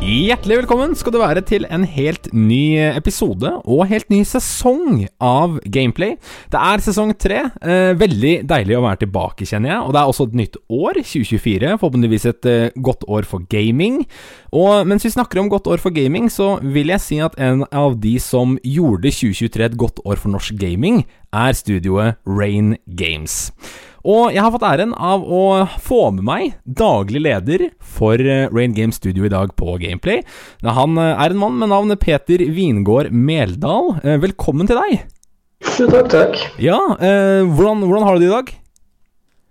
Hjertelig 0.00 0.62
velkommen 0.62 0.94
skal 0.96 1.12
du 1.12 1.18
være 1.20 1.42
til 1.44 1.66
en 1.68 1.82
helt 1.84 2.30
ny 2.32 2.78
episode 2.88 3.50
og 3.68 3.82
helt 3.90 4.06
ny 4.08 4.22
sesong 4.24 5.02
av 5.20 5.58
Gameplay. 5.68 6.14
Det 6.48 6.56
er 6.56 6.80
sesong 6.80 7.12
tre. 7.20 7.42
Eh, 7.60 7.92
veldig 8.00 8.32
deilig 8.48 8.78
å 8.78 8.80
være 8.86 9.02
tilbake, 9.02 9.44
kjenner 9.44 9.74
jeg. 9.74 9.82
Og 9.84 9.92
det 9.92 10.00
er 10.00 10.12
også 10.14 10.26
et 10.30 10.38
nytt 10.40 10.56
år, 10.72 11.02
2024. 11.04 11.74
Forhåpentligvis 11.82 12.26
et 12.32 12.48
eh, 12.48 12.80
godt 12.80 13.04
år 13.12 13.28
for 13.28 13.44
gaming. 13.52 14.00
Og 14.56 14.88
mens 14.88 15.04
vi 15.04 15.12
snakker 15.12 15.42
om 15.42 15.52
godt 15.52 15.68
år 15.68 15.84
for 15.84 15.92
gaming, 15.92 16.32
så 16.32 16.54
vil 16.64 16.94
jeg 16.94 17.04
si 17.04 17.20
at 17.20 17.36
en 17.36 17.66
av 17.68 18.00
de 18.00 18.16
som 18.24 18.56
gjorde 18.64 19.12
2023 19.12 19.68
et 19.68 19.78
godt 19.84 20.00
år 20.08 20.16
for 20.16 20.32
norsk 20.32 20.56
gaming, 20.56 21.04
er 21.28 21.52
studioet 21.52 22.16
Rain 22.24 22.78
Games. 22.88 23.52
Og 24.00 24.32
jeg 24.32 24.40
har 24.40 24.52
fått 24.54 24.64
æren 24.64 24.94
av 24.96 25.24
å 25.24 25.66
få 25.82 26.06
med 26.16 26.24
meg 26.24 26.54
daglig 26.64 27.20
leder 27.26 27.66
for 27.84 28.16
eh, 28.16 28.48
Rain 28.48 28.72
Games 28.76 28.96
Studio 28.96 29.26
i 29.28 29.32
dag 29.32 29.52
på 29.58 29.76
Gameplay. 29.82 30.22
Han 30.64 30.96
eh, 30.96 31.12
er 31.12 31.34
en 31.34 31.42
mann 31.42 31.58
med 31.60 31.72
navnet 31.72 32.00
Peter 32.00 32.40
Vingård 32.40 33.10
Meldal. 33.12 33.98
Eh, 34.00 34.16
velkommen 34.22 34.70
til 34.70 34.80
deg. 34.80 35.04
Jo, 35.76 35.90
takk, 35.92 36.08
takk. 36.12 36.40
Ja, 36.62 36.78
eh, 36.96 37.44
hvordan, 37.44 37.84
hvordan, 37.84 38.08
har 38.08 38.16
du 38.16 38.24
det 38.24 38.30
i 38.30 38.34
dag? 38.38 38.56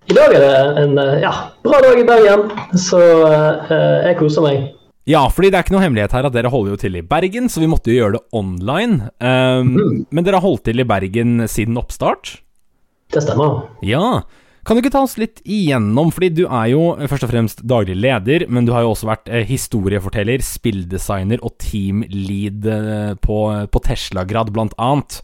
I 0.09 0.17
dag 0.17 0.33
er 0.33 0.41
det 0.41 0.81
en 0.81 0.97
ja, 1.21 1.31
bra 1.61 1.83
dag 1.85 2.01
i 2.01 2.07
Bergen, 2.07 2.49
så 2.73 2.99
eh, 3.29 3.79
jeg 4.09 4.17
koser 4.17 4.47
meg. 4.47 4.67
Ja, 5.09 5.23
fordi 5.33 5.49
det 5.49 5.57
er 5.59 5.65
ikke 5.65 5.77
noe 5.77 5.85
hemmelighet 5.85 6.13
her 6.17 6.25
at 6.25 6.33
dere 6.33 6.49
holder 6.53 6.73
jo 6.73 6.81
til 6.81 6.97
i 6.97 7.05
Bergen, 7.05 7.49
så 7.49 7.61
vi 7.61 7.69
måtte 7.69 7.93
jo 7.93 8.01
gjøre 8.01 8.17
det 8.17 8.25
online. 8.35 9.09
Um, 9.21 9.73
mm. 9.77 9.95
Men 10.13 10.25
dere 10.25 10.37
har 10.37 10.45
holdt 10.45 10.67
til 10.69 10.81
i 10.81 10.85
Bergen 10.89 11.45
siden 11.49 11.77
oppstart? 11.81 12.35
Det 13.13 13.23
stemmer. 13.25 13.63
Ja. 13.85 14.21
Kan 14.67 14.77
du 14.77 14.83
ikke 14.83 14.91
ta 14.93 15.01
oss 15.05 15.15
litt 15.17 15.39
igjennom, 15.47 16.11
fordi 16.13 16.29
du 16.41 16.43
er 16.45 16.67
jo 16.73 16.81
først 17.09 17.25
og 17.25 17.31
fremst 17.31 17.63
daglig 17.65 17.95
leder, 17.97 18.45
men 18.51 18.67
du 18.67 18.73
har 18.75 18.83
jo 18.85 18.91
også 18.91 19.09
vært 19.09 19.31
eh, 19.31 19.47
historieforteller, 19.49 20.43
spilldesigner 20.45 21.41
og 21.41 21.55
teamlead 21.63 22.67
eh, 22.69 23.15
på, 23.23 23.39
på 23.71 23.81
Tesla-grad, 23.87 24.53
blant 24.53 24.75
annet. 24.77 25.21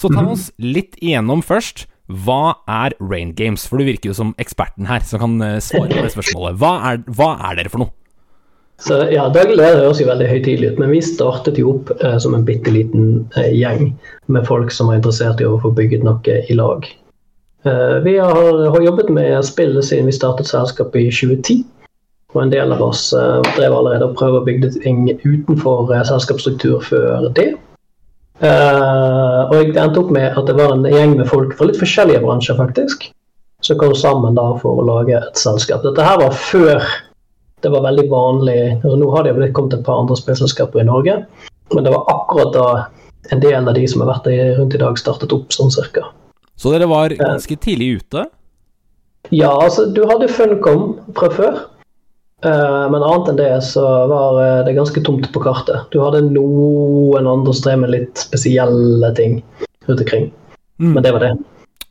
Så 0.00 0.08
ta 0.12 0.22
mhm. 0.22 0.32
oss 0.32 0.48
litt 0.62 0.96
igjennom 1.02 1.44
først. 1.44 1.86
Hva 2.06 2.62
er 2.70 2.94
Rain 3.02 3.32
Games? 3.34 3.66
For 3.66 3.82
du 3.82 3.88
virker 3.88 4.12
jo 4.12 4.16
som 4.16 4.34
eksperten 4.40 4.86
her, 4.88 5.02
som 5.04 5.22
kan 5.22 5.38
eh, 5.42 5.58
svare 5.64 5.90
på 5.90 6.04
det 6.06 6.12
spørsmålet. 6.14 6.58
Hva 6.62 6.74
er, 6.92 7.00
hva 7.18 7.32
er 7.50 7.58
dere 7.58 7.72
for 7.72 7.82
noe? 7.82 7.92
Så 8.82 8.98
ja, 9.08 9.24
Daglig 9.32 9.56
leder 9.56 9.80
høres 9.86 10.02
jo 10.02 10.06
veldig 10.10 10.28
høytidelig 10.28 10.74
ut, 10.74 10.80
men 10.82 10.92
vi 10.92 11.00
startet 11.04 11.58
jo 11.60 11.78
opp 11.78 11.90
eh, 11.96 12.18
som 12.22 12.36
en 12.36 12.44
bitte 12.46 12.72
liten 12.72 13.24
eh, 13.40 13.50
gjeng 13.56 13.90
med 14.32 14.46
folk 14.46 14.72
som 14.74 14.90
var 14.90 15.00
interessert 15.00 15.40
i 15.40 15.48
å 15.48 15.56
få 15.62 15.72
bygget 15.76 16.04
noe 16.06 16.40
i 16.44 16.56
lag. 16.58 16.84
Eh, 17.66 17.98
vi 18.02 18.18
har, 18.18 18.68
har, 18.70 18.80
jobbet 18.80 19.08
med 19.08 19.44
spillet 19.44 19.84
siden 19.84 20.06
vi 20.06 20.12
startet 20.12 20.46
selskapet 20.46 21.00
i 21.00 21.10
2010. 21.10 21.64
Og 22.34 22.42
en 22.42 22.52
del 22.52 22.72
av 22.74 22.82
oss 22.84 23.08
uh, 23.16 23.40
drev 23.56 23.72
allerede 23.72 24.04
og 24.10 24.16
prøvde 24.18 24.42
å 24.42 24.44
bygge 24.44 24.68
ting 24.82 25.06
utenfor 25.24 25.88
uh, 25.88 26.02
selskapsstruktur 26.04 26.82
før 26.84 27.30
det. 27.34 27.54
Og 28.44 29.54
jeg 29.56 29.70
endte 29.80 30.02
opp 30.02 30.10
med 30.12 30.36
at 30.36 30.44
det 30.50 30.56
var 30.58 30.74
en 30.74 30.84
gjeng 30.84 31.14
med 31.16 31.30
folk 31.30 31.54
fra 31.56 31.70
litt 31.70 31.78
forskjellige 31.80 32.20
bransjer, 32.20 32.58
faktisk. 32.58 33.06
Som 33.64 33.78
kom 33.80 33.94
sammen 33.96 34.36
da 34.36 34.50
for 34.60 34.82
å 34.82 34.84
lage 34.84 35.16
et 35.16 35.40
selskap. 35.40 35.80
Dette 35.86 36.04
her 36.04 36.20
var 36.20 36.36
før 36.36 36.84
det 37.64 37.72
var 37.72 37.86
veldig 37.86 38.04
vanlig 38.12 38.58
altså 38.74 38.98
Nå 39.00 39.08
har 39.14 39.24
det 39.24 39.32
blitt 39.38 39.54
kommet 39.56 39.78
et 39.78 39.86
par 39.86 40.02
andre 40.02 40.18
spillselskaper 40.20 40.82
i 40.82 40.86
Norge, 40.90 41.16
men 41.72 41.88
det 41.88 41.94
var 41.94 42.04
akkurat 42.12 42.52
da 42.52 42.68
en 43.32 43.40
del 43.40 43.56
av 43.64 43.74
de 43.74 43.88
som 43.88 44.04
har 44.04 44.12
vært 44.12 44.28
der 44.28 44.52
rundt 44.60 44.76
i 44.76 44.82
dag, 44.84 45.00
startet 45.00 45.32
opp 45.32 45.56
sånn 45.56 45.72
cirka. 45.72 46.04
Så 46.56 46.72
dere 46.72 46.88
var 46.88 47.12
ganske 47.16 47.56
tidlig 47.60 48.00
ute? 48.00 48.26
Ja, 49.34 49.50
altså 49.50 49.88
du 49.90 50.04
hadde 50.08 50.28
Funcom 50.30 50.94
fra 51.16 51.30
før. 51.34 51.58
Uh, 52.44 52.86
men 52.92 53.00
annet 53.00 53.30
enn 53.32 53.38
det 53.38 53.52
så 53.64 53.82
var 54.10 54.36
eh, 54.42 54.58
det 54.66 54.74
ganske 54.76 55.00
tomt 55.02 55.24
på 55.32 55.40
kartet. 55.42 55.88
Du 55.90 55.98
hadde 56.02 56.20
noen 56.28 57.28
andre 57.28 57.54
strev 57.56 57.80
med 57.80 57.94
litt 57.94 58.20
spesielle 58.20 59.08
ting 59.16 59.38
rundt 59.88 60.02
omkring. 60.04 60.28
Mm. 60.76 60.92
Men 60.92 61.06
det 61.06 61.14
var 61.16 61.24
det. 61.24 61.32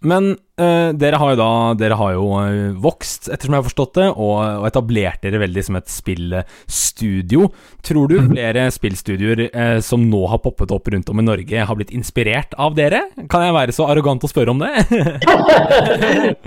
Men 0.06 0.36
uh, 0.62 0.92
dere 0.96 1.20
har 1.20 1.34
jo 1.34 1.38
da 1.40 1.50
Dere 1.80 1.98
har 2.00 2.14
jo 2.16 2.28
uh, 2.38 2.76
vokst, 2.82 3.30
ettersom 3.32 3.56
jeg 3.56 3.62
har 3.62 3.68
forstått 3.68 3.98
det, 3.98 4.08
og, 4.14 4.36
og 4.62 4.68
etablert 4.70 5.24
dere 5.26 5.42
veldig 5.42 5.64
som 5.66 5.80
et 5.80 5.90
spillstudio. 5.92 7.50
Tror 7.86 8.12
du 8.12 8.18
mhm. 8.20 8.30
flere 8.34 8.68
spillstudioer 8.74 9.46
uh, 9.50 9.80
som 9.86 10.06
nå 10.10 10.22
har 10.32 10.44
poppet 10.44 10.74
opp 10.76 10.92
rundt 10.94 11.10
om 11.12 11.22
i 11.22 11.26
Norge, 11.26 11.68
har 11.70 11.80
blitt 11.80 11.94
inspirert 11.96 12.56
av 12.62 12.78
dere? 12.78 13.06
Kan 13.32 13.46
jeg 13.48 13.58
være 13.58 13.76
så 13.76 13.90
arrogant 13.90 14.26
å 14.26 14.32
spørre 14.32 14.54
om 14.54 14.62
det? 14.62 14.74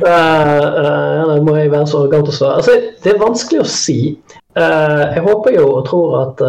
uh, 0.07 1.37
må 1.45 1.59
jeg 1.59 1.73
være 1.75 1.87
så 1.91 2.05
arrogant 2.05 2.31
å 2.31 2.35
svare. 2.35 2.63
Altså, 2.63 2.73
det 3.03 3.15
er 3.15 3.23
vanskelig 3.23 3.65
å 3.65 3.71
si. 3.71 4.01
jeg 4.59 5.23
håper 5.23 5.55
jo 5.55 5.67
og 5.77 5.85
tror 5.87 6.15
at, 6.19 6.41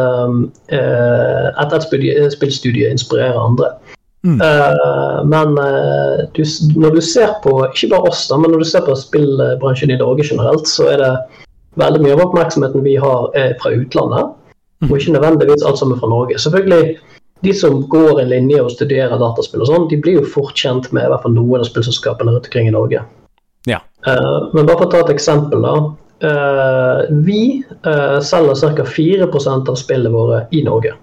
at 1.61 1.75
et 1.77 1.83
spillstudie 2.33 2.89
inspirerer 2.89 3.37
andre. 3.37 3.73
Mm. 4.27 4.41
Uh, 4.41 5.25
men 5.25 5.47
uh, 5.59 6.27
du, 6.35 6.43
når 6.75 6.97
du 6.97 7.01
ser 7.01 7.37
på 7.43 7.53
ikke 7.69 7.93
bare 7.93 8.11
oss, 8.11 8.25
da, 8.27 8.39
men 8.39 8.51
når 8.51 8.65
du 8.65 8.67
ser 8.67 8.83
på 8.87 8.95
spillbransjen 8.99 9.93
i 9.93 9.99
Norge 9.99 10.25
generelt, 10.27 10.67
så 10.67 10.89
er 10.91 10.99
det 11.03 11.13
veldig 11.79 12.01
mye 12.03 12.17
av 12.17 12.25
oppmerksomheten 12.25 12.83
vi 12.83 12.97
har 12.99 13.29
er 13.39 13.55
fra 13.61 13.71
utlandet, 13.77 14.33
mm. 14.83 14.89
og 14.89 14.97
ikke 14.97 15.15
nødvendigvis 15.15 15.63
alt 15.63 15.79
sammen 15.79 16.01
fra 16.01 16.11
Norge. 16.11 16.39
Selvfølgelig, 16.39 16.97
De 17.39 17.53
som 17.55 17.77
går 17.87 18.17
en 18.19 18.27
linje 18.27 18.59
og 18.59 18.73
studerer 18.73 19.15
dataspill, 19.15 19.61
og 19.63 19.69
sånn, 19.69 19.85
de 19.87 19.95
blir 20.03 20.17
jo 20.17 20.25
fort 20.27 20.59
kjent 20.59 20.89
med 20.91 21.05
i 21.05 21.11
hvert 21.13 21.23
fall 21.23 21.31
noen 21.31 21.61
av 21.63 21.69
spillselskapene 21.69 22.33
rundt 22.33 22.49
omkring 22.49 22.67
i 22.67 22.73
Norge. 22.75 23.05
Ja. 23.63 23.77
Uh, 24.03 24.51
men 24.51 24.67
bare 24.67 24.81
for 24.81 24.89
å 24.89 24.91
ta 24.91 25.05
et 25.05 25.13
eksempel, 25.13 25.63
da. 25.63 25.77
vi 27.23 27.63
selger 28.27 28.75
ca. 28.75 28.83
4% 28.83 29.71
av 29.71 29.77
spillene 29.79 30.11
våre 30.11 30.41
i 30.51 30.65
Norge. 30.67 30.97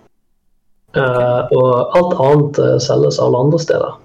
Uh, 0.97 1.45
og 1.53 1.97
alt 1.99 2.19
annet 2.25 2.59
uh, 2.63 2.75
selges 2.81 3.19
alle 3.21 3.41
andre 3.45 3.61
steder. 3.61 3.97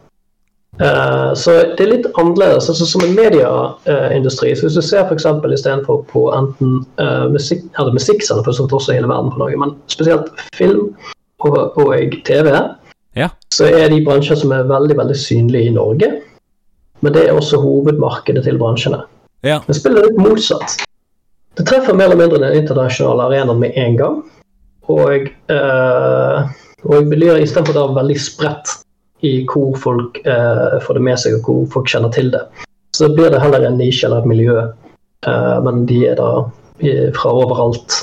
Uh, 0.82 1.32
så 1.38 1.54
det 1.78 1.86
er 1.86 1.92
litt 1.92 2.10
annerledes. 2.20 2.68
altså 2.72 2.88
Som 2.88 3.06
en 3.06 3.16
medieindustri, 3.16 4.52
så 4.56 4.68
hvis 4.68 4.80
du 4.80 4.84
ser 4.84 5.06
f.eks. 5.06 5.28
istedenfor 5.28 6.04
på 6.12 6.26
enten 6.36 6.82
musikk, 7.32 7.64
eller 7.80 7.96
musikk 7.96 8.26
selger 8.26 8.48
for 8.48 8.58
sånt 8.58 8.76
også 8.76 8.98
hele 8.98 9.10
verden 9.12 9.32
på 9.32 9.44
Norge, 9.44 9.60
men 9.62 9.76
spesielt 9.92 10.32
film 10.58 10.92
og, 11.46 11.78
og 11.80 12.18
TV, 12.28 12.52
ja. 13.18 13.32
så 13.54 13.70
er 13.72 13.90
de 13.92 14.04
bransjer 14.06 14.40
som 14.44 14.54
er 14.56 14.70
veldig 14.70 14.98
veldig 15.00 15.18
synlige 15.18 15.72
i 15.72 15.76
Norge. 15.76 16.12
Men 17.02 17.16
det 17.16 17.26
er 17.28 17.34
også 17.34 17.58
hovedmarkedet 17.62 18.44
til 18.46 18.60
bransjene. 18.62 19.02
Ja. 19.48 19.58
Men 19.66 19.78
spiller 19.78 20.06
litt 20.06 20.20
motsatt. 20.22 20.84
Det 21.58 21.66
treffer 21.68 21.98
mer 21.98 22.12
eller 22.12 22.20
mindre 22.20 22.40
den 22.44 22.62
internasjonale 22.62 23.26
arenaen 23.28 23.60
med 23.60 23.78
en 23.80 23.98
gang. 23.98 24.20
Og 24.92 25.28
uh, 25.52 26.52
og 26.90 27.10
miljøet 27.10 27.46
istedenfor 27.46 27.78
det 27.78 27.84
er 27.84 27.98
veldig 28.00 28.20
spredt 28.22 28.76
i 29.28 29.34
hvor 29.50 29.76
folk 29.78 30.18
eh, 30.26 30.78
får 30.82 30.98
det 30.98 31.04
med 31.06 31.20
seg, 31.22 31.38
og 31.38 31.46
hvor 31.46 31.66
folk 31.76 31.92
kjenner 31.92 32.14
til 32.14 32.32
det. 32.34 32.42
Så 32.98 33.12
blir 33.14 33.30
det 33.32 33.42
heller 33.42 33.68
en 33.68 33.78
nisje 33.80 34.08
eller 34.08 34.24
et 34.24 34.32
miljø, 34.32 34.56
eh, 35.28 35.58
men 35.66 35.86
de 35.90 36.00
er 36.10 36.18
da 36.20 36.32
fra 37.14 37.34
overalt. 37.38 38.02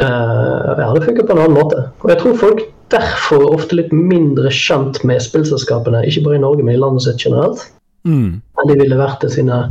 Eh, 0.00 0.70
ja, 0.80 0.92
det 0.96 1.04
funker 1.04 1.26
på 1.26 1.36
en 1.36 1.42
annen 1.42 1.58
måte. 1.58 1.82
Og 2.00 2.12
jeg 2.14 2.22
tror 2.22 2.38
folk 2.40 2.62
derfor 2.90 3.44
er 3.44 3.58
ofte 3.58 3.76
litt 3.78 3.92
mindre 3.94 4.50
kjent 4.54 5.02
med 5.06 5.22
spillselskapene, 5.22 6.02
ikke 6.08 6.24
bare 6.24 6.40
i 6.40 6.44
Norge, 6.46 6.64
men 6.64 6.74
i 6.74 6.80
landet 6.80 7.04
sitt 7.04 7.22
generelt, 7.22 7.66
mm. 8.08 8.40
enn 8.40 8.72
de 8.72 8.78
ville 8.80 8.98
vært 8.98 9.20
til 9.22 9.34
sine 9.36 9.62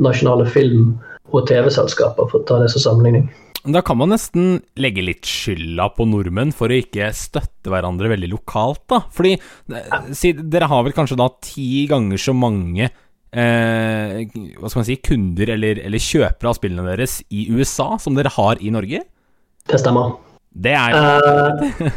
nasjonale 0.00 0.48
film- 0.48 0.96
og 1.30 1.44
TV-selskaper, 1.46 2.26
for 2.26 2.40
å 2.40 2.46
ta 2.48 2.58
det 2.58 2.72
som 2.72 2.82
sammenligning. 2.82 3.28
Da 3.64 3.82
kan 3.84 3.98
man 4.00 4.08
nesten 4.14 4.62
legge 4.80 5.02
litt 5.04 5.28
skylda 5.28 5.90
på 5.92 6.06
nordmenn 6.08 6.52
for 6.56 6.72
å 6.72 6.78
ikke 6.80 7.10
støtte 7.16 7.68
hverandre 7.72 8.08
veldig 8.14 8.30
lokalt, 8.32 8.86
da. 8.88 9.02
Fordi 9.12 9.34
eh, 9.36 10.10
si, 10.16 10.32
dere 10.32 10.70
har 10.70 10.86
vel 10.86 10.96
kanskje 10.96 11.18
da 11.20 11.28
ti 11.44 11.84
ganger 11.90 12.20
så 12.20 12.32
mange 12.36 12.86
eh, 12.88 14.22
hva 14.56 14.70
skal 14.70 14.80
man 14.80 14.88
si, 14.88 14.96
kunder 15.04 15.52
eller, 15.56 15.82
eller, 15.84 16.00
kjøpere 16.00 16.52
av 16.52 16.56
spillene 16.56 16.86
deres 16.88 17.20
i 17.28 17.50
USA 17.52 17.92
som 18.00 18.16
dere 18.16 18.32
har 18.38 18.62
i 18.64 18.72
Norge? 18.72 19.02
Det 19.68 19.80
stemmer. 19.82 20.16
Det 20.50 20.72
er 20.74 20.96
uh, 20.96 21.90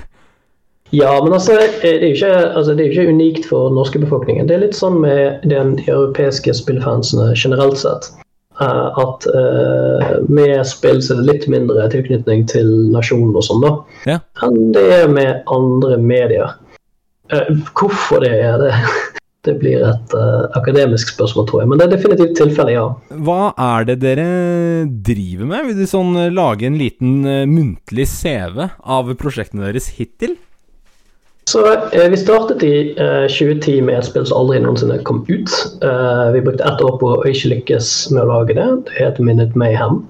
Ja, 0.94 1.16
men 1.24 1.34
altså 1.34 1.56
det, 1.58 1.70
er 1.90 2.04
ikke, 2.06 2.30
altså 2.54 2.76
det 2.78 2.84
er 2.84 2.92
ikke 2.92 3.16
unikt 3.16 3.48
for 3.50 3.72
norske 3.74 3.98
befolkningen. 4.04 4.46
Det 4.46 4.58
er 4.58 4.66
litt 4.68 4.78
sånn 4.78 5.00
med 5.02 5.48
den 5.50 5.80
europeiske 5.88 6.54
spillfansene 6.60 7.32
generelt 7.34 7.80
sett. 7.82 8.12
Eh, 8.62 9.00
at 9.02 9.26
uh, 9.34 10.10
med 10.30 10.60
spill 10.70 11.00
så 11.02 11.18
litt 11.18 11.48
mindre 11.50 11.88
tilknytning 11.90 12.46
til 12.52 12.68
nasjonen 12.94 13.34
og 13.34 13.46
sånn, 13.48 13.64
da, 13.66 13.72
ja. 14.06 14.20
enn 14.46 14.70
det 14.76 14.84
er 15.00 15.10
med 15.10 15.42
andre 15.50 15.98
medier. 15.98 16.54
Uh, 17.34 17.50
hvorfor 17.74 18.22
det 18.26 18.36
er 18.44 18.62
det? 18.62 18.76
Det 19.44 19.58
blir 19.60 19.82
et 19.84 20.14
uh, 20.16 20.46
akademisk 20.56 21.10
spørsmål, 21.12 21.44
tror 21.50 21.60
jeg. 21.60 21.68
Men 21.68 21.80
det 21.82 21.84
er 21.84 21.92
definitivt 21.98 22.38
tilfellet, 22.40 22.78
ja. 22.78 22.86
Hva 23.28 23.50
er 23.60 23.90
det 23.90 23.98
dere 24.00 24.28
driver 25.04 25.50
med? 25.50 25.66
Vil 25.68 25.82
du 25.82 25.90
sånn 25.92 26.16
lage 26.32 26.64
en 26.70 26.78
liten 26.80 27.18
muntlig 27.52 28.06
CV 28.08 28.62
av 28.64 29.12
prosjektene 29.20 29.66
deres 29.66 29.90
hittil? 29.98 30.38
Så 31.54 31.62
eh, 31.70 32.10
vi 32.10 32.18
startet 32.18 32.64
i 32.66 32.76
eh, 32.98 33.28
2010 33.30 33.82
med 33.86 34.00
et 34.00 34.08
spill 34.08 34.26
som 34.26 34.40
aldri 34.40 34.58
noensinne 34.64 34.96
kom 35.06 35.20
ut. 35.28 35.52
Eh, 35.86 36.26
vi 36.34 36.42
brukte 36.42 36.66
ett 36.66 36.82
år 36.82 36.96
på 36.98 37.12
å 37.14 37.28
ikke 37.30 37.52
lykkes 37.52 37.90
med 38.16 38.24
å 38.24 38.30
lage 38.32 38.56
det. 38.58 38.66
Det 38.88 38.96
heter 38.98 39.28
Minute 39.28 39.60
Mayhem. 39.60 40.02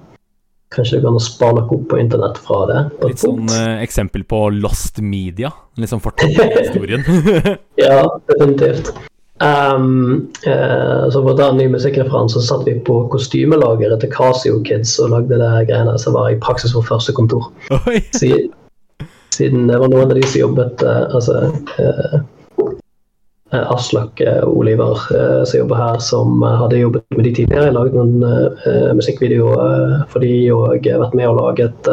Kanskje 0.72 0.96
det 0.96 1.04
går 1.04 1.12
an 1.12 1.20
å 1.20 1.22
spare 1.26 1.58
noe 1.58 1.76
opp 1.76 1.84
på 1.90 2.00
internett 2.00 2.40
fra 2.46 2.62
det. 2.70 2.80
Litt 3.04 3.20
sånn 3.20 3.44
eh, 3.52 3.82
eksempel 3.84 4.24
på 4.24 4.40
lost 4.56 5.02
media. 5.04 5.52
Sånn 5.84 6.00
fortalt 6.06 6.40
historien. 6.62 7.04
Ja, 7.84 8.06
definitivt. 8.30 8.94
Um, 9.44 10.30
eh, 10.48 11.04
så 11.12 11.20
for 11.20 11.34
å 11.34 11.36
ta 11.36 11.52
en 11.52 11.60
ny 11.60 11.68
musikkreferanse, 11.68 12.40
så 12.40 12.54
satt 12.54 12.68
vi 12.70 12.78
på 12.88 13.02
kostymelageret 13.12 14.00
til 14.00 14.16
Casio 14.16 14.64
Kids 14.64 14.96
og 15.02 15.12
lagde 15.12 15.44
det 15.44 15.66
greiene 15.68 16.00
som 16.00 16.16
var 16.16 16.32
i 16.32 16.40
praksis 16.40 16.72
vårt 16.72 16.88
første 16.88 17.12
kontor. 17.20 17.50
Oi! 17.84 18.00
Siden, 18.16 18.54
siden 19.34 19.66
det 19.70 19.78
var 19.82 19.90
noen 19.92 20.10
av 20.10 20.16
de 20.18 20.22
som 20.26 20.40
jobbet 20.40 20.82
eh, 20.86 21.02
Altså 21.14 21.34
eh, 21.78 22.14
eh, 23.54 23.66
Aslak 23.70 24.18
Oliver 24.50 24.98
som 25.46 25.58
jobber 25.60 25.78
her, 25.78 25.98
som 26.02 26.42
hadde 26.42 26.80
jobbet 26.80 27.04
med 27.14 27.24
de 27.28 27.32
tidligere. 27.36 27.68
Jeg 27.68 27.76
laget 27.76 27.94
noen 27.94 28.24
eh, 28.66 28.88
musikkvideoer 28.98 30.06
for 30.10 30.24
de 30.24 30.32
og 30.54 30.88
vært 30.88 31.14
med 31.14 31.28
og 31.30 31.38
laget 31.38 31.90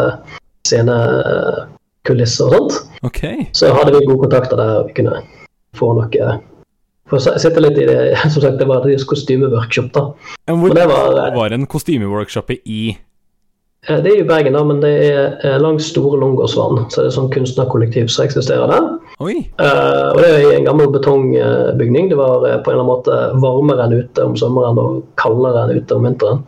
scenekulisser 0.66 2.48
og 2.48 2.56
sånt. 2.56 2.80
Okay. 3.06 3.46
Så 3.58 3.70
hadde 3.76 3.94
vi 3.98 4.06
gode 4.08 4.24
kontakter 4.26 4.58
der 4.62 4.88
vi 4.88 4.96
kunne 5.02 5.20
få 5.78 5.92
noe 5.98 6.40
For 7.12 7.20
å 7.20 7.38
sitte 7.42 7.62
litt 7.64 7.78
i 7.82 7.86
det 7.90 8.00
Som 8.34 8.42
sagt, 8.46 8.58
det 8.62 8.68
var 8.70 8.86
et 8.88 9.06
kostymeworkshop, 9.10 9.90
da. 9.96 10.04
Men 10.50 10.62
hvor 10.64 10.74
Men 10.74 10.78
det 10.82 10.88
var- 10.92 11.36
var 11.36 11.52
en 11.58 11.66
kostymeworkshop 11.68 12.52
i 12.66 12.82
Det 13.88 14.12
er 14.12 14.20
i 14.22 14.26
Bergen, 14.30 14.54
da, 14.54 14.62
men 14.62 14.78
det 14.84 14.92
er 15.08 15.40
eh, 15.42 15.56
langs 15.58 15.88
Store 15.90 16.20
Långåsvann. 16.22 16.84
Så 16.94 17.02
det 17.02 17.10
er 17.10 17.16
sånn 17.16 17.32
kunstnerkollektiv 17.34 18.12
som 18.14 18.28
eksisterer 18.28 18.70
der. 18.70 18.90
Oi! 19.26 19.40
Uh, 19.58 20.12
og 20.14 20.20
det 20.22 20.28
er 20.28 20.44
i 20.44 20.52
en 20.60 20.68
gammel 20.68 20.92
betongbygning. 20.94 22.12
Det 22.12 22.20
var 22.20 22.46
uh, 22.46 22.60
på 22.62 22.70
en 22.70 22.76
eller 22.76 22.84
annen 22.84 22.92
måte 22.92 23.18
varmere 23.42 23.88
enn 23.88 23.96
ute 23.98 24.26
om 24.26 24.36
sommeren 24.38 24.78
og 24.78 25.00
kaldere 25.22 25.64
enn 25.66 25.82
ute 25.82 25.98
om 25.98 26.06
vinteren. 26.06 26.44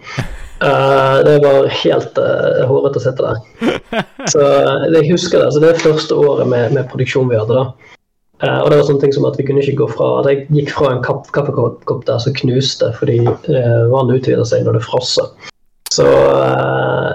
Uh, 0.62 1.18
det 1.28 1.40
var 1.42 1.72
helt 1.74 2.22
uh, 2.22 2.62
hårete 2.70 3.02
å 3.02 3.06
sitte 3.08 3.26
der. 3.26 3.74
Så 4.34 4.44
eh, 4.44 4.86
jeg 5.00 5.10
husker 5.10 5.42
det. 5.42 5.50
Så 5.56 5.64
det 5.64 5.72
er 5.74 5.82
første 5.82 6.18
året 6.18 6.50
med, 6.50 6.78
med 6.78 6.86
produksjon 6.92 7.34
vi 7.34 7.40
hadde. 7.40 7.58
da. 7.58 7.98
Eh, 8.46 8.60
og 8.60 8.70
det 8.70 8.78
var 8.78 8.86
sånne 8.92 9.04
ting 9.08 9.16
som 9.16 9.26
at 9.30 9.42
vi 9.42 9.48
kunne 9.48 9.66
ikke 9.66 9.82
gå 9.82 9.90
fra 9.96 10.12
at 10.20 10.30
Jeg 10.30 10.46
gikk 10.54 10.76
fra 10.78 10.94
en 10.94 11.02
kaffekopp 11.06 12.06
der 12.06 12.22
som 12.22 12.38
knuste 12.38 12.92
fordi 13.00 13.24
vannet 13.26 14.22
utvider 14.22 14.46
seg 14.48 14.68
når 14.68 14.78
det 14.78 14.86
frosser. 14.86 15.34
Så 15.94 16.08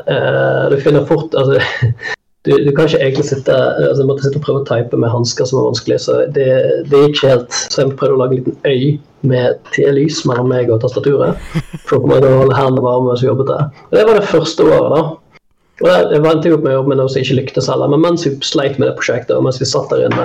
eh, 0.07 0.65
du 0.71 0.77
finner 0.85 1.07
fort 1.09 1.35
altså, 1.35 1.59
du, 2.47 2.53
du 2.65 2.71
kan 2.77 2.87
ikke 2.87 3.01
egentlig 3.03 3.27
sitte 3.27 3.55
altså, 3.55 4.03
Jeg 4.03 4.09
måtte 4.11 4.27
sitte 4.27 4.41
og 4.41 4.47
prøve 4.47 4.63
å 4.63 4.69
type 4.69 5.01
med 5.01 5.13
hansker 5.13 5.49
som 5.49 5.61
var 5.61 5.71
vanskelig, 5.73 6.01
så 6.05 6.19
det, 6.37 6.49
det 6.91 7.05
gikk 7.05 7.17
ikke 7.17 7.33
helt. 7.35 7.63
Så 7.73 7.83
jeg 7.83 7.97
prøvde 7.99 8.19
å 8.19 8.23
lage 8.23 8.37
en 8.37 8.43
liten 8.43 8.59
øy 8.69 8.99
med 9.29 9.59
T-lys 9.75 10.21
mellom 10.29 10.51
meg 10.53 10.71
og 10.71 10.83
tastaturet. 10.85 11.41
For 11.89 11.99
å 11.99 12.21
holde 12.21 12.55
hendene 12.55 12.85
varme 12.85 13.11
mens 13.11 13.25
vi 13.25 13.31
jobbet 13.31 13.51
der. 13.51 13.73
Og 13.89 13.97
Det 13.99 14.05
var 14.07 14.21
det 14.21 14.31
første 14.31 14.69
året, 14.69 14.93
da. 14.95 15.03
Og 15.79 15.87
var 15.87 16.33
en 16.33 16.41
ting 16.43 16.55
opp 16.55 16.65
med 16.65 16.73
å 16.73 16.79
jobbe 16.81 16.91
med 16.91 16.99
noe 16.99 17.11
som 17.11 17.23
ikke 17.23 17.37
lyktes 17.39 17.69
heller, 17.71 17.91
men 17.91 18.03
mens 18.03 18.25
vi 18.27 18.33
sleit 18.47 18.81
med 18.81 18.89
det 18.89 18.97
prosjektet, 18.99 19.37
og 19.37 19.45
mens 19.47 19.61
vi 19.63 19.69
satt 19.69 19.91
der 19.93 20.09
inne 20.09 20.25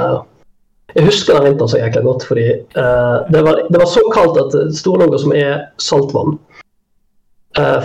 Jeg 0.94 1.08
husker 1.08 1.38
den 1.38 1.46
vinteren 1.48 1.70
så 1.70 1.82
jækla 1.82 2.02
godt, 2.06 2.26
fordi 2.30 2.48
uh, 2.78 3.26
det, 3.34 3.42
var, 3.46 3.62
det 3.70 3.80
var 3.82 3.90
så 3.90 4.02
kaldt 4.14 4.40
at 4.42 4.58
Storlåga, 4.78 5.18
som 5.22 5.34
er 5.38 5.64
saltvann, 5.82 6.36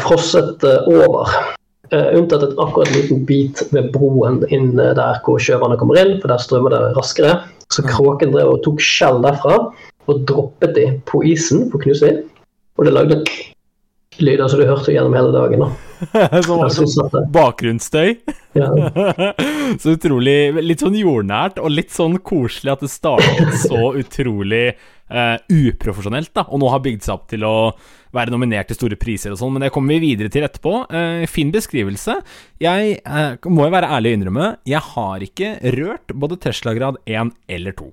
frosset 0.00 0.64
eh, 0.64 0.88
over. 0.88 1.28
Eh, 1.90 2.08
unntatt 2.18 2.42
et 2.44 2.58
akkurat 2.60 2.90
liten 2.92 3.22
bit 3.24 3.62
ved 3.72 3.86
broen 3.94 4.42
inn 4.52 4.74
eh, 4.76 4.94
der 4.96 5.20
hvor 5.24 5.40
sjøvannet 5.40 5.80
kommer 5.80 5.96
inn, 6.00 6.18
for 6.20 6.28
der 6.28 6.42
strømmer 6.42 6.74
det 6.74 6.80
raskere. 6.98 7.38
Så 7.72 7.84
kråken 7.88 8.34
drev 8.34 8.50
og 8.52 8.64
tok 8.64 8.82
skjell 8.84 9.22
derfra 9.24 9.60
og 10.08 10.26
droppet 10.28 10.74
de 10.76 10.84
på 11.08 11.22
isen 11.28 11.68
for 11.68 11.80
å 11.80 11.84
knuse 11.86 12.08
de. 12.10 12.26
Og 12.76 12.88
det 12.88 12.92
lagde 12.92 13.22
lyder 14.20 14.50
som 14.50 14.60
du 14.60 14.66
hørte 14.68 14.92
gjennom 14.92 15.16
hele 15.16 15.32
dagen. 15.32 15.64
da. 15.64 15.70
Som 16.46 16.60
var 16.60 16.70
sånn 16.74 17.32
bakgrunnsstøy. 17.34 18.18
Ja. 18.58 18.68
så 19.82 19.94
utrolig 19.96 20.62
Litt 20.62 20.82
sånn 20.84 20.96
jordnært 20.98 21.58
og 21.62 21.72
litt 21.74 21.92
sånn 21.94 22.18
koselig 22.22 22.76
at 22.76 22.84
det 22.84 22.90
startet 22.92 23.56
så 23.64 23.92
utrolig 24.02 24.72
eh, 25.10 25.36
uprofesjonelt, 25.50 26.32
da, 26.36 26.46
og 26.48 26.62
nå 26.62 26.70
har 26.72 26.82
bygd 26.84 27.06
seg 27.06 27.14
opp 27.16 27.28
til 27.32 27.46
å 27.48 27.54
være 28.16 28.32
nominert 28.32 28.70
til 28.70 28.78
store 28.78 28.98
priser 29.00 29.34
og 29.34 29.40
sånn, 29.40 29.52
men 29.56 29.66
det 29.66 29.72
kommer 29.74 29.96
vi 29.96 30.12
videre 30.12 30.32
til 30.32 30.46
etterpå. 30.46 30.74
Uh, 30.88 31.26
fin 31.28 31.50
beskrivelse. 31.52 32.14
Jeg 32.62 32.98
uh, 33.04 33.36
må 33.52 33.66
jo 33.66 33.74
være 33.74 33.90
ærlig 33.92 34.14
og 34.14 34.18
innrømme, 34.18 34.50
jeg 34.68 34.80
har 34.94 35.24
ikke 35.28 35.54
rørt 35.76 36.16
både 36.16 36.40
Tesla 36.40 36.72
grad 36.78 37.00
1 37.04 37.34
eller 37.58 37.76
2. 37.76 37.90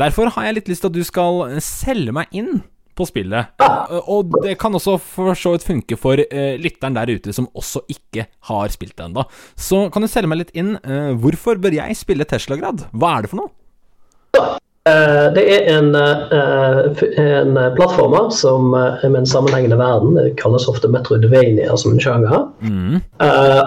Derfor 0.00 0.32
har 0.34 0.48
jeg 0.48 0.56
litt 0.56 0.72
lyst 0.72 0.86
til 0.86 0.90
at 0.90 0.96
du 0.96 1.04
skal 1.06 1.42
selge 1.62 2.14
meg 2.16 2.32
inn 2.34 2.62
på 2.98 3.06
spillet. 3.08 3.62
Og 4.10 4.34
det 4.44 4.56
kan 4.60 4.74
også 4.76 4.98
for 5.00 5.38
så 5.38 5.54
vidt 5.54 5.66
funke 5.66 5.98
for 6.00 6.20
eh, 6.22 6.58
lytteren 6.60 6.96
der 6.96 7.12
ute 7.12 7.34
som 7.34 7.48
også 7.56 7.84
ikke 7.92 8.26
har 8.50 8.74
spilt 8.74 8.96
det 8.98 9.08
ennå. 9.08 9.24
Så 9.56 9.86
kan 9.92 10.04
du 10.04 10.10
selge 10.10 10.32
meg 10.32 10.42
litt 10.44 10.54
inn. 10.56 10.76
eh, 10.82 11.12
hvorfor 11.16 11.60
bør 11.62 11.78
jeg 11.80 11.98
spille 11.98 12.28
Tesla-grad? 12.28 12.88
Hva 12.92 13.16
er 13.16 13.24
det 13.24 13.32
for 13.32 13.44
noe? 13.44 14.60
Eh, 14.88 15.34
Det 15.34 15.42
er 15.54 15.78
en, 15.78 15.94
eh, 15.94 16.84
en 17.16 17.58
plattformer 17.76 18.30
som 18.30 18.74
eh, 18.74 19.10
med 19.10 19.20
en 19.20 19.26
sammenhengende 19.26 19.76
verden. 19.78 20.14
Det 20.14 20.36
kalles 20.42 20.68
ofte 20.68 20.88
Metroidvania 20.88 21.76
som 21.76 21.92
en 21.92 22.00
sjanger. 22.00 22.48
Mm. 22.60 22.98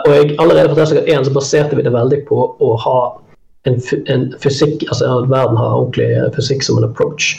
Og 0.08 0.12
jeg, 0.12 0.36
allerede 0.40 0.70
for 0.70 0.76
Teslagrad 0.76 1.08
1 1.08 1.26
så 1.26 1.34
baserte 1.34 1.80
vi 1.80 1.86
det 1.88 1.96
veldig 1.96 2.26
på 2.28 2.50
å 2.60 2.76
ha 2.84 3.00
en, 3.64 3.80
en 4.12 4.28
fysikk, 4.44 4.84
altså 4.92 5.08
at 5.22 5.32
verden 5.32 5.58
har 5.58 5.80
ordentlig 5.80 6.12
fysikk 6.36 6.68
som 6.68 6.82
en 6.82 6.90
approach. 6.90 7.38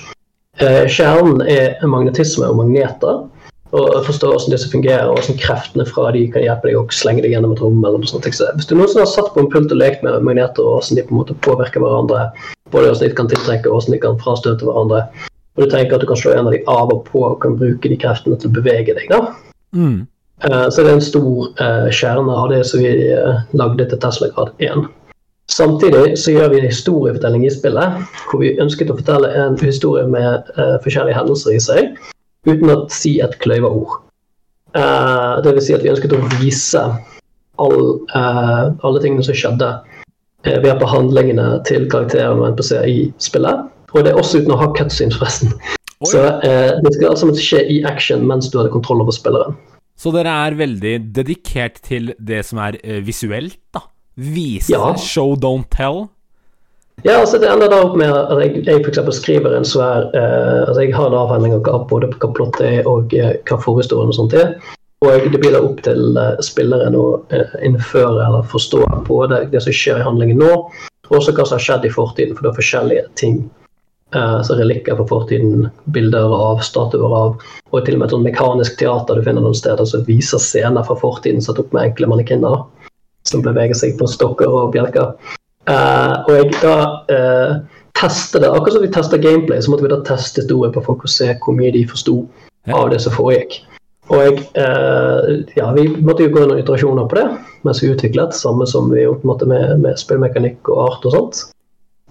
Kjernen 0.57 1.43
er 1.45 1.77
magnetisme 1.85 2.49
og 2.49 2.63
magneter. 2.63 3.27
Og 3.77 4.07
forstå 4.07 4.31
hvordan 4.31 4.55
disse 4.55 4.71
fungerer, 4.73 5.11
og 5.11 5.19
hvordan 5.19 5.37
kreftene 5.43 5.85
fra 5.85 6.09
de 6.15 6.25
kan 6.33 6.47
hjelpe 6.47 6.71
deg 6.71 6.79
å 6.81 6.87
slenge 6.95 7.27
deg 7.27 7.35
gjennom 7.35 7.53
et 7.53 7.61
rom. 7.61 7.85
eller 7.85 8.01
noe 8.01 8.09
sånt. 8.09 8.25
Hvis 8.25 8.71
du 8.71 8.73
noensinne 8.79 9.05
har 9.05 9.11
satt 9.13 9.35
på 9.35 9.43
en 9.43 9.51
pult 9.53 9.75
og 9.75 9.83
lekt 9.83 10.07
med 10.07 10.17
magneter, 10.25 10.65
og 10.65 10.81
hvordan 10.81 10.97
de 10.97 11.05
på 11.05 11.13
en 11.13 11.21
måte 11.21 11.37
påvirker 11.45 11.85
hverandre, 11.85 12.31
både 12.77 12.93
hvordan 12.93 13.09
de 13.09 13.17
kan 13.19 13.33
tiltrekke 13.33 13.73
og 13.73 13.81
hvordan 13.81 13.97
de 13.97 14.03
kan 14.05 14.21
frastøte 14.21 14.69
hverandre, 14.69 15.03
og 15.57 15.65
du 15.65 15.73
tenker 15.73 15.97
at 15.97 16.05
du 16.05 16.11
kan 16.13 16.21
slå 16.21 16.37
en 16.37 16.51
av 16.51 16.55
de 16.55 16.63
av 16.69 16.93
og 16.93 17.03
på 17.09 17.25
og 17.25 17.41
kan 17.43 17.57
bruke 17.57 17.89
de 17.89 17.97
kreftene 17.99 18.37
til 18.39 18.53
å 18.53 18.57
bevege 18.61 18.95
deg, 18.95 19.09
da, 19.11 19.33
Mm. 19.77 20.07
Uh, 20.45 20.69
Så 20.71 20.83
det 20.83 20.91
er 20.91 20.99
en 20.99 21.05
stor 21.05 21.49
uh, 21.61 21.89
kjerne 21.91 22.33
av 22.33 22.51
det 22.53 22.63
som 22.69 22.81
vi 22.81 22.93
uh, 23.13 23.43
lagde 23.57 23.89
til 23.89 24.01
Tesla 24.01 24.29
Grad 24.35 24.53
1. 24.61 24.87
Samtidig 25.53 26.19
så 26.19 26.35
gjør 26.35 26.51
vi 26.53 26.61
en 26.61 26.69
historiefortelling 26.69 27.47
i 27.47 27.53
spillet, 27.55 28.01
hvor 28.29 28.43
vi 28.43 28.57
ønsket 28.61 28.91
å 28.91 28.97
fortelle 28.99 29.31
en 29.31 29.55
historie 29.61 30.03
med 30.11 30.49
forskjellige 30.83 31.15
hendelser 31.15 31.55
i 31.55 31.61
seg, 31.63 32.01
uten 32.51 32.73
å 32.73 32.81
si 32.91 33.13
et 33.23 33.37
kløyva 33.45 33.71
ord. 33.71 34.01
Det 34.75 35.53
vil 35.55 35.63
si 35.63 35.77
at 35.77 35.87
vi 35.87 35.93
ønsket 35.93 36.17
å 36.17 36.19
vise 36.41 36.83
all, 37.63 37.79
alle 38.11 39.05
tingene 39.05 39.23
som 39.23 39.39
skjedde 39.39 39.71
ved 40.63 40.79
på 40.81 40.89
handlingene 40.91 41.49
til 41.69 41.89
karakterene 41.93 42.43
og 42.43 42.55
NPC 42.55 42.73
i 42.91 42.99
spillet. 43.23 43.67
Og 43.95 44.05
det 44.05 44.13
er 44.13 44.21
også 44.21 44.43
uten 44.43 44.53
å 44.55 44.61
ha 44.61 44.69
cutscenes, 44.77 45.17
forresten. 45.19 45.55
Oi. 46.05 46.11
Så 46.11 46.21
eh, 46.45 46.75
det 46.85 46.93
skal 46.95 47.09
alt 47.13 47.23
sammen 47.23 47.39
skje 47.41 47.63
i 47.73 47.79
action 47.89 48.27
mens 48.29 48.51
du 48.53 48.59
hadde 48.61 48.75
kontroll 48.75 49.01
over 49.05 49.15
spilleren. 49.17 49.57
Så 49.97 50.13
dere 50.13 50.33
er 50.45 50.59
veldig 50.59 50.97
dedikert 51.17 51.81
til 51.87 52.11
det 52.21 52.43
som 52.45 52.61
er 52.61 52.77
eh, 52.85 53.01
visuelt, 53.07 53.57
da? 53.73 53.87
Vise, 54.17 54.73
Ja. 54.73 54.95
show, 55.01 55.35
don't 55.37 55.69
tell? 55.73 56.07
Ja, 57.05 57.19
altså 57.21 57.39
Det 57.39 57.49
ender 57.53 57.69
da 57.69 57.83
opp 57.85 57.97
med 58.01 58.09
at 58.09 58.39
jeg, 58.41 58.63
jeg 58.65 58.81
eksempel 58.89 59.13
skriver 59.13 59.57
en 59.57 59.67
svær 59.69 60.07
eh, 60.17 60.63
altså 60.65 60.81
Jeg 60.81 60.95
har 60.97 61.11
en 61.11 61.19
avhandling 61.19 61.53
av 61.69 61.85
både 61.91 62.09
hva 62.15 62.31
plottet 62.33 62.65
er 62.65 62.89
og 62.89 63.13
eh, 63.13 63.35
hva 63.49 63.59
forhistorien 63.61 64.13
og 64.13 64.17
sånt 64.17 64.37
er. 64.37 64.55
Og 65.05 65.29
det 65.29 65.39
blir 65.43 65.53
da 65.53 65.61
opp 65.61 65.83
til 65.85 66.17
eh, 66.17 66.39
spilleren 66.45 66.97
å 66.97 67.05
eh, 67.35 67.53
innføre 67.67 68.25
eller 68.25 68.47
forstå 68.49 68.81
både 69.05 69.43
det 69.53 69.61
som 69.61 69.75
skjer 69.77 70.01
i 70.01 70.07
handlingen 70.07 70.41
nå, 70.41 70.53
og 71.07 71.19
også 71.19 71.35
hva 71.37 71.45
som 71.45 71.59
har 71.59 71.65
skjedd 71.67 71.85
i 71.85 71.93
fortiden. 71.93 72.33
For 72.37 72.47
det 72.47 72.53
er 72.53 72.61
forskjellige 72.63 73.05
ting. 73.21 73.43
Eh, 74.17 74.39
så 74.47 74.57
relikker 74.57 74.97
fra 74.97 75.07
fortiden, 75.11 75.67
bilder 75.93 76.33
av, 76.33 76.65
statuer 76.65 77.13
av, 77.13 77.37
og 77.75 77.85
til 77.85 77.99
og 77.99 78.01
med 78.01 78.09
et 78.09 78.17
sånn 78.17 78.25
mekanisk 78.25 78.79
teater 78.81 79.21
du 79.21 79.27
finner 79.27 79.45
noen 79.45 79.59
steder 79.59 79.85
som 79.91 80.07
viser 80.09 80.41
scener 80.41 80.87
fra 80.89 80.97
fortiden 80.97 81.45
satt 81.45 81.61
opp 81.61 81.77
med 81.77 81.91
enkle 81.91 82.09
mannekinner 82.15 82.65
som 83.29 83.45
beveger 83.45 83.77
seg 83.77 83.99
på 84.01 84.09
stokker 84.09 84.49
og 84.49 84.73
bjelker. 84.73 85.13
Og 85.67 86.29
jeg 86.31 86.53
da 86.63 86.77
uh, 87.11 87.57
testet 87.99 88.45
det, 88.45 88.53
akkurat 88.53 88.77
som 88.77 88.85
vi 88.85 88.91
testa 88.95 89.19
gameplay, 89.19 89.59
så 89.59 89.73
måtte 89.73 89.83
vi 89.83 89.91
da 89.91 89.99
teste 90.07 90.45
historien 90.45 90.71
på 90.71 90.85
folk 90.87 91.03
og 91.03 91.11
se 91.11 91.33
hvor 91.43 91.57
mye 91.59 91.75
de 91.75 91.83
forsto 91.91 92.21
av 92.71 92.93
det 92.95 93.01
som 93.03 93.17
foregikk. 93.19 93.59
Og 94.07 94.23
jeg, 94.23 94.47
eh, 94.55 95.31
ja, 95.59 95.67
vi 95.75 95.89
måtte 95.99 96.27
jo 96.27 96.35
gå 96.35 96.45
noen 96.45 96.63
iterasjoner 96.63 97.09
på 97.11 97.19
det 97.19 97.27
mens 97.67 97.83
vi 97.83 97.91
utviklet, 97.91 98.37
samme 98.39 98.67
som 98.71 98.93
vi 98.93 99.03
en 99.03 99.27
måte 99.27 99.49
med, 99.51 99.81
med 99.83 99.99
spillmekanikk 99.99 100.69
og 100.71 100.83
art 100.85 101.07
og 101.09 101.17
sånt. 101.17 101.41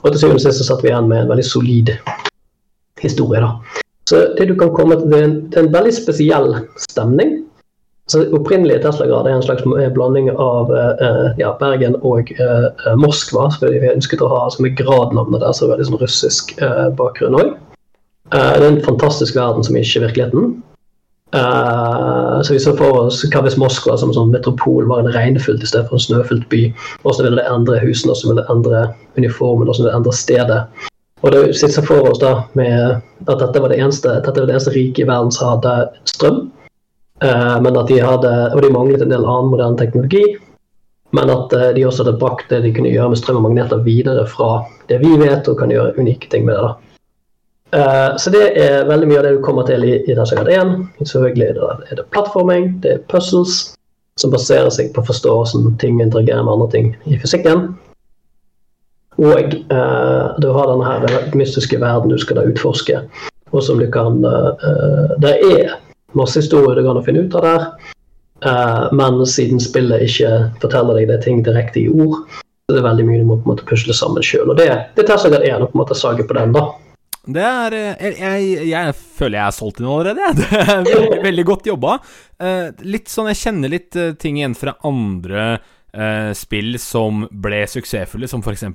Og 0.04 0.12
til 0.12 0.20
syvende 0.20 0.42
og 0.42 0.44
sist 0.44 0.60
så 0.60 0.68
satt 0.68 0.84
vi 0.84 0.92
igjen 0.92 1.08
med 1.08 1.24
en 1.24 1.32
veldig 1.32 1.46
solid 1.48 1.94
historie. 3.00 3.40
da. 3.40 3.82
Så 4.10 4.20
det 4.38 4.50
du 4.52 4.56
kan 4.60 4.74
komme 4.76 5.00
til, 5.00 5.10
det 5.10 5.20
er 5.22 5.28
en, 5.30 5.38
det 5.50 5.60
er 5.60 5.66
en 5.66 5.74
veldig 5.74 5.94
spesiell 5.96 6.52
stemning. 6.90 7.38
så 8.12 8.22
Opprinnelig 8.38 8.84
Tesla-grad 8.84 9.26
er 9.26 9.38
en 9.38 9.48
slags 9.48 9.64
blanding 9.96 10.30
av 10.36 10.70
eh, 10.76 11.32
ja, 11.40 11.56
Bergen 11.58 11.96
og 12.04 12.30
eh, 12.36 12.92
Moskva. 13.02 13.48
Så 13.56 13.72
vi 13.72 13.96
ønsket 13.96 14.22
å 14.22 14.30
ha 14.30 14.44
som 14.54 14.68
er 14.68 14.76
gradnavnet 14.78 15.42
der, 15.42 15.56
så 15.56 15.72
veldig 15.72 15.88
sånn 15.90 16.04
russisk 16.04 16.54
eh, 16.60 16.90
bakgrunn 17.00 17.40
òg. 17.40 17.56
det 18.36 18.44
er 18.44 18.68
en 18.68 18.84
fantastisk 18.86 19.36
verden 19.38 19.64
som 19.64 19.78
ikke 19.80 20.02
er 20.02 20.08
virkeligheten. 20.10 20.56
Så 21.34 22.54
vi 22.54 22.60
så 22.62 22.72
for 22.78 23.00
oss 23.06 23.24
hva 23.34 23.42
hvis 23.44 23.58
Moskva 23.60 23.96
som 23.98 24.12
sånn 24.14 24.30
metropol 24.32 24.86
var 24.88 25.02
en 25.02 25.12
regnfullt 25.12 25.64
i 25.64 25.68
stedet 25.68 25.90
for 25.90 25.98
en 25.98 26.04
snøfylt 26.04 26.46
by. 26.52 26.62
Hvordan 27.04 27.28
ville 27.28 27.42
det 27.42 27.48
endre 27.52 27.80
husene, 27.82 28.14
hvordan 28.14 28.32
ville 28.32 28.44
det 28.44 28.54
endre 28.54 28.84
uniformen, 29.18 29.66
hvordan 29.66 29.82
ville 29.82 29.92
det 29.92 29.98
endre 30.00 30.14
stedet. 30.16 30.60
Og 31.26 31.32
det 31.34 31.56
sitter 31.58 31.86
for 31.86 32.06
oss 32.06 32.20
da 32.22 32.34
med 32.54 33.02
at 33.26 33.40
dette 33.42 33.62
var 33.62 33.72
det 33.74 33.80
eneste, 33.82 34.20
dette 34.22 34.42
var 34.42 34.50
det 34.50 34.58
eneste 34.58 34.74
riket 34.76 35.06
i 35.06 35.10
verden 35.10 35.34
som 35.34 35.56
hadde 35.56 35.76
strøm. 36.12 36.42
Uh, 37.24 37.58
men 37.64 37.78
at 37.80 37.88
de 37.90 38.02
hadde, 38.04 38.34
og 38.54 38.62
de 38.62 38.74
manglet 38.74 39.02
en 39.02 39.14
del 39.14 39.24
annen 39.24 39.54
moderne 39.54 39.80
teknologi. 39.80 40.24
Men 41.16 41.32
at 41.32 41.54
uh, 41.56 41.70
de 41.74 41.86
også 41.88 42.04
hadde 42.04 42.20
brakt 42.22 42.52
det 42.52 42.62
de 42.66 42.74
kunne 42.76 42.92
gjøre 42.92 43.14
med 43.14 43.22
strøm 43.22 43.40
og 43.40 43.48
magneter 43.48 43.82
videre 43.86 44.28
fra 44.30 44.66
det 44.92 45.00
vi 45.02 45.16
vet, 45.22 45.48
og 45.48 45.58
kan 45.58 45.74
gjøre 45.74 45.96
unike 45.98 46.30
ting 46.30 46.46
med 46.46 46.60
det. 46.60 46.68
da. 46.68 46.85
Uh, 47.74 48.14
så 48.22 48.32
det 48.32 48.44
er 48.62 48.86
veldig 48.88 49.08
mye 49.10 49.20
av 49.20 49.26
det 49.26 49.32
du 49.38 49.42
kommer 49.44 49.66
til 49.68 49.84
i, 49.88 49.96
i 50.06 50.18
Dagsagard 50.18 50.52
1. 50.52 50.76
Selvfølgelig 51.02 51.48
er 51.48 51.58
det, 51.58 51.72
er 51.90 52.00
det 52.00 52.06
plattforming, 52.14 52.70
det 52.84 52.92
er 52.94 53.02
puzzles, 53.12 53.56
som 54.20 54.32
baserer 54.32 54.70
seg 54.72 54.94
på 54.96 55.02
å 55.02 55.10
forstå 55.10 55.34
hvordan 55.40 55.80
ting 55.82 55.98
interagerer 56.00 56.46
med 56.46 56.54
andre 56.54 56.70
ting 56.72 56.94
i 57.10 57.18
fysikken. 57.20 57.68
Og 59.16 59.58
du 60.44 60.48
har 60.52 60.70
denne 60.70 60.88
her 60.88 61.36
mystiske 61.40 61.80
verden 61.80 62.12
du 62.12 62.18
skal 62.20 62.40
da 62.40 62.46
utforske, 62.48 63.02
og 63.56 63.64
som 63.64 63.80
du 63.80 63.86
kan 63.92 64.18
Det 65.24 65.32
er 65.40 65.78
masse 66.16 66.40
historier 66.40 66.76
du 66.76 66.84
kan 66.84 67.04
finne 67.04 67.24
ut 67.24 67.36
av 67.40 67.46
der. 67.48 67.68
Uh, 68.46 68.92
men 68.92 69.22
siden 69.26 69.62
spillet 69.64 70.04
ikke 70.06 70.32
forteller 70.62 71.00
deg 71.00 71.10
det 71.10 71.22
ting 71.24 71.40
direkte 71.44 71.80
i 71.82 71.88
ord, 71.90 72.26
så 72.68 72.76
det 72.76 72.82
er 72.82 72.88
veldig 72.90 73.06
mye 73.08 73.22
du 73.22 73.30
må 73.30 73.38
på 73.40 73.48
en 73.48 73.54
måte 73.54 73.68
pusle 73.70 73.96
sammen 73.96 74.26
sjøl. 74.26 74.52
Og 74.52 74.60
det, 74.60 74.68
det 74.98 75.06
tar 75.08 75.22
seg 75.22 75.38
en 75.38 75.64
å 75.64 75.70
på 75.70 75.78
en 75.78 75.82
måte 75.82 75.98
sage 75.98 76.26
på 76.28 76.36
den, 76.38 76.54
da. 76.56 76.68
Det 77.26 77.46
er 77.46 77.76
jeg, 77.78 78.12
jeg, 78.20 78.68
jeg, 78.72 78.98
føler 79.18 79.40
jeg 79.40 79.46
er 79.46 79.56
solgt 79.56 79.80
inn 79.82 79.90
allerede, 79.90 80.26
jeg. 80.26 80.36
Det 80.42 80.60
er 80.60 80.84
veldig, 80.90 81.22
veldig 81.24 81.48
godt 81.52 81.72
jobba. 81.72 81.96
Uh, 82.42 82.68
litt 82.86 83.10
sånn, 83.12 83.32
Jeg 83.32 83.42
kjenner 83.46 83.74
litt 83.74 83.98
uh, 83.98 84.12
ting 84.20 84.42
igjen 84.42 84.58
fra 84.58 84.78
andre 84.86 85.56
spill 86.36 86.74
som 86.76 87.22
ble 87.32 87.62
suksessfulle, 87.72 88.28
som 88.28 88.42
f.eks. 88.44 88.66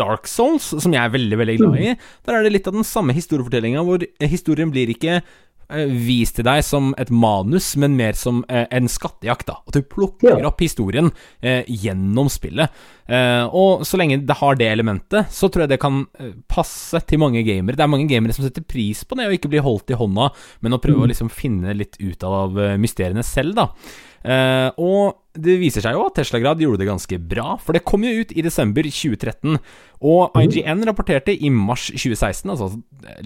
Dark 0.00 0.24
Souls, 0.24 0.70
som 0.80 0.94
jeg 0.94 1.02
er 1.02 1.10
veldig 1.12 1.36
veldig 1.36 1.56
glad 1.60 1.74
i. 1.76 1.90
Mm. 1.92 2.06
Der 2.24 2.38
er 2.38 2.46
det 2.46 2.52
litt 2.54 2.70
av 2.70 2.78
den 2.78 2.86
samme 2.88 3.12
historiefortellinga, 3.12 3.82
hvor 3.84 4.00
historien 4.24 4.72
blir 4.72 4.88
ikke 4.94 5.18
Eh, 5.20 5.51
vist 5.72 6.36
til 6.38 6.46
deg 6.46 6.62
som 6.66 6.92
et 7.00 7.10
manus, 7.12 7.72
men 7.80 7.96
mer 7.98 8.16
som 8.18 8.42
eh, 8.48 8.66
en 8.70 8.90
skattejakt. 8.90 9.48
da 9.48 9.58
At 9.60 9.78
du 9.78 9.82
plukker 9.82 10.36
ja. 10.36 10.48
opp 10.48 10.62
historien 10.62 11.10
eh, 11.40 11.66
gjennom 11.66 12.30
spillet. 12.32 12.70
Eh, 13.06 13.44
og 13.48 13.86
så 13.88 13.98
lenge 14.00 14.20
det 14.26 14.38
har 14.38 14.58
det 14.58 14.70
elementet, 14.70 15.32
så 15.32 15.50
tror 15.50 15.64
jeg 15.64 15.74
det 15.74 15.82
kan 15.82 16.04
eh, 16.20 16.34
passe 16.50 17.02
til 17.08 17.22
mange 17.22 17.44
gamere. 17.46 17.78
Det 17.78 17.86
er 17.86 17.92
mange 17.92 18.10
gamere 18.10 18.36
som 18.36 18.46
setter 18.46 18.64
pris 18.66 19.04
på 19.04 19.18
det, 19.18 19.28
å 19.28 19.36
ikke 19.36 19.52
bli 19.52 19.64
holdt 19.64 19.92
i 19.92 19.98
hånda, 19.98 20.30
men 20.64 20.76
å 20.76 20.80
prøve 20.82 21.02
mm. 21.02 21.04
å 21.06 21.12
liksom 21.12 21.32
finne 21.32 21.76
litt 21.76 22.00
ut 22.02 22.26
av 22.28 22.56
mysteriene 22.80 23.24
selv, 23.26 23.58
da. 23.58 23.68
Uh, 24.22 24.70
og 24.78 25.18
det 25.32 25.56
viser 25.62 25.82
seg 25.82 25.96
jo 25.96 26.04
at 26.06 26.14
Teslagrad 26.18 26.60
gjorde 26.62 26.82
det 26.82 26.88
ganske 26.90 27.18
bra, 27.18 27.56
for 27.58 27.74
det 27.74 27.84
kom 27.88 28.04
jo 28.06 28.22
ut 28.22 28.34
i 28.36 28.44
desember 28.44 28.86
2013. 28.86 29.58
Og 30.02 30.34
mhm. 30.34 30.42
IGN 30.44 30.84
rapporterte 30.88 31.34
i 31.34 31.50
mars 31.52 31.88
2016, 31.90 32.52
altså 32.52 32.70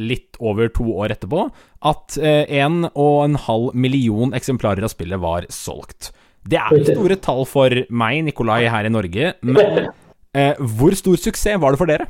litt 0.01 0.39
over 0.41 0.71
to 0.73 0.87
år 0.95 1.17
etterpå, 1.17 1.49
at 1.91 2.19
uh, 2.21 2.45
en 2.63 2.87
og 2.93 3.17
en 3.27 3.41
halv 3.47 3.75
million 3.77 4.37
eksemplarer 4.37 4.87
av 4.87 4.95
spillet 4.95 5.21
var 5.23 5.49
solgt. 5.53 6.13
Det 6.47 6.61
er 6.63 6.85
store 6.87 7.19
tall 7.19 7.43
for 7.49 7.75
meg, 7.91 8.21
Nikolai, 8.29 8.69
her 8.71 8.87
i 8.87 8.93
Norge, 8.93 9.33
men 9.43 9.89
eh, 10.31 10.55
hvor 10.79 10.95
stor 10.95 11.19
suksess 11.19 11.59
var 11.59 11.75
det 11.75 11.81
for 11.81 11.91
dere? 11.91 12.07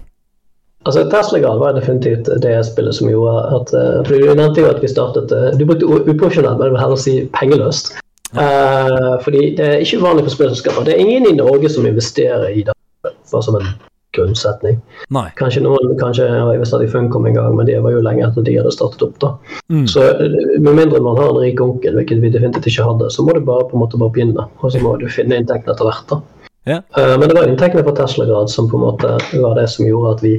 Altså, 0.85 1.07
Teslagrad 1.09 1.57
var 1.63 1.73
definitivt 1.73 2.29
det 2.45 2.53
spillet 2.69 2.99
som 2.99 3.09
gjorde 3.09 3.47
at 3.57 3.73
For 4.05 4.13
Du 4.13 4.29
nevnte 4.37 4.61
jo 4.61 4.69
at 4.69 4.83
vi 4.85 4.91
startet 4.93 5.33
Du 5.57 5.65
brukte 5.65 5.89
uprofesjonelt, 5.89 6.61
men 6.61 6.67
det 6.67 6.75
vil 6.77 6.83
heller 6.85 7.01
si 7.01 7.15
pengeløst. 7.33 7.97
Uh, 8.35 9.17
fordi 9.23 9.53
det 9.59 9.67
er 9.67 9.83
ikke 9.85 10.01
uvanlig 10.03 10.27
for 10.27 10.35
spillselskaper. 10.35 10.87
Det 10.89 10.97
er 10.97 11.05
ingen 11.05 11.29
i 11.31 11.37
Norge 11.37 11.71
som 11.73 11.87
investerer 11.87 12.49
i 12.51 12.65
det, 12.67 12.75
bare 13.05 13.43
som 13.47 13.59
en 13.59 13.69
grunnsetning. 14.17 14.79
Nei. 15.15 15.27
Kanskje 15.39 15.63
noen 15.65 15.95
kanskje 16.01 16.27
har 16.31 16.53
at 16.57 16.73
de 16.81 16.89
Funcom 16.91 17.27
en 17.29 17.37
gang, 17.37 17.57
men 17.57 17.69
det 17.69 17.79
var 17.85 17.95
jo 17.95 18.03
lenge 18.05 18.25
etter 18.27 18.47
de 18.47 18.57
hadde 18.59 18.73
startet 18.75 19.05
opp. 19.07 19.19
da. 19.23 19.33
Mm. 19.73 19.85
Så 19.91 20.05
eh, 20.09 20.39
Med 20.63 20.79
mindre 20.79 21.03
man 21.05 21.19
har 21.21 21.31
en 21.33 21.41
rik 21.43 21.61
onkel, 21.63 21.97
hvilket 21.99 22.23
vi 22.25 22.33
definitivt 22.33 22.71
ikke 22.73 22.89
hadde, 22.89 23.11
så 23.13 23.27
må 23.27 23.37
du 23.37 23.45
bare 23.45 23.69
på 23.69 23.77
en 23.77 23.85
måte 23.85 24.01
bare 24.01 24.15
begynne. 24.17 24.49
Og 24.61 24.73
så 24.73 24.83
må 24.83 24.97
du 25.01 25.09
finne 25.13 25.41
inntektene 25.41 25.77
etter 25.77 25.89
hvert. 25.89 26.11
da. 26.11 26.21
Yeah. 26.67 26.83
Uh, 26.99 27.15
men 27.21 27.29
det 27.29 27.39
var 27.39 27.47
inntektene 27.47 27.87
fra 27.87 27.95
Tesla-grad 27.95 28.51
som 28.51 28.71
på 28.71 28.79
en 28.79 28.87
måte 28.89 29.15
var 29.39 29.55
det 29.59 29.69
som 29.71 29.87
gjorde 29.87 30.17
at 30.17 30.27
vi 30.27 30.35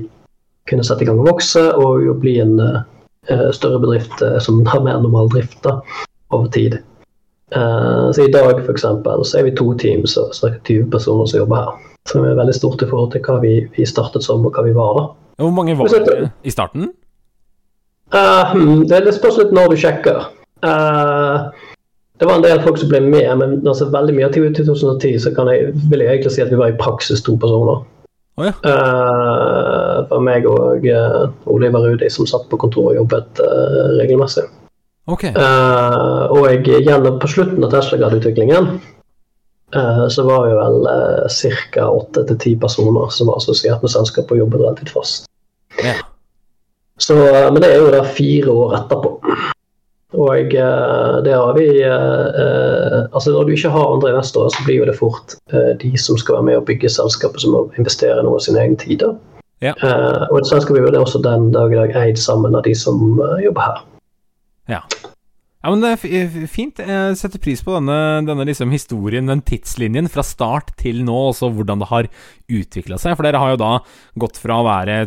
kunne 0.67 0.84
sette 0.84 1.06
i 1.06 1.08
gang 1.08 1.22
å 1.22 1.29
vokse 1.29 1.63
og 1.79 2.10
bli 2.20 2.36
en 2.44 2.58
uh, 2.60 2.82
større 3.56 3.79
bedrift 3.79 4.24
som 4.44 4.60
har 4.67 4.84
mer 4.84 5.00
normal 5.00 5.32
drift 5.32 5.62
da, 5.63 5.77
over 6.36 6.51
tid. 6.51 6.82
Uh, 7.56 8.12
så 8.12 8.25
I 8.25 8.32
dag 8.32 8.66
for 8.66 8.72
eksempel, 8.72 9.25
så 9.25 9.39
er 9.39 9.44
vi 9.48 9.56
to 9.56 9.74
team, 9.74 10.04
og 10.04 10.36
ca. 10.36 10.50
20 10.68 10.89
personer 10.92 11.25
som 11.25 11.39
jobber 11.39 11.56
her. 11.56 11.77
Som 12.08 12.24
er 12.24 12.36
veldig 12.36 12.56
stort 12.56 12.82
i 12.84 12.89
forhold 12.89 13.12
til 13.12 13.24
hva 13.24 13.39
vi, 13.44 13.54
vi 13.75 13.86
startet 13.88 14.24
som 14.24 14.46
og 14.46 14.56
hva 14.56 14.66
vi 14.68 14.75
var 14.75 14.94
da. 15.00 15.06
Hvor 15.38 15.54
mange 15.54 15.77
var 15.77 15.88
det 15.88 16.30
i 16.44 16.51
starten? 16.51 16.89
Uh, 18.13 18.56
det, 18.88 19.04
det 19.06 19.16
spørs 19.16 19.39
litt 19.42 19.56
når 19.56 19.74
du 19.74 19.80
sjekker. 19.80 20.30
Uh, 20.66 21.51
det 22.18 22.27
var 22.27 22.39
en 22.39 22.46
del 22.46 22.63
folk 22.63 22.80
som 22.82 22.89
ble 22.89 23.04
med, 23.06 23.27
men 23.39 23.60
altså, 23.68 23.92
veldig 23.94 24.16
mye 24.16 24.27
av 24.27 24.34
2010 24.36 25.20
så 25.22 25.34
kan 25.36 25.51
jeg, 25.51 25.74
vil 25.92 26.01
jeg 26.04 26.16
egentlig 26.16 26.34
si 26.34 26.44
at 26.44 26.51
vi 26.51 26.60
var 26.60 26.74
i 26.74 26.80
praksis 26.80 27.22
to 27.24 27.38
personer. 27.39 27.84
Oh, 28.38 28.46
ja. 28.46 28.54
uh, 28.70 30.04
for 30.10 30.22
meg 30.22 30.46
og 30.46 30.84
uh, 30.86 31.27
Oliver 31.50 31.86
Rudi, 31.86 32.10
som 32.13 32.27
satt 32.30 32.48
på 32.51 32.60
kontoret 32.62 32.96
og 32.96 33.04
jobbet 33.04 33.44
regelmessig. 34.00 34.46
Okay. 35.08 35.32
Uh, 35.32 36.28
og 36.36 36.68
gjennom, 36.68 37.16
på 37.22 37.30
slutten 37.32 37.64
av 37.64 37.72
Tesla-utviklingen 37.72 38.66
uh, 39.76 40.06
så 40.12 40.26
var 40.28 40.48
vi 40.50 40.58
vel 40.58 40.82
uh, 40.84 41.62
ca. 41.72 41.86
åtte 41.88 42.26
til 42.28 42.40
ti 42.44 42.56
personer 42.60 43.14
som 43.16 43.32
var 43.32 43.40
assosiert 43.40 43.84
med 43.86 43.94
selskapet 43.94 44.36
og 44.36 44.42
jobbet 44.44 44.66
relativt 44.66 44.92
fast. 44.98 45.30
Yeah. 45.80 46.02
Så, 47.00 47.16
men 47.16 47.62
det 47.62 47.70
er 47.72 47.80
jo 47.80 47.94
der 47.94 48.10
fire 48.18 48.52
år 48.52 48.76
etterpå. 48.82 49.14
Og 50.18 50.50
det 50.50 51.34
har 51.36 51.52
vi 51.54 51.66
Altså 51.84 53.34
når 53.36 53.44
du 53.44 53.52
ikke 53.54 53.70
har 53.70 53.92
andre 53.92 54.10
investorer, 54.10 54.50
så 54.50 54.64
blir 54.66 54.80
jo 54.80 54.88
det 54.88 54.96
fort 54.98 55.36
de 55.82 55.92
som 56.00 56.18
skal 56.18 56.40
være 56.40 56.48
med 56.48 56.58
og 56.58 56.66
bygge 56.66 56.90
selskapet, 56.90 57.44
som 57.44 57.54
må 57.54 57.62
investere 57.78 58.24
noe 58.26 58.40
av 58.40 58.46
sin 58.48 58.58
egen 58.58 58.80
tid. 58.82 59.04
Ja. 59.62 59.76
og 60.32 60.48
selskapet 60.48 60.90
er 60.90 61.00
også 61.04 61.22
den 61.22 61.52
dag 61.54 61.76
i 61.76 61.78
dag 61.78 61.94
eid 62.02 62.18
sammen 62.18 62.58
av 62.58 62.66
de 62.66 62.74
som 62.76 62.98
jobber 63.44 63.68
her. 63.68 63.84
Ja. 64.67 64.83
Ja, 65.67 65.71
men 65.74 65.81
Det 65.81 65.89
er 66.05 66.47
fint. 66.47 66.77
Jeg 66.79 67.15
setter 67.19 67.41
pris 67.43 67.63
på 67.65 67.74
denne, 67.74 68.21
denne 68.24 68.45
liksom 68.47 68.69
historien, 68.71 69.27
den 69.27 69.41
tidslinjen, 69.43 70.07
fra 70.07 70.24
start 70.24 70.69
til 70.79 71.01
nå, 71.03 71.15
også 71.33 71.50
hvordan 71.51 71.81
det 71.81 71.89
har 71.89 72.07
utvikla 72.47 73.00
seg. 73.01 73.17
For 73.17 73.27
dere 73.27 73.41
har 73.41 73.51
jo 73.51 73.59
da 73.59 73.71
gått 74.21 74.39
fra 74.39 74.62
å 74.62 74.67
være 74.67 75.00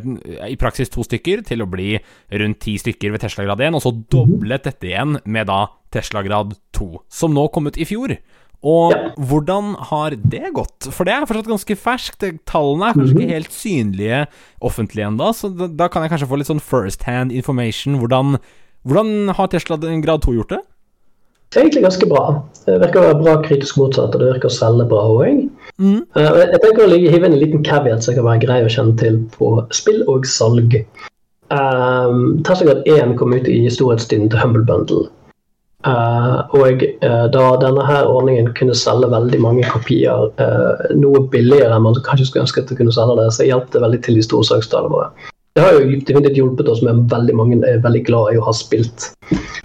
i 0.50 0.58
praksis 0.60 0.92
to 0.92 1.06
stykker 1.06 1.46
til 1.48 1.64
å 1.64 1.70
bli 1.70 1.94
rundt 2.42 2.60
ti 2.66 2.76
stykker 2.82 3.14
ved 3.14 3.24
Tesla 3.24 3.46
grad 3.46 3.62
1, 3.70 3.78
og 3.78 3.84
så 3.86 3.94
doblet 4.12 4.66
dette 4.66 4.90
igjen 4.90 5.16
med 5.24 5.48
da 5.48 5.62
Tesla 5.94 6.20
grad 6.26 6.52
2, 6.76 6.90
som 7.08 7.32
nå 7.32 7.46
kom 7.54 7.70
ut 7.70 7.80
i 7.80 7.88
fjor. 7.88 8.18
Og 8.60 8.92
ja. 8.92 9.14
hvordan 9.16 9.72
har 9.88 10.12
det 10.20 10.50
gått? 10.52 10.90
For 10.92 11.08
det 11.08 11.14
er 11.14 11.24
fortsatt 11.24 11.48
ganske 11.48 11.76
ferskt. 11.80 12.26
Tallene 12.44 12.90
er 12.90 12.98
kanskje 12.98 13.14
ikke 13.14 13.24
mhm. 13.24 13.36
helt 13.38 13.54
synlige 13.56 14.24
offentlig 14.60 15.06
ennå, 15.06 15.30
så 15.32 15.48
da, 15.48 15.70
da, 15.70 15.88
kan 15.88 16.04
jeg 16.04 16.12
kanskje 16.12 16.28
få 16.28 16.40
litt 16.42 16.50
sånn 16.50 16.60
first 16.60 17.06
hand 17.08 17.32
information. 17.32 17.96
Hvordan 18.02 18.36
hvordan 18.88 19.32
har 19.36 19.46
Tesla 19.52 19.76
grad 19.76 20.22
2 20.22 20.34
gjort 20.38 20.54
det? 20.56 20.60
Det 21.50 21.58
er 21.58 21.64
egentlig 21.64 21.82
ganske 21.82 22.06
bra. 22.06 22.24
Det 22.62 22.76
virker 22.78 23.00
å 23.00 23.06
være 23.08 23.22
bra 23.24 23.32
kritisk 23.42 23.78
motsatt, 23.80 24.14
og 24.14 24.22
det 24.22 24.28
virker 24.28 24.46
å 24.46 24.54
selge 24.54 24.84
bra 24.90 25.00
òg. 25.10 25.40
Mm. 25.82 26.02
Eh, 26.14 26.36
jeg 26.52 26.60
tenker 26.62 26.84
å 26.84 26.98
hive 27.00 27.26
inn 27.26 27.34
en 27.34 27.40
liten 27.40 27.64
caveat 27.66 28.06
som 28.06 28.14
kan 28.14 28.28
være 28.28 28.44
grei 28.44 28.58
å 28.62 28.70
kjenne 28.70 28.94
til 29.00 29.18
på 29.34 29.56
spill 29.74 30.04
og 30.06 30.28
salg. 30.30 30.76
Um, 31.50 32.38
Tesla 32.46 32.68
Grad 32.68 32.86
1 32.86 33.16
kom 33.18 33.34
ut 33.34 33.50
i 33.50 33.64
storhetstiden 33.66 34.30
til 34.30 34.38
Humble 34.38 34.62
Bundle. 34.68 35.08
Uh, 35.82 36.46
og 36.54 36.84
uh, 37.02 37.26
da 37.34 37.44
denne 37.58 37.82
her 37.88 38.06
ordningen 38.06 38.52
kunne 38.54 38.76
selge 38.76 39.10
veldig 39.10 39.40
mange 39.42 39.66
kopier 39.72 40.28
uh, 40.38 40.86
noe 40.94 41.24
billigere 41.32 41.72
enn 41.72 41.86
man 41.88 41.98
kanskje 42.06 42.28
skulle 42.28 42.44
ønske 42.44 42.62
at 42.62 42.70
det 42.70 42.78
kunne 42.78 42.94
selge 42.94 43.16
det, 43.18 43.30
så 43.34 43.48
hjalp 43.48 43.72
det 43.74 43.82
veldig 43.82 44.02
til 44.04 44.20
de 44.20 44.26
store 44.28 44.46
salgstallene 44.52 44.92
våre 44.92 45.30
det 45.56 45.64
har 45.64 45.74
jo 45.74 45.86
definitivt 45.90 46.38
hjulpet 46.38 46.68
oss, 46.70 46.82
men 46.86 47.06
veldig 47.10 47.34
mange 47.36 47.58
er 47.66 47.80
veldig 47.82 48.04
glad 48.06 48.34
i 48.34 48.38
å 48.38 48.44
ha 48.46 48.54
spilt 48.54 49.10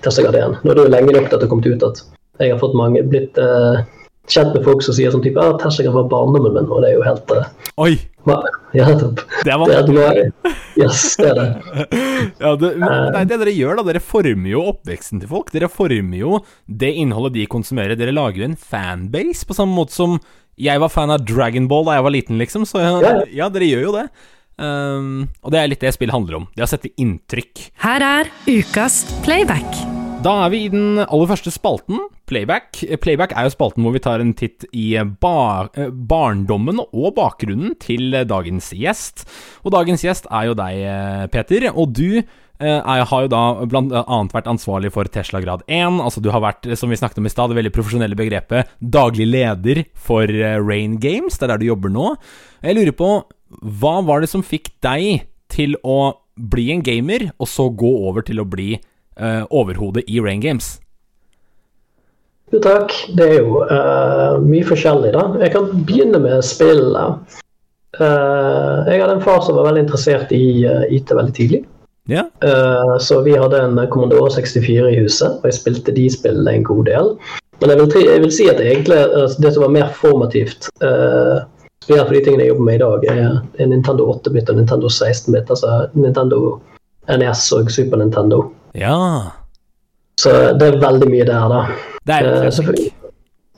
Testagard 0.01 0.37
1. 0.39 0.57
Nå 0.63 0.71
er 0.71 0.79
det 0.79 0.87
jo 0.87 0.93
lenge 0.93 1.13
nok 1.13 1.27
til 1.27 1.35
at 1.35 1.41
det 1.41 1.45
har 1.45 1.51
kommet 1.51 1.69
ut 1.69 1.85
at 1.85 2.01
jeg 2.41 2.51
har 2.51 2.59
fått 2.59 2.75
mange, 2.75 3.03
blitt 3.07 3.37
uh, 3.39 3.85
kjent 4.31 4.55
med 4.55 4.65
folk 4.65 4.81
som 4.83 4.97
sier 4.97 5.13
sånn 5.13 5.23
type 5.23 5.39
ah, 5.39 5.53
Testagard 5.61 5.95
var 5.95 6.09
barndommen 6.11 6.57
min, 6.57 6.67
og 6.67 6.81
det 6.83 6.91
er 6.91 6.97
jo 6.97 7.05
helt 7.05 7.33
uh, 7.37 7.47
Oi! 7.85 7.93
Ja. 8.25 8.39
Det 8.73 8.81
er 8.81 9.03
Det 9.45 9.55
vanskelig. 9.61 10.23
Yes, 10.75 11.01
det 11.19 11.27
er 11.29 11.35
det. 11.37 11.47
Ja, 12.41 12.55
det, 12.57 12.71
det 12.81 13.19
er 13.19 13.27
det 13.29 13.37
dere 13.43 13.53
gjør, 13.53 13.77
da. 13.77 13.83
Dere 13.91 14.01
former 14.01 14.49
jo 14.49 14.63
oppveksten 14.71 15.21
til 15.21 15.29
folk. 15.29 15.51
Dere 15.53 15.69
former 15.71 16.17
jo 16.17 16.39
det 16.65 16.89
innholdet 16.97 17.35
de 17.37 17.45
konsumerer. 17.51 17.93
Dere 17.99 18.15
lager 18.15 18.41
jo 18.41 18.47
en 18.49 18.57
fanbase, 18.57 19.45
på 19.45 19.55
samme 19.55 19.77
måte 19.77 19.93
som 19.95 20.17
jeg 20.57 20.81
var 20.81 20.91
fan 20.91 21.11
av 21.13 21.23
Dragonball 21.27 21.85
da 21.85 21.99
jeg 21.99 22.05
var 22.07 22.15
liten, 22.15 22.39
liksom. 22.41 22.65
Så 22.67 22.81
ja. 22.81 23.13
ja 23.29 23.51
dere 23.53 23.69
gjør 23.69 23.85
jo 23.85 23.93
det. 23.99 24.05
Um, 24.57 25.27
og 25.43 25.51
det 25.51 25.61
er 25.61 25.71
litt 25.71 25.83
det 25.83 25.93
spillet 25.95 26.15
handler 26.15 26.41
om. 26.41 26.49
Det 26.55 26.65
å 26.65 26.69
sette 26.69 26.93
inntrykk. 27.01 27.69
Her 27.83 28.05
er 28.05 28.33
ukas 28.47 29.03
playback. 29.25 29.83
Da 30.25 30.31
er 30.45 30.53
vi 30.53 30.63
i 30.65 30.69
den 30.73 31.03
aller 31.03 31.29
første 31.29 31.51
spalten, 31.53 31.99
Playback. 32.25 32.79
Playback 33.01 33.35
er 33.37 33.45
jo 33.45 33.53
spalten 33.53 33.85
hvor 33.85 33.93
vi 33.93 34.01
tar 34.01 34.21
en 34.21 34.33
titt 34.37 34.65
i 34.73 34.95
ba 35.21 35.67
eh, 35.77 35.91
barndommen 35.93 36.81
og 36.85 37.11
bakgrunnen 37.19 37.75
til 37.81 38.15
dagens 38.25 38.71
gjest. 38.73 39.27
Og 39.61 39.75
dagens 39.75 40.05
gjest 40.05 40.25
er 40.33 40.49
jo 40.49 40.57
deg, 40.57 40.81
eh, 40.81 41.27
Peter. 41.29 41.67
Og 41.75 41.93
du 41.93 42.17
eh, 42.17 42.79
er, 42.79 43.05
har 43.05 43.27
jo 43.27 43.31
da 43.31 43.43
blant 43.69 43.93
annet 43.93 44.33
vært 44.33 44.49
ansvarlig 44.49 44.91
for 44.95 45.09
Tesla 45.11 45.43
grad 45.43 45.65
1. 45.69 46.01
Altså 46.01 46.23
du 46.23 46.31
har 46.33 46.43
vært, 46.43 46.65
som 46.79 46.89
vi 46.89 46.97
snakket 46.99 47.21
om 47.21 47.29
i 47.29 47.33
stad, 47.33 47.53
det 47.53 47.59
veldig 47.59 47.75
profesjonelle 47.75 48.17
begrepet 48.17 48.73
daglig 48.81 49.29
leder 49.29 49.85
for 49.93 50.25
eh, 50.25 50.57
Rain 50.57 50.97
Games. 50.97 51.37
Det 51.37 51.45
er 51.45 51.53
der 51.53 51.61
du 51.61 51.69
jobber 51.69 51.93
nå. 51.93 52.15
Jeg 52.65 52.79
lurer 52.79 52.97
på, 52.97 53.11
hva 53.61 53.99
var 54.05 54.23
det 54.23 54.31
som 54.31 54.43
fikk 54.45 54.71
deg 54.85 55.25
til 55.51 55.77
å 55.83 56.15
bli 56.35 56.69
en 56.73 56.83
gamer, 56.83 57.29
og 57.39 57.47
så 57.47 57.69
gå 57.71 57.91
over 58.09 58.25
til 58.27 58.41
å 58.43 58.47
bli 58.49 58.75
uh, 58.75 59.45
overhodet 59.49 60.03
i 60.11 60.19
Rain 60.23 60.43
Games? 60.43 60.75
Jo, 62.51 62.59
takk. 62.63 62.91
Det 63.15 63.29
er 63.29 63.37
jo 63.39 63.61
uh, 63.63 64.41
mye 64.43 64.65
forskjellig, 64.67 65.13
da. 65.15 65.27
Jeg 65.41 65.53
kan 65.55 65.71
begynne 65.87 66.19
med 66.23 66.43
spillet. 66.45 67.39
Uh, 67.95 68.83
jeg 68.89 68.99
hadde 68.99 69.15
en 69.15 69.23
far 69.23 69.39
som 69.45 69.55
var 69.55 69.69
veldig 69.69 69.85
interessert 69.85 70.35
i 70.35 70.65
IT 70.91 71.15
veldig 71.15 71.37
tidlig. 71.37 71.63
Ja. 72.07 72.29
Eh, 72.43 72.97
så 72.99 73.21
vi 73.21 73.37
hadde 73.37 73.61
en 73.61 73.87
Commodore 73.89 74.31
64 74.31 74.91
i 74.91 74.99
huset, 74.99 75.39
og 75.39 75.49
jeg 75.49 75.57
spilte 75.57 75.93
de 75.95 76.05
spillene 76.13 76.59
en 76.59 76.63
god 76.65 76.85
del. 76.85 77.11
Men 77.61 77.71
jeg 77.71 77.79
vil, 77.79 78.05
jeg 78.05 78.21
vil 78.21 78.33
si 78.35 78.47
at 78.51 78.61
egentlig 78.61 78.99
det 79.41 79.53
som 79.55 79.63
var 79.63 79.73
mer 79.73 79.91
formativt 79.95 80.67
uh, 80.83 81.45
Spesielt 81.85 82.07
for 82.09 82.15
de 82.17 82.21
tingene 82.25 82.45
jeg 82.47 82.49
jobber 82.55 82.65
med 82.65 82.75
i 82.79 82.81
dag, 82.81 83.03
er 83.13 83.63
en 83.63 83.69
Nintendo 83.69 84.07
8-bit 84.15 84.49
og 84.49 84.57
Nintendo 84.57 84.89
16-bit. 84.89 85.51
Altså 85.53 85.87
Nintendo 85.93 86.39
NES 87.13 87.43
og 87.53 87.69
Super 87.71 88.01
Nintendo. 88.01 88.39
Ja. 88.73 88.95
Så 90.17 90.31
det 90.57 90.71
er 90.71 90.79
veldig 90.81 91.09
mye 91.11 91.25
der, 91.27 91.49
da. 91.51 91.59
Det 92.07 92.15
er 92.15 92.29
Eh, 92.45 92.51
selvfølgelig. 92.51 92.91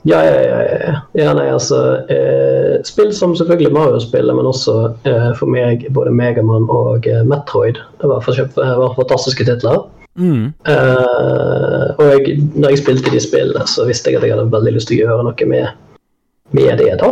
Ja, 0.06 0.20
ja, 0.22 0.34
ja. 0.40 0.58
ja, 0.60 0.98
ja. 1.18 1.32
nei, 1.34 1.46
altså, 1.50 1.78
eh, 2.12 2.76
spill 2.86 3.10
som 3.16 3.32
selvfølgelig 3.36 3.72
Mario-spillet, 3.74 4.36
men 4.36 4.46
også 4.46 4.74
eh, 5.08 5.30
for 5.36 5.50
meg 5.50 5.88
både 5.96 6.12
Megaman 6.14 6.68
og 6.70 7.08
eh, 7.10 7.24
Metroid. 7.26 7.80
Det 8.00 8.08
var, 8.12 8.20
det 8.28 8.76
var 8.78 8.94
fantastiske 9.00 9.44
titler. 9.48 9.80
mm. 10.20 10.44
Eh, 10.68 11.88
og 11.98 12.04
jeg, 12.12 12.38
når 12.54 12.68
jeg 12.76 12.78
spilte 12.84 13.10
de 13.16 13.20
spillene, 13.24 13.66
så 13.66 13.88
visste 13.88 14.10
jeg 14.12 14.20
at 14.20 14.28
jeg 14.28 14.36
hadde 14.36 14.52
veldig 14.52 14.76
lyst 14.76 14.88
til 14.92 15.00
å 15.00 15.08
gjøre 15.08 15.26
noe 15.30 15.48
med, 15.50 15.66
med 16.52 16.78
det. 16.78 16.92
da. 17.02 17.10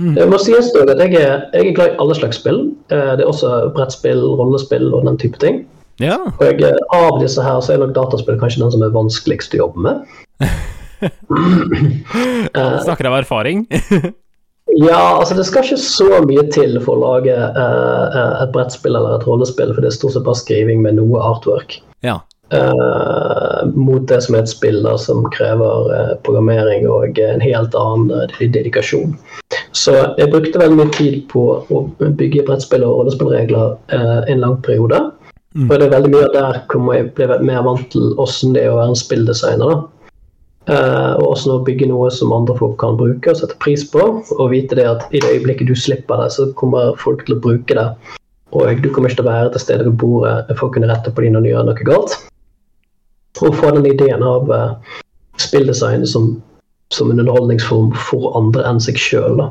Mm. 0.00 0.14
Det 0.16 0.26
må 0.26 0.40
sies 0.42 0.72
dog 0.74 0.90
at 0.90 0.98
jeg 1.04 1.14
er, 1.20 1.44
jeg 1.54 1.70
er 1.70 1.76
glad 1.76 1.92
i 1.92 2.00
alle 2.02 2.16
slags 2.18 2.40
spill. 2.40 2.64
Eh, 2.90 3.12
det 3.18 3.22
er 3.22 3.30
også 3.30 3.52
brettspill, 3.76 4.24
rollespill 4.40 4.90
og 4.90 5.06
den 5.06 5.20
type 5.22 5.38
ting. 5.42 5.62
Ja. 6.02 6.18
Og 6.40 6.42
jeg, 6.48 6.58
eh, 6.66 6.80
av 6.96 7.20
disse 7.22 7.42
her 7.44 7.60
så 7.62 7.74
er 7.74 7.84
nok 7.84 7.94
dataspill 7.94 8.40
kanskje 8.40 8.64
den 8.64 8.74
som 8.74 8.82
er 8.82 8.94
vanskeligst 8.94 9.54
å 9.54 9.66
jobbe 9.66 9.88
med. 9.88 10.04
Eh, 11.04 12.76
Snakker 12.80 13.10
av 13.10 13.18
erfaring. 13.18 13.66
Ja, 14.72 15.18
altså 15.20 15.34
det 15.36 15.44
skal 15.46 15.66
ikke 15.66 15.76
så 15.78 16.20
mye 16.24 16.46
til 16.50 16.78
for 16.82 16.96
å 16.96 17.02
lage 17.02 17.34
eh, 17.34 18.04
eh, 18.16 18.36
et 18.42 18.54
brettspill 18.54 18.96
eller 18.96 19.18
et 19.18 19.26
rollespill, 19.28 19.74
for 19.74 19.84
det 19.84 19.90
er 19.90 19.96
stort 19.98 20.16
sett 20.16 20.24
bare 20.26 20.40
skriving 20.40 20.80
med 20.86 20.96
noe 20.98 21.20
artwork. 21.22 21.80
ja. 22.06 22.22
Uh, 22.52 23.64
mot 23.72 24.04
det 24.06 24.18
som 24.22 24.34
er 24.36 24.42
et 24.44 24.50
spill 24.52 24.82
da, 24.84 24.92
som 25.00 25.24
krever 25.32 25.86
uh, 25.90 26.10
programmering 26.26 26.84
og 26.86 27.16
en 27.18 27.40
helt 27.42 27.72
annen 27.74 28.12
eh, 28.12 28.42
dedikasjon. 28.52 29.14
Så 29.74 29.94
jeg 30.18 30.30
brukte 30.30 30.60
veldig 30.60 30.78
mye 30.78 30.94
tid 30.94 31.24
på 31.32 31.44
å 31.66 31.80
bygge 31.98 32.44
brettspill 32.46 32.84
og 32.86 33.00
rollespillregler 33.00 33.74
eh, 33.94 34.20
en 34.30 34.44
lang 34.44 34.60
periode. 34.62 35.00
Mm. 35.54 35.66
Og 35.66 35.74
det 35.78 35.86
er 35.86 35.94
veldig 35.96 36.12
mye 36.12 36.28
der 36.34 36.60
kommer 36.70 36.98
jeg 36.98 37.10
ble 37.14 37.40
mer 37.46 37.62
vant 37.66 37.84
til 37.92 38.14
åssen 38.22 38.54
det 38.54 38.64
er 38.64 38.72
å 38.72 38.78
være 38.78 38.92
en 38.92 39.02
spilldesigner. 39.02 39.74
da. 39.74 39.94
Eh, 40.64 41.12
og 41.20 41.34
åssen 41.34 41.52
å 41.52 41.62
bygge 41.66 41.90
noe 41.90 42.08
som 42.14 42.32
andre 42.32 42.54
folk 42.56 42.78
kan 42.80 42.96
bruke 42.96 43.32
og 43.32 43.40
sette 43.40 43.58
pris 43.62 43.84
på. 43.90 44.04
Og 44.38 44.52
vite 44.52 44.78
det 44.78 44.86
at 44.88 45.08
i 45.10 45.20
det 45.22 45.32
øyeblikket 45.34 45.68
du 45.68 45.74
slipper 45.76 46.22
det, 46.22 46.30
så 46.36 46.48
kommer 46.60 46.94
folk 47.02 47.26
til 47.26 47.36
å 47.36 47.42
bruke 47.42 47.76
det. 47.76 47.88
Og 48.54 48.80
du 48.80 48.88
kommer 48.94 49.10
ikke 49.10 49.20
til 49.20 49.26
å 49.26 49.32
være 49.32 49.52
til 49.54 49.64
stede 49.64 49.88
ved 49.88 49.98
bordet 49.98 50.54
for 50.54 50.68
å 50.68 50.74
kunne 50.74 50.88
rette 50.90 51.10
på 51.10 51.24
dem 51.24 51.34
når 51.34 51.44
du 51.44 51.50
gjør 51.50 51.68
noe 51.68 51.88
galt. 51.90 52.16
Og 53.42 53.58
få 53.58 53.74
den 53.74 53.90
ideen 53.90 54.22
av 54.22 54.50
eh, 54.54 54.94
spilldesign 55.42 56.06
som, 56.06 56.36
som 56.94 57.10
en 57.10 57.18
underholdningsform 57.18 57.90
for 58.08 58.30
andre 58.38 58.62
enn 58.70 58.80
seg 58.82 59.00
sjøl. 59.02 59.42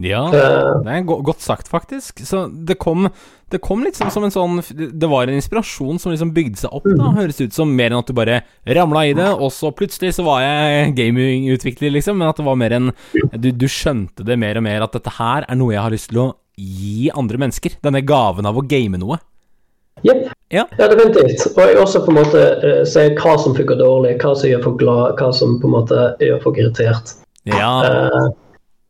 Ja. 0.00 0.22
Uh, 0.32 0.80
Det 0.84 0.96
er 0.96 1.04
godt 1.06 1.44
sagt, 1.44 1.68
faktisk. 1.70 2.22
Så 2.26 2.46
det 2.48 2.78
kom, 2.80 3.08
det 3.52 3.60
kom 3.64 3.84
sånn 3.84 4.12
som 4.14 4.24
en 4.26 4.32
sånn 4.32 4.60
Det 4.72 5.08
var 5.10 5.28
en 5.28 5.38
inspirasjon 5.38 6.00
som 6.00 6.14
liksom 6.14 6.32
bygde 6.36 6.62
seg 6.62 6.76
opp, 6.76 6.88
da. 6.88 7.12
Høres 7.18 7.40
ut 7.42 7.56
som 7.56 7.72
mer 7.76 7.92
enn 7.92 8.00
at 8.00 8.10
du 8.10 8.16
bare 8.16 8.42
ramla 8.66 9.06
i 9.08 9.14
det, 9.16 9.28
og 9.36 9.52
så 9.54 9.72
plutselig 9.76 10.14
så 10.16 10.26
var 10.26 10.44
jeg 10.44 10.94
gamingutvikler, 10.98 11.94
liksom. 11.98 12.20
Men 12.20 12.32
at 12.32 12.40
det 12.40 12.48
var 12.48 12.60
mer 12.60 12.76
enn 12.78 12.92
du, 13.36 13.50
du 13.52 13.68
skjønte 13.70 14.26
det 14.26 14.38
mer 14.40 14.60
og 14.60 14.66
mer, 14.66 14.86
at 14.86 14.96
dette 14.96 15.16
her 15.18 15.48
er 15.48 15.60
noe 15.60 15.74
jeg 15.76 15.84
har 15.84 15.96
lyst 15.96 16.12
til 16.12 16.24
å 16.24 16.30
gi 16.60 17.10
andre 17.16 17.40
mennesker. 17.40 17.80
Denne 17.84 18.04
gaven 18.04 18.48
av 18.48 18.58
å 18.58 18.64
game 18.66 19.00
noe. 19.00 19.20
Yep. 20.00 20.30
Ja. 20.50 20.64
Ja, 20.78 20.86
definitivt. 20.88 21.44
Og 21.52 21.60
jeg 21.62 21.78
også 21.78 22.00
på 22.04 22.12
en 22.12 22.18
måte 22.18 22.44
uh, 22.64 22.82
ser 22.88 23.12
hva 23.20 23.36
som 23.38 23.54
funker 23.56 23.78
dårlig, 23.78 24.16
hva 24.22 24.32
som 24.34 24.48
gjør 24.50 24.64
folk 24.64 24.78
glad, 24.80 25.20
hva 25.20 25.28
som 25.36 25.58
på 25.60 25.68
en 25.68 25.74
måte 25.76 26.06
gjør 26.24 26.40
folk 26.44 26.60
irritert. 26.60 27.12
Ja. 27.48 27.70
Eh, 27.86 28.30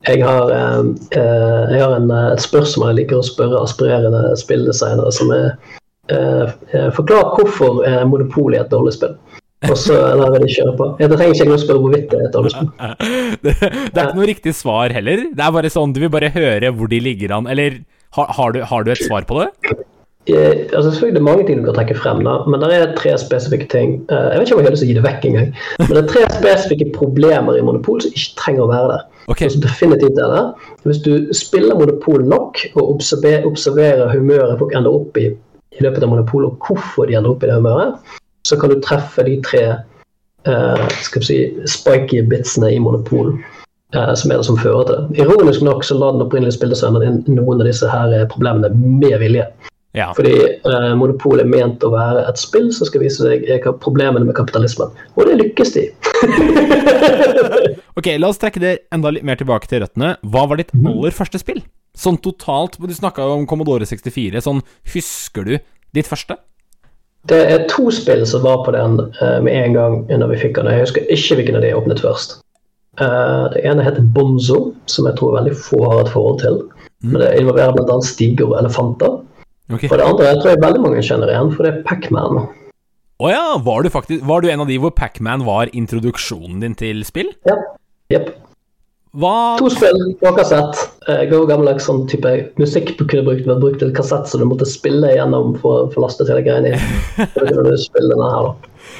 jeg 0.08 0.22
har, 0.24 0.50
eh, 0.50 0.78
eh, 1.12 1.72
jeg 1.74 1.82
har 1.82 1.94
en, 1.96 2.10
eh, 2.10 2.32
et 2.32 2.40
spørsmål 2.40 2.88
jeg 2.90 2.98
liker 3.02 3.20
å 3.20 3.26
spørre 3.26 3.60
aspirerende 3.60 4.36
spilldesignere, 4.36 5.12
som 5.12 5.32
er 5.36 5.52
Forklar 6.90 7.36
hvorfor 7.36 7.84
er 7.86 8.00
Monopol 8.04 8.56
er 8.56 8.64
et 8.64 8.70
dårlig 8.72 8.96
spill. 8.96 9.12
Og 9.68 9.76
så 9.78 9.94
lar 10.18 10.32
jeg 10.34 10.42
de 10.42 10.54
kjøre 10.56 10.72
på. 10.74 10.86
Jeg 10.98 11.10
trenger 11.12 11.34
ikke 11.36 11.44
engang 11.44 11.60
spørre 11.62 11.82
hvorvidt 11.84 12.08
det 12.10 12.18
er 12.18 12.24
et 12.26 12.34
dårlig 12.34 12.50
spill. 12.50 12.70
Det, 13.44 13.52
det 13.60 13.94
er 13.94 14.08
ikke 14.08 14.18
noe 14.18 14.26
riktig 14.32 14.54
svar 14.58 14.90
heller. 14.90 15.22
Det 15.30 15.44
er 15.44 15.54
bare 15.54 15.70
sånn 15.70 15.94
du 15.94 16.00
vil 16.02 16.10
bare 16.10 16.32
høre 16.34 16.72
hvor 16.74 16.90
de 16.90 16.98
ligger 16.98 17.36
an. 17.36 17.46
Eller 17.46 17.84
har, 18.16 18.26
har, 18.40 18.56
du, 18.56 18.58
har 18.66 18.82
du 18.82 18.90
et 18.90 19.04
svar 19.04 19.28
på 19.28 19.38
det? 19.38 19.76
Eh, 20.28 20.68
altså 20.76 20.90
selvfølgelig 20.90 21.14
det 21.16 21.20
er 21.20 21.28
mange 21.32 21.46
ting 21.46 21.60
du 21.60 21.64
kan 21.64 21.78
trekke 21.78 21.96
frem, 21.96 22.20
da, 22.24 22.34
men 22.46 22.60
det 22.60 22.74
er 22.76 22.92
tre 22.96 23.14
spesifikke 23.18 23.68
ting. 23.72 23.94
Eh, 24.12 24.26
jeg 24.30 24.38
vet 24.38 24.48
ikke 24.48 24.56
om 24.56 24.60
jeg 24.60 24.68
har 24.68 24.74
lyst 24.74 24.84
til 24.84 24.88
å 24.88 24.92
gi 24.92 24.98
det 24.98 25.06
vekk 25.06 25.28
engang. 25.30 25.52
Men 25.80 25.92
det 25.96 26.02
er 26.02 26.10
tre 26.12 26.24
spesifikke 26.36 26.90
problemer 26.96 27.56
i 27.56 27.64
Monopol 27.64 28.02
som 28.04 28.12
ikke 28.12 28.36
trenger 28.42 28.66
å 28.66 28.72
være 28.72 28.90
der. 28.94 29.06
Okay. 29.30 29.48
som 29.48 29.62
definitivt 29.62 30.18
er 30.18 30.32
det. 30.34 30.42
Hvis 30.88 30.98
du 31.04 31.12
spiller 31.36 31.78
Monopol 31.78 32.24
nok 32.26 32.58
og 32.74 32.96
observer, 32.96 33.46
observerer 33.46 34.10
humøret 34.10 34.58
folk 34.58 34.74
ender 34.76 34.96
opp 35.00 35.16
i 35.20 35.30
i 35.78 35.84
løpet 35.84 36.02
av 36.02 36.10
Monopol, 36.10 36.48
og 36.48 36.66
hvorfor 36.66 37.06
de 37.06 37.14
ender 37.16 37.30
opp 37.30 37.44
i 37.44 37.48
det 37.48 37.56
humøret, 37.56 37.94
så 38.44 38.58
kan 38.58 38.72
du 38.72 38.80
treffe 38.82 39.22
de 39.24 39.36
tre 39.46 39.62
eh, 39.70 40.86
skal 41.06 41.22
vi 41.22 41.28
si, 41.28 41.38
spiky 41.70 42.24
bitsene 42.28 42.72
i 42.74 42.80
Monopol. 42.82 43.36
eh, 43.94 44.14
som 44.14 44.30
er 44.30 44.42
det 44.42 44.46
som 44.46 44.58
fører 44.58 44.84
til 44.86 44.96
det. 44.96 45.22
Ironisk 45.24 45.62
nok 45.62 45.84
så 45.84 45.96
la 45.98 46.12
den 46.12 46.22
opprinnelige 46.26 46.58
spillesønnen 46.58 47.06
inn 47.06 47.38
noen 47.38 47.62
av 47.62 47.70
disse 47.70 47.88
her 47.90 48.26
problemene 48.30 48.70
med 48.74 49.16
vilje. 49.22 49.46
Ja. 49.96 50.12
Fordi 50.14 50.36
eh, 50.38 50.92
Monopol 50.94 51.42
er 51.42 51.48
ment 51.50 51.82
å 51.82 51.90
være 51.90 52.22
et 52.30 52.38
spill 52.38 52.68
som 52.74 52.86
skal 52.86 53.02
vise 53.02 53.26
deg 53.26 53.48
eh, 53.50 53.58
hva 53.64 53.74
problemene 53.82 54.28
med 54.28 54.36
kapitalismen. 54.38 54.92
Og 55.16 55.26
det 55.26 55.38
lykkes 55.40 55.74
de. 55.74 55.88
Ok, 58.00 58.06
la 58.18 58.30
oss 58.30 58.38
trekke 58.40 58.62
det 58.62 58.74
enda 58.94 59.10
litt 59.12 59.26
mer 59.26 59.38
tilbake 59.40 59.68
til 59.70 59.82
røttene. 59.82 60.14
Hva 60.22 60.46
var 60.50 60.60
ditt 60.60 60.70
aller 60.78 61.14
første 61.14 61.40
spill? 61.42 61.60
Sånn 61.96 62.20
totalt, 62.22 62.78
Du 62.78 62.94
snakka 62.94 63.26
jo 63.26 63.40
om 63.40 63.48
Commodore 63.50 63.88
64. 63.88 64.40
Sånn, 64.46 64.62
husker 64.94 65.48
du 65.48 65.56
ditt 65.96 66.08
første? 66.08 66.38
Det 67.28 67.40
er 67.52 67.66
to 67.68 67.90
spill 67.92 68.22
som 68.28 68.46
var 68.46 68.62
på 68.64 68.72
den 68.72 68.96
eh, 69.20 69.40
med 69.44 69.52
en 69.52 69.74
gang 69.76 69.96
når 70.08 70.30
vi 70.32 70.38
fikk 70.46 70.56
den. 70.56 70.70
Jeg 70.72 70.86
husker 70.86 71.10
ikke 71.12 71.40
hvilken 71.40 71.58
av 71.58 71.64
de 71.64 71.72
jeg 71.72 71.80
åpnet 71.80 72.00
først. 72.00 72.38
Eh, 73.00 73.44
det 73.52 73.64
ene 73.68 73.84
heter 73.84 74.06
Bonzo, 74.14 74.60
som 74.88 75.08
jeg 75.10 75.18
tror 75.18 75.36
veldig 75.36 75.56
få 75.58 75.82
har 75.84 76.04
et 76.04 76.14
forhold 76.14 76.40
til. 76.44 76.62
Men 77.04 77.20
Det 77.20 77.34
involverer 77.40 77.76
bl.a. 77.76 77.98
stiger 78.04 78.48
og 78.48 78.58
elefanter. 78.60 79.18
Ok. 79.70 79.86
For 79.86 80.00
det 80.00 80.06
andre 80.06 80.30
jeg 80.32 80.40
tror 80.42 80.52
jeg 80.52 80.62
veldig 80.64 80.82
mange 80.82 81.02
kjenner 81.06 81.30
igjen, 81.32 81.52
for 81.54 81.66
det 81.66 81.72
er 81.72 81.82
Pac-Man. 81.86 82.42
oh 83.20 83.30
ja, 83.30 83.44
var 83.62 83.82
du 83.84 83.90
faktisk 83.92 84.24
Var 84.26 84.40
du 84.40 84.50
en 84.50 84.62
av 84.64 84.70
de 84.70 84.78
hvor 84.80 84.94
Pacman 84.96 85.44
var 85.46 85.70
introduksjonen 85.76 86.62
din 86.64 86.74
til 86.74 87.04
spill? 87.06 87.30
Ja. 87.48 87.58
Jepp. 88.10 88.32
Hva 89.18 89.58
To 89.58 89.66
spill 89.70 90.12
på 90.20 90.30
kassett. 90.36 90.78
Eh, 91.10 91.24
God 91.30 91.48
gammeldags 91.50 91.88
sånn 91.88 92.04
type 92.10 92.30
musikk 92.60 92.92
du 92.94 93.02
kunne 93.10 93.24
brukt, 93.26 93.42
vært 93.46 93.62
brukt 93.62 93.80
til 93.82 93.90
kassett, 93.94 94.28
så 94.30 94.38
du 94.38 94.44
måtte 94.46 94.68
spille 94.70 95.10
igjennom 95.10 95.56
for 95.58 95.84
å 95.84 95.88
få 95.90 96.04
lastet 96.04 96.30
hele 96.30 96.44
greia 96.46 96.62
inn. 96.70 96.78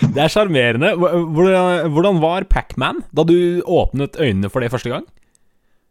Det 0.01 0.21
er 0.23 0.33
sjarmerende. 0.33 0.93
Hvordan 0.99 2.19
var 2.23 2.47
Pacman 2.51 3.03
da 3.15 3.25
du 3.27 3.63
åpnet 3.63 4.19
øynene 4.19 4.51
for 4.51 4.63
det 4.63 4.71
første 4.75 4.91
gang? 4.93 5.07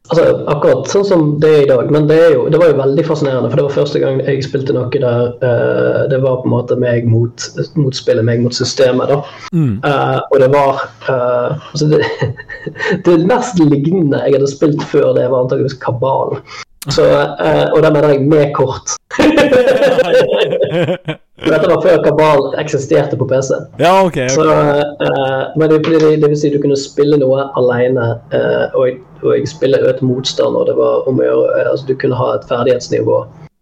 Altså, 0.10 0.24
akkurat 0.50 0.90
sånn 0.90 1.06
som 1.06 1.26
det 1.42 1.50
er 1.54 1.64
i 1.64 1.70
dag. 1.70 1.90
Men 1.94 2.08
det, 2.10 2.18
jo, 2.34 2.48
det 2.50 2.58
var 2.62 2.72
jo 2.72 2.80
veldig 2.80 3.06
fascinerende, 3.06 3.50
for 3.52 3.60
det 3.60 3.66
var 3.68 3.76
første 3.76 4.02
gang 4.02 4.22
jeg 4.26 4.46
spilte 4.46 4.74
noe 4.74 4.90
der 4.94 5.36
uh, 5.44 6.00
det 6.10 6.22
var 6.24 6.40
på 6.42 6.50
en 6.50 6.56
måte 6.56 6.78
meg 6.82 7.06
mot, 7.10 7.46
motspillet, 7.78 8.26
meg 8.26 8.42
mot 8.42 8.56
systemet. 8.56 9.12
da. 9.12 9.20
Mm. 9.54 9.76
Uh, 9.86 10.18
og 10.32 10.42
det 10.42 10.50
var 10.56 10.82
uh, 11.10 11.70
altså 11.70 11.92
det, 11.94 12.02
det 13.06 13.20
mest 13.30 13.62
lignende 13.62 14.24
jeg 14.26 14.40
hadde 14.40 14.50
spilt 14.50 14.82
før 14.90 15.14
det, 15.18 15.30
var 15.30 15.46
antakeligvis 15.46 15.78
Kabal. 15.84 16.40
Så, 16.94 17.06
og 17.74 17.80
da 17.86 17.92
mener 17.94 18.16
jeg 18.16 18.26
med 18.30 18.54
kort. 18.58 18.96
Dette 21.40 21.70
var 21.70 21.80
før 21.84 22.02
Kabal 22.04 22.42
eksisterte 22.62 23.18
på 23.20 23.28
PC. 23.30 23.54
Ja, 23.80 23.94
ok. 24.04 24.08
okay. 24.08 24.30
Så, 24.34 24.44
men 25.56 25.70
det, 25.72 25.84
det, 25.88 26.02
det, 26.22 26.28
vil 26.28 26.40
si 26.40 26.52
du 26.54 26.60
kunne 26.62 26.80
spille 26.80 27.20
noe 27.22 27.48
alene. 27.60 28.10
og 28.74 29.00
og 29.24 29.36
jeg 29.36 29.50
spiller 29.52 29.84
økt 29.90 30.04
motstand, 30.06 30.56
og 30.56 30.68
det 30.70 30.76
var 30.78 31.08
om 31.10 31.20
å 31.20 31.28
gjøre 31.28 31.68
altså, 31.68 31.88
Du 31.90 31.96
kunne 32.00 32.20
ha 32.20 32.34
et 32.36 32.48
ferdighetsnivå. 32.50 33.20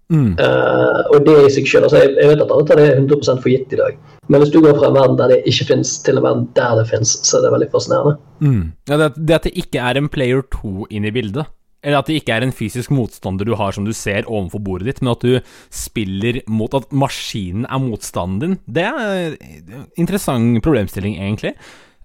Mm. 0.08 0.38
Uh, 0.40 1.02
og 1.12 1.26
det 1.28 1.36
i 1.44 1.50
seg 1.52 1.66
selv, 1.68 1.88
altså 1.90 2.00
jeg, 2.00 2.14
jeg, 2.16 2.30
vet 2.30 2.44
at 2.46 2.52
alle 2.56 2.68
tar 2.70 2.80
det 2.80 2.86
100 2.94 3.42
for 3.44 3.52
gitt 3.52 3.74
i 3.76 3.80
dag. 3.80 3.98
Men 4.32 4.44
hvis 4.44 4.54
du 4.54 4.62
går 4.64 4.78
fra 4.78 4.88
en 4.88 4.96
verden 4.96 5.18
der 5.20 5.34
det 5.34 5.42
ikke 5.50 5.68
fins, 5.74 5.98
til 6.04 6.20
en 6.20 6.24
verden 6.24 6.46
der 6.56 6.78
det 6.80 6.86
fins, 6.92 7.18
så 7.28 7.40
er 7.40 7.48
det 7.48 7.52
veldig 7.56 7.70
fascinerende. 7.74 8.16
Mm. 8.40 8.64
Ja, 8.88 9.00
det, 9.02 9.10
det, 9.18 9.40
at 9.40 9.50
det 9.50 9.54
ikke 9.60 9.84
er 9.84 10.00
en 10.00 10.10
player 10.12 10.46
2 10.56 10.88
inn 10.96 11.08
i 11.08 11.14
bildet, 11.16 11.50
eller 11.88 12.02
at 12.02 12.12
det 12.12 12.20
ikke 12.20 12.36
er 12.36 12.44
en 12.44 12.56
fysisk 12.56 12.92
motstander 12.92 13.48
du 13.48 13.56
har 13.56 13.72
som 13.76 13.88
du 13.88 13.94
ser 13.96 14.28
overfor 14.28 14.64
bordet 14.64 14.92
ditt, 14.92 15.04
men 15.04 15.14
at 15.16 15.24
du 15.24 15.38
spiller 15.74 16.42
mot 16.52 16.74
at 16.76 16.92
maskinen 16.92 17.68
er 17.68 17.84
motstanden 17.84 18.42
din, 18.44 18.58
det 18.68 18.88
er 18.90 19.38
en 19.38 19.86
interessant 19.96 20.60
problemstilling, 20.66 21.16
egentlig. 21.16 21.56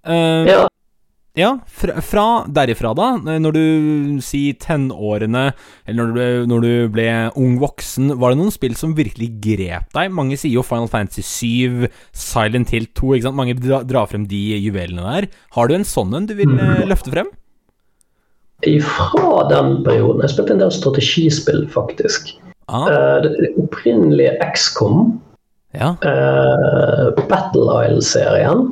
Uh, 0.07 0.47
ja. 0.47 0.61
Ja, 1.33 1.47
fra, 1.65 1.95
fra, 2.05 2.23
derifra, 2.45 2.91
da, 2.93 3.07
når 3.41 3.55
du 3.55 3.63
sier 4.21 4.53
tenårene, 4.61 5.47
eller 5.89 6.11
når 6.11 6.13
du, 6.13 6.49
når 6.51 6.61
du, 6.61 6.73
ble 6.93 7.07
ung 7.41 7.55
voksen, 7.57 8.11
var 8.21 8.31
det 8.31 8.37
noen 8.37 8.53
spill 8.53 8.77
som 8.77 8.93
virkelig 8.93 9.31
grep 9.41 9.89
deg? 9.97 10.13
Mange 10.13 10.37
sier 10.37 10.53
jo 10.53 10.65
Final 10.67 10.91
Fantasy 10.93 11.25
7, 11.25 11.89
Silent 12.13 12.75
Hill 12.75 12.85
2, 12.93 13.15
ikke 13.15 13.25
sant? 13.25 13.39
Mange 13.39 13.57
drar 13.57 13.87
dra 13.89 14.05
frem 14.11 14.27
de 14.29 14.43
juvelene 14.59 15.07
der. 15.07 15.31
Har 15.57 15.71
du 15.71 15.79
en 15.79 15.89
sånn 15.89 16.13
en 16.13 16.29
du 16.29 16.35
vil 16.37 16.53
mm. 16.53 16.85
løfte 16.91 17.15
frem? 17.15 17.33
Fra 18.83 19.43
den 19.49 19.75
perioden 19.85 20.21
Jeg 20.23 20.33
spilte 20.33 20.55
en 20.55 20.63
del 20.63 20.71
strategispill, 20.71 21.65
faktisk. 21.71 22.33
Ah. 22.67 22.87
Uh, 22.87 23.17
det 23.23 23.51
opprinnelige 23.59 24.37
XCOM, 24.53 25.19
ja. 25.75 25.95
uh, 25.99 27.25
Battle 27.27 27.67
Isle-serien 27.87 28.71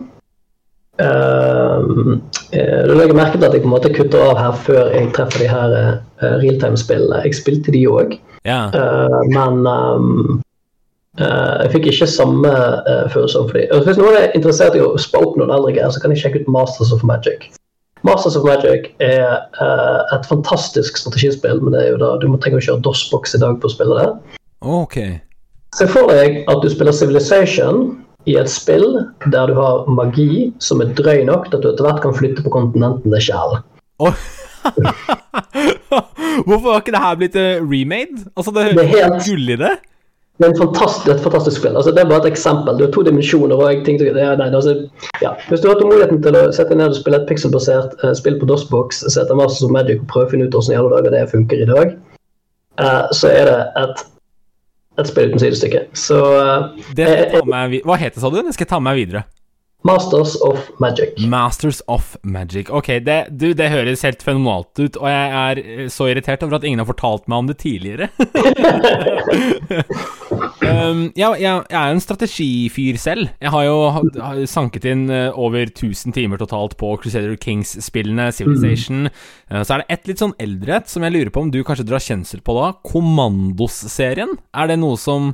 Uh, 1.02 2.20
du 2.52 2.92
legger 2.94 3.16
merke 3.16 3.40
til 3.40 3.48
at 3.48 3.56
jeg 3.56 3.64
på 3.64 3.70
en 3.70 3.74
måte 3.74 3.90
kutter 3.96 4.22
av 4.22 4.38
her 4.38 4.58
før 4.68 4.92
jeg 4.92 5.08
treffer 5.16 5.42
de 5.42 5.48
her 5.50 5.72
uh, 5.74 6.36
realtime-spillene. 6.44 7.24
Jeg 7.26 7.40
spilte 7.40 7.74
de 7.74 7.82
òg, 7.90 8.14
ja. 8.46 8.60
men 9.32 9.66
um, 9.66 10.44
jeg 11.18 11.72
fikk 11.74 11.88
ikke 11.90 12.10
samme 12.12 12.52
følelse 13.16 13.46
for 13.48 13.58
de. 13.58 13.66
Hvis 13.88 13.98
noen 13.98 14.20
er 14.20 14.36
interessert 14.38 14.78
i 14.78 14.84
å 14.84 14.94
spa 15.02 15.24
opp 15.24 15.40
noen 15.40 15.56
eldre 15.56 15.74
greier, 15.74 15.90
så 15.96 16.04
kan 16.04 16.14
jeg 16.14 16.22
sjekke 16.22 16.44
ut 16.44 16.54
Masters 16.54 16.94
of 16.94 17.08
Magic. 17.08 17.50
Masters 18.12 18.36
of 18.36 18.44
Magic 18.44 18.92
er 19.00 19.40
et 20.12 20.28
fantastisk 20.28 21.00
strategispill, 21.00 21.62
men 21.64 21.76
det 21.76 21.86
er 21.86 21.92
jo 21.94 22.00
da, 22.02 22.14
du 22.20 22.28
må 22.32 22.40
trenger 22.44 22.60
å 22.60 22.66
kjøre 22.68 22.84
DOS-boks 22.86 23.38
i 23.38 23.42
dag 23.44 23.60
på 23.62 23.70
å 23.70 23.74
spille 23.74 24.00
det. 24.02 24.38
Okay. 24.62 25.20
Se 25.78 25.88
for 25.88 26.12
deg 26.12 26.42
at 26.52 26.60
du 26.62 26.68
spiller 26.70 26.96
Civilization 26.96 27.86
i 28.30 28.36
et 28.38 28.52
spill 28.52 28.86
der 29.32 29.50
du 29.50 29.56
har 29.58 29.88
magi 29.90 30.52
som 30.62 30.84
er 30.84 30.92
drøy 30.98 31.24
nok 31.30 31.48
til 31.48 31.58
at 31.58 31.64
du 31.64 31.70
etter 31.72 31.88
hvert 31.88 32.04
kan 32.04 32.18
flytte 32.18 32.44
på 32.46 32.54
kontinentene 32.54 33.22
sjæl. 33.24 33.62
Oh. 34.04 34.18
Hvorfor 36.46 36.68
har 36.68 36.84
ikke 36.84 36.94
det 36.94 37.02
her 37.06 37.18
blitt 37.18 37.38
uh, 37.40 37.64
remade? 37.64 38.28
Altså, 38.36 38.54
det, 38.56 38.68
det 38.78 38.84
er 38.84 38.94
helt 38.98 39.26
gull 39.26 39.56
i 39.56 39.58
det. 39.64 39.74
Det 40.42 40.48
er 40.48 40.58
fantastisk, 40.58 41.08
et 41.14 41.22
fantastisk 41.22 41.60
spill. 41.60 41.76
Altså, 41.78 41.92
det 41.94 42.02
er 42.02 42.08
bare 42.10 42.24
et 42.24 42.32
eksempel. 42.32 42.78
Du 42.78 42.86
har 42.88 42.94
to 42.94 43.04
dimensjoner. 43.06 43.56
og 43.56 43.68
jeg 43.70 43.84
tenkte, 43.86 44.08
ja, 44.10 44.32
nei, 44.40 44.48
altså, 44.50 44.74
ja. 45.22 45.36
Hvis 45.50 45.62
du 45.62 45.68
har 45.70 45.84
muligheten 45.86 46.24
til 46.24 46.38
å 46.38 46.48
sette 46.56 46.78
ned 46.78 46.96
og 46.96 46.98
spille 46.98 47.20
et 47.22 47.28
pixelbasert 47.30 47.94
uh, 48.02 48.14
spill 48.18 48.40
på 48.42 48.50
DOS-box, 48.50 49.04
sette 49.14 49.38
Masters 49.38 49.68
of 49.68 49.76
Magic 49.76 50.02
og 50.02 50.08
prøve 50.10 50.30
å 50.30 50.32
finne 50.34 50.48
ut 50.48 50.58
hvordan 50.58 50.74
i 50.74 50.80
alle 50.80 50.96
dager 50.96 51.14
det 51.14 51.28
funker 51.30 51.62
i 51.62 51.70
dag, 51.70 51.94
uh, 52.82 53.06
så 53.14 53.30
er 53.30 53.52
det 53.52 53.60
et 53.84 54.08
et 55.00 55.08
spill 55.08 55.30
uten 55.32 55.40
sidestykke. 55.40 55.86
Så 55.98 56.18
uh, 56.18 56.74
Hva 56.98 58.00
het 58.02 58.18
det, 58.18 58.22
sa 58.22 58.30
du? 58.34 58.42
Det 58.42 58.56
skal 58.58 58.66
jeg 58.66 58.74
ta 58.74 58.82
med 58.82 58.92
meg 58.92 59.00
videre. 59.06 59.24
Masters 59.84 60.36
of 60.42 60.70
Magic. 60.80 61.18
Masters 61.18 61.82
of 61.88 62.18
Magic. 62.22 62.70
Ok, 62.70 62.88
det, 63.02 63.26
du, 63.34 63.54
det 63.58 63.72
høres 63.74 64.04
helt 64.06 64.22
fenomenalt 64.22 64.78
ut, 64.78 64.98
og 65.02 65.08
jeg 65.10 65.32
er 65.40 65.62
eh, 65.64 65.88
så 65.90 66.12
irritert 66.12 66.44
over 66.46 66.60
at 66.60 66.68
ingen 66.68 66.84
har 66.84 66.90
fortalt 66.90 67.26
meg 67.32 67.42
om 67.42 67.50
det 67.50 67.58
tidligere. 67.64 68.12
um, 70.70 71.10
jeg, 71.18 71.42
jeg, 71.42 71.42
jeg, 71.42 71.80
er 71.82 71.90
en 71.90 72.04
strategifyr 72.06 73.02
selv. 73.02 73.34
Jeg 73.42 73.56
har 73.56 73.66
jo 73.66 73.78
har 73.90 74.46
sanket 74.50 74.86
inn 74.92 75.08
uh, 75.10 75.34
over 75.34 75.66
1000 75.66 76.14
timer 76.14 76.38
totalt 76.42 76.78
på 76.78 76.94
Crusader 77.02 77.34
Kings-spillene, 77.42 78.30
Civilization. 78.38 79.08
Mm. 79.10 79.14
Uh, 79.50 79.64
så 79.66 79.74
er 79.74 79.82
det 79.82 79.98
et 79.98 80.12
litt 80.12 80.22
sånn 80.22 80.38
eldre 80.42 80.78
et 80.78 80.94
som 80.94 81.02
jeg 81.08 81.18
lurer 81.18 81.34
på 81.34 81.48
om 81.48 81.54
du 81.54 81.64
kanskje 81.66 81.90
drar 81.90 82.04
kjensel 82.06 82.46
på 82.46 82.54
da. 82.60 82.76
Kommandos-serien. 82.86 84.38
Er 84.54 84.70
det 84.70 84.78
noe 84.84 85.00
som 85.02 85.34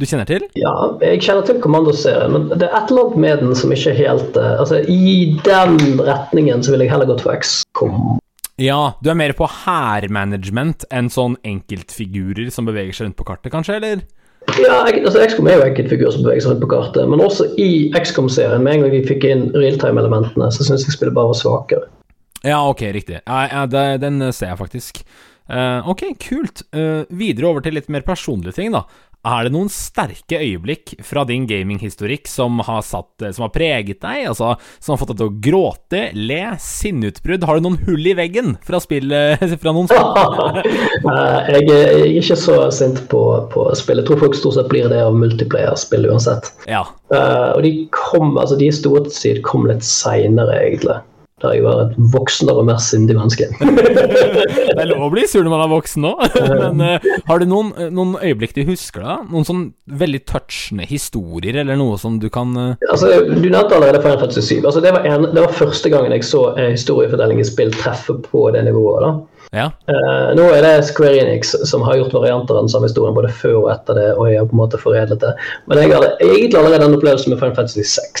du 0.00 0.06
kjenner 0.08 0.28
til? 0.28 0.46
Ja, 0.58 0.72
jeg 1.04 1.20
kjenner 1.24 1.44
til 1.46 1.60
Kommandoserien, 1.62 2.32
men 2.32 2.48
det 2.54 2.66
er 2.66 2.76
et 2.78 2.92
eller 2.92 3.10
annet 3.10 3.22
med 3.24 3.42
den 3.44 3.58
som 3.58 3.72
ikke 3.74 3.92
helt 3.98 4.38
uh, 4.40 4.56
Altså, 4.60 4.80
I 4.88 5.36
den 5.44 6.00
retningen 6.00 6.64
så 6.64 6.72
ville 6.72 6.86
jeg 6.86 6.94
heller 6.94 7.10
gått 7.10 7.24
for 7.26 7.36
XCOM. 7.36 8.16
Ja, 8.60 8.94
du 9.00 9.08
er 9.12 9.16
mer 9.16 9.32
på 9.36 9.48
hærmanagement 9.48 10.84
enn 10.92 11.08
sånn 11.12 11.38
enkeltfigurer 11.48 12.50
som 12.52 12.68
beveger 12.68 12.96
seg 12.96 13.08
rundt 13.08 13.20
på 13.20 13.28
kartet, 13.28 13.52
kanskje, 13.54 13.78
eller? 13.80 14.02
Ja, 14.60 14.82
altså 14.88 15.22
XCOM 15.22 15.48
er 15.48 15.60
jo 15.60 15.68
enkeltfigurer 15.68 16.12
som 16.16 16.26
beveger 16.26 16.44
seg 16.44 16.54
rundt 16.54 16.64
på 16.64 16.72
kartet, 16.72 17.08
men 17.08 17.24
også 17.24 17.48
i 17.60 17.70
XCOM-serien, 17.96 18.64
med 18.64 18.76
en 18.76 18.84
gang 18.84 18.94
vi 18.96 19.06
fikk 19.08 19.24
inn 19.28 19.48
realtime-elementene, 19.56 20.50
så 20.52 20.66
syns 20.66 20.84
jeg 20.84 20.96
spillet 20.96 21.16
bare 21.16 21.32
var 21.32 21.40
svakere. 21.40 21.88
Ja, 22.40 22.62
ok, 22.68 22.86
riktig. 22.96 23.20
Ja, 23.20 23.40
ja 23.52 23.96
den 24.00 24.22
ser 24.32 24.54
jeg 24.54 24.60
faktisk. 24.60 25.02
Uh, 25.50 25.88
ok, 25.90 26.04
kult. 26.22 26.62
Uh, 26.76 27.02
videre 27.10 27.48
over 27.50 27.64
til 27.64 27.74
litt 27.76 27.90
mer 27.90 28.04
personlige 28.06 28.54
ting, 28.56 28.70
da. 28.74 28.84
Er 29.20 29.44
det 29.44 29.52
noen 29.52 29.68
sterke 29.68 30.38
øyeblikk 30.40 30.94
fra 31.04 31.26
din 31.28 31.44
gaminghistorikk 31.48 32.28
som 32.30 32.62
som 32.64 33.44
har 33.44 33.50
preget 33.52 34.00
deg? 34.00 34.30
Altså, 34.30 34.54
som 34.80 34.94
har 34.94 35.00
fått 35.00 35.12
deg 35.12 35.20
til 35.20 35.28
å 35.28 35.34
gråte, 35.44 36.00
le, 36.16 36.40
sinneutbrudd? 36.56 37.44
Har 37.44 37.60
du 37.60 37.66
noen 37.66 37.76
hull 37.84 38.08
i 38.08 38.14
veggen 38.16 38.56
fra 38.64 38.80
spillet? 38.80 39.44
Fra 39.60 39.74
noen 39.76 39.90
spill? 39.90 40.64
jeg 41.52 41.68
er 41.68 42.06
ikke 42.16 42.38
så 42.38 42.56
sint 42.72 43.02
på, 43.12 43.20
på 43.52 43.66
spill. 43.76 44.00
Jeg 44.00 44.08
tror 44.08 44.22
folk 44.24 44.38
stort 44.38 44.56
sett 44.56 44.72
blir 44.72 44.88
det 44.88 45.02
av 45.04 45.18
multiplayer-spill 45.20 46.08
uansett. 46.08 46.48
Ja. 46.70 46.86
Uh, 47.12 47.52
og 47.58 47.64
de 47.66 47.74
kom, 47.92 48.38
altså 48.40 48.56
de 48.56 48.72
stort 48.72 49.12
sett 49.12 49.44
kom 49.44 49.68
litt 49.68 49.84
seinere, 49.84 50.56
egentlig 50.64 50.96
der 51.42 51.56
jeg 51.56 51.64
var 51.64 51.82
et 51.84 51.94
voksnere 52.12 52.62
og 52.62 52.68
mer 52.68 52.80
sindig 52.82 53.16
menneske. 53.16 53.48
det 53.60 54.76
er 54.76 54.90
lov 54.90 55.06
å 55.08 55.10
bli 55.12 55.26
sur 55.30 55.44
når 55.44 55.54
man 55.54 55.64
er 55.64 55.72
voksen 55.72 56.04
nå, 56.04 56.12
men 56.50 56.84
uh, 56.84 57.08
har 57.28 57.42
du 57.42 57.48
noen, 57.50 57.72
eh, 57.76 57.90
noen, 57.94 58.16
øyeblikk 58.20 58.54
du 58.56 58.62
husker 58.68 59.04
da? 59.06 59.18
Noen 59.30 59.48
sånn 59.48 59.64
veldig 60.00 60.22
touchende 60.28 60.86
historier, 60.88 61.60
eller 61.62 61.78
noe 61.80 61.98
som 62.00 62.20
du 62.22 62.28
kan 62.32 62.54
uh... 62.56 62.88
altså, 62.90 63.12
Du 63.30 63.48
nevnte 63.48 63.76
allerede 63.76 64.02
Final 64.04 64.20
Fantasy 64.22 64.60
7. 64.60 64.64
Altså, 64.64 64.84
det, 64.84 64.94
var 64.96 65.08
en, 65.08 65.28
det 65.32 65.44
var 65.46 65.56
første 65.56 65.92
gangen 65.92 66.14
jeg 66.16 66.26
så 66.28 66.46
uh, 66.56 66.68
historiefortelling 66.70 67.42
i 67.42 67.48
spill 67.48 67.74
treffe 67.74 68.20
på 68.26 68.46
det 68.54 68.64
nivået. 68.68 69.06
da. 69.06 69.40
Ja. 69.56 69.66
Uh, 69.90 70.30
nå 70.38 70.46
er 70.54 70.62
det 70.62 70.74
Square 70.92 71.18
Enix 71.24 71.56
som 71.66 71.82
har 71.86 71.98
gjort 71.98 72.14
varianter 72.14 72.54
av 72.54 72.66
den 72.66 72.72
samme 72.72 72.90
historien 72.90 73.16
både 73.16 73.32
før 73.34 73.64
og 73.64 73.70
etter 73.74 73.98
det, 73.98 74.08
og 74.14 74.30
jeg 74.30 74.38
har 74.42 74.50
på 74.50 74.58
en 74.58 74.62
måte 74.62 74.80
foredlet 74.80 75.22
det. 75.24 75.34
Men 75.66 75.82
jeg 75.82 75.94
hadde 75.96 76.16
egentlig 76.20 76.58
allerede 76.60 76.86
en 76.86 76.98
opplevelse 77.00 77.32
med 77.32 77.40
Final 77.42 77.56
Fantasy 77.58 77.86
6. 77.98 78.19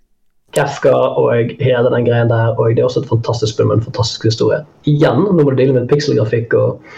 Kafka 0.56 0.92
og 0.92 1.52
hele 1.60 1.92
den 1.92 2.08
greien 2.08 2.30
der. 2.30 2.54
Og 2.56 2.74
det 2.74 2.82
er 2.82 2.88
også 2.88 3.04
et 3.04 3.10
fantastisk 3.10 3.54
spill 3.54 3.70
med 3.70 3.80
en 3.80 3.86
fantastisk 3.90 4.26
historie. 4.30 4.64
Igjen, 4.90 5.22
nå 5.26 5.38
må 5.38 5.52
du 5.52 5.60
deale 5.60 5.76
med 5.76 5.90
pikselgrafikk 5.90 6.56
og, 6.58 6.96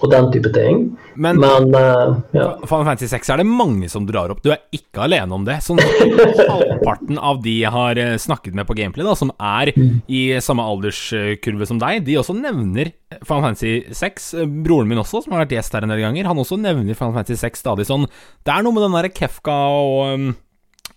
og 0.00 0.12
den 0.12 0.30
type 0.32 0.52
ting. 0.54 0.86
Men, 1.14 1.38
Men 1.38 1.68
uh, 1.74 2.16
ja. 2.34 2.46
Final 2.66 2.86
Fantasy 2.88 3.10
6 3.12 3.30
er 3.30 3.42
det 3.42 3.46
mange 3.48 3.88
som 3.92 4.06
drar 4.08 4.32
opp. 4.32 4.40
Du 4.44 4.50
er 4.54 4.62
ikke 4.74 5.04
alene 5.06 5.36
om 5.36 5.44
det. 5.46 5.60
Sånn 5.64 5.80
Halvparten 5.82 7.20
av 7.20 7.42
de 7.44 7.58
jeg 7.60 7.72
har 7.74 8.00
eh, 8.00 8.16
snakket 8.20 8.56
med 8.56 8.66
på 8.68 8.76
Gameplay, 8.78 9.06
da, 9.06 9.14
som 9.18 9.30
er 9.38 9.70
mm. 9.76 9.92
i 10.08 10.24
samme 10.44 10.64
alderskurve 10.66 11.68
som 11.68 11.80
deg, 11.82 12.02
de 12.08 12.18
også 12.20 12.36
nevner 12.38 12.90
Final 13.20 13.44
Fantasy 13.50 13.74
6. 13.94 14.30
Broren 14.64 14.90
min 14.90 15.02
også, 15.02 15.22
som 15.24 15.36
har 15.36 15.44
vært 15.44 15.54
gjest 15.58 15.76
her 15.76 15.86
en 15.86 15.94
del 15.94 16.02
ganger, 16.02 16.30
han 16.30 16.40
også 16.42 16.58
nevner 16.60 16.98
Final 16.98 17.14
Fantasy 17.20 17.38
6 17.44 17.62
stadig 17.64 17.86
sånn 17.88 18.08
Det 18.08 18.54
er 18.54 18.64
noe 18.64 18.74
med 18.74 18.86
den 18.88 18.96
derre 18.96 19.12
Kefka 19.14 19.54
og 19.76 20.18
um, 20.18 20.32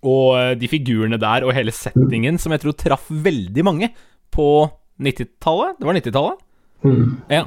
og 0.07 0.33
eh, 0.39 0.55
de 0.59 0.69
figurene 0.71 1.19
der 1.21 1.45
og 1.45 1.55
hele 1.57 1.73
settingen 1.75 2.39
som 2.41 2.55
jeg 2.55 2.63
tror 2.63 2.75
traff 2.79 3.07
veldig 3.11 3.65
mange 3.67 3.91
på 4.33 4.67
90-tallet. 5.03 5.77
Det 5.79 5.87
var 5.87 5.99
90-tallet? 5.99 6.43
Mm. 6.87 7.17
Ja. 7.33 7.43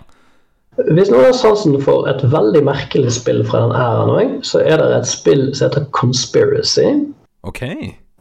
Hvis 0.90 1.11
noen 1.11 1.27
har 1.27 1.35
sansen 1.37 1.75
for 1.83 2.07
et 2.09 2.23
veldig 2.33 2.62
merkelig 2.64 3.12
spill 3.18 3.42
fra 3.46 3.64
den 3.64 3.75
æraen 3.77 4.38
så 4.46 4.62
er 4.62 4.79
det 4.81 4.92
et 4.96 5.11
spill 5.11 5.51
som 5.53 5.68
heter 5.68 5.88
Conspiracy. 5.96 6.87
Ok. 7.42 7.62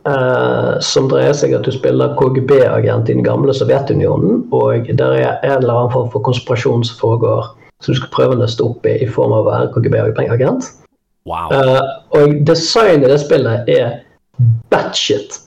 eh, 0.08 0.73
som 0.80 1.10
dreier 1.12 1.36
seg 1.36 1.54
at 1.56 1.67
du 1.67 1.71
spiller 1.75 2.15
KGB-agent 2.19 3.10
i 3.10 3.17
den 3.17 3.25
gamle 3.25 3.54
Sovjetunionen, 3.54 4.45
og 4.56 4.89
der 4.89 5.15
er 5.19 5.39
en 5.43 5.58
eller 5.60 5.75
annen 5.75 5.93
form 5.93 6.12
for 6.13 6.23
konspirasjon 6.25 6.86
som 6.88 6.99
foregår, 7.02 7.52
som 7.84 7.93
du 7.93 7.99
skal 7.99 8.13
prøve 8.15 8.38
å 8.38 8.41
nøste 8.41 8.65
opp 8.65 8.88
i 8.88 8.97
i 9.04 9.10
form 9.10 9.36
av 9.36 9.45
å 9.45 9.52
være 9.52 9.71
KGB-agent. 9.75 10.71
Wow. 11.28 11.52
Uh, 11.54 11.84
og 12.17 12.39
designet 12.47 13.06
i 13.06 13.12
det 13.12 13.19
spillet 13.21 13.69
er 13.69 13.99
batshit. 14.71 15.39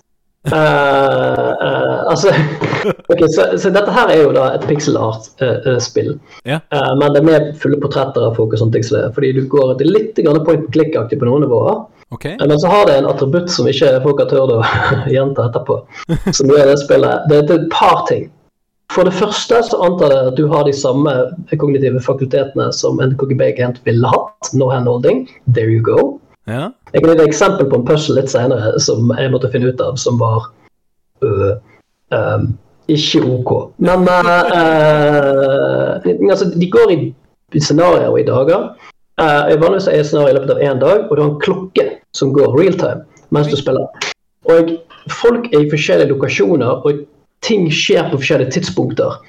Uh, 0.42 1.54
uh, 1.62 2.10
altså 2.10 2.32
ok, 3.12 3.20
så, 3.30 3.44
så 3.58 3.70
dette 3.70 3.92
her 3.94 4.10
er 4.10 4.24
jo 4.24 4.32
da 4.34 4.48
et 4.56 4.64
pixelart-spill. 4.66 6.16
Eh, 6.42 6.58
men 6.98 7.14
det 7.14 7.20
er 7.20 7.26
med 7.28 7.48
fulle 7.62 7.78
portretter 7.78 8.26
av 8.26 8.34
folk 8.38 8.56
og 8.56 8.58
sånne 8.58 8.74
ting. 8.74 8.86
som 8.86 8.98
det 8.98 9.04
er, 9.06 9.14
Fordi 9.14 9.32
du 9.38 9.42
går 9.50 9.76
til 9.78 9.92
litt 9.94 10.18
point 10.46 10.66
click-aktig 10.74 11.20
på 11.20 11.28
noen 11.28 11.46
nivåer. 11.46 11.84
Ok. 12.10 12.26
Eh, 12.26 12.36
Men 12.42 12.58
så 12.60 12.68
har 12.68 12.86
det 12.86 12.98
en 12.98 13.06
attributt 13.06 13.50
som 13.50 13.68
ikke 13.70 14.00
folk 14.02 14.18
har 14.20 14.30
turt 14.32 14.50
å 14.52 14.60
gjenta 15.14 15.46
etterpå. 15.48 15.78
Som 16.34 16.50
er 16.50 16.66
det 16.72 16.80
spillet 16.82 17.28
Det 17.30 17.38
er 17.38 17.54
et 17.60 17.70
par 17.70 18.06
ting. 18.10 18.30
For 18.92 19.08
det 19.08 19.14
første 19.16 19.62
så 19.64 19.78
antar 19.86 20.12
jeg 20.12 20.32
at 20.32 20.36
du 20.36 20.48
har 20.50 20.66
de 20.68 20.74
samme 20.76 21.12
kognitive 21.56 22.02
fakultetene 22.04 22.66
som 22.76 22.98
en 23.00 23.14
KGB-agent 23.16 23.80
ville 23.86 24.10
hatt. 24.10 24.50
No 24.52 24.68
handholding. 24.68 25.28
There 25.46 25.70
you 25.70 25.80
go. 25.80 26.11
Ja. 26.46 26.68
Jeg 26.92 27.02
kan 27.02 27.10
gi 27.12 27.18
et 27.20 27.28
eksempel 27.28 27.68
på 27.70 27.78
en 27.78 27.86
puzzle 27.86 28.18
litt 28.18 28.30
senere 28.32 28.74
som 28.82 29.12
jeg 29.18 29.30
måtte 29.30 29.50
finne 29.52 29.70
ut 29.70 29.80
av, 29.80 29.96
som 30.00 30.18
var 30.20 30.48
øh, 31.22 31.52
øhm, 32.14 32.48
ikke 32.90 33.22
OK. 33.22 33.52
Men 33.78 34.08
øh, 34.08 34.32
øh, 36.06 36.30
altså, 36.30 36.50
de 36.50 36.70
går 36.70 36.90
i 36.90 37.60
scenarioer 37.60 38.08
og 38.08 38.20
i 38.20 38.26
dager. 38.26 38.72
Uh, 39.20 39.60
vanligvis 39.60 39.86
er 39.86 40.02
scenarioet 40.02 40.06
scenario 40.06 40.32
i 40.32 40.36
løpet 40.38 40.50
av 40.54 40.62
én 40.66 40.78
dag, 40.80 41.02
og 41.10 41.16
du 41.16 41.22
har 41.22 41.30
en 41.30 41.40
klokke 41.40 41.84
som 42.16 42.32
går 42.32 42.54
real 42.58 42.78
time 42.80 43.04
mens 43.30 43.48
du 43.48 43.56
spiller. 43.56 43.86
Og 44.48 44.72
folk 45.20 45.46
er 45.52 45.60
i 45.60 45.70
forskjellige 45.70 46.08
lokasjoner, 46.08 46.82
og 46.84 47.04
ting 47.42 47.68
skjer 47.72 48.08
på 48.10 48.18
forskjellige 48.18 48.50
tidspunkter 48.56 49.20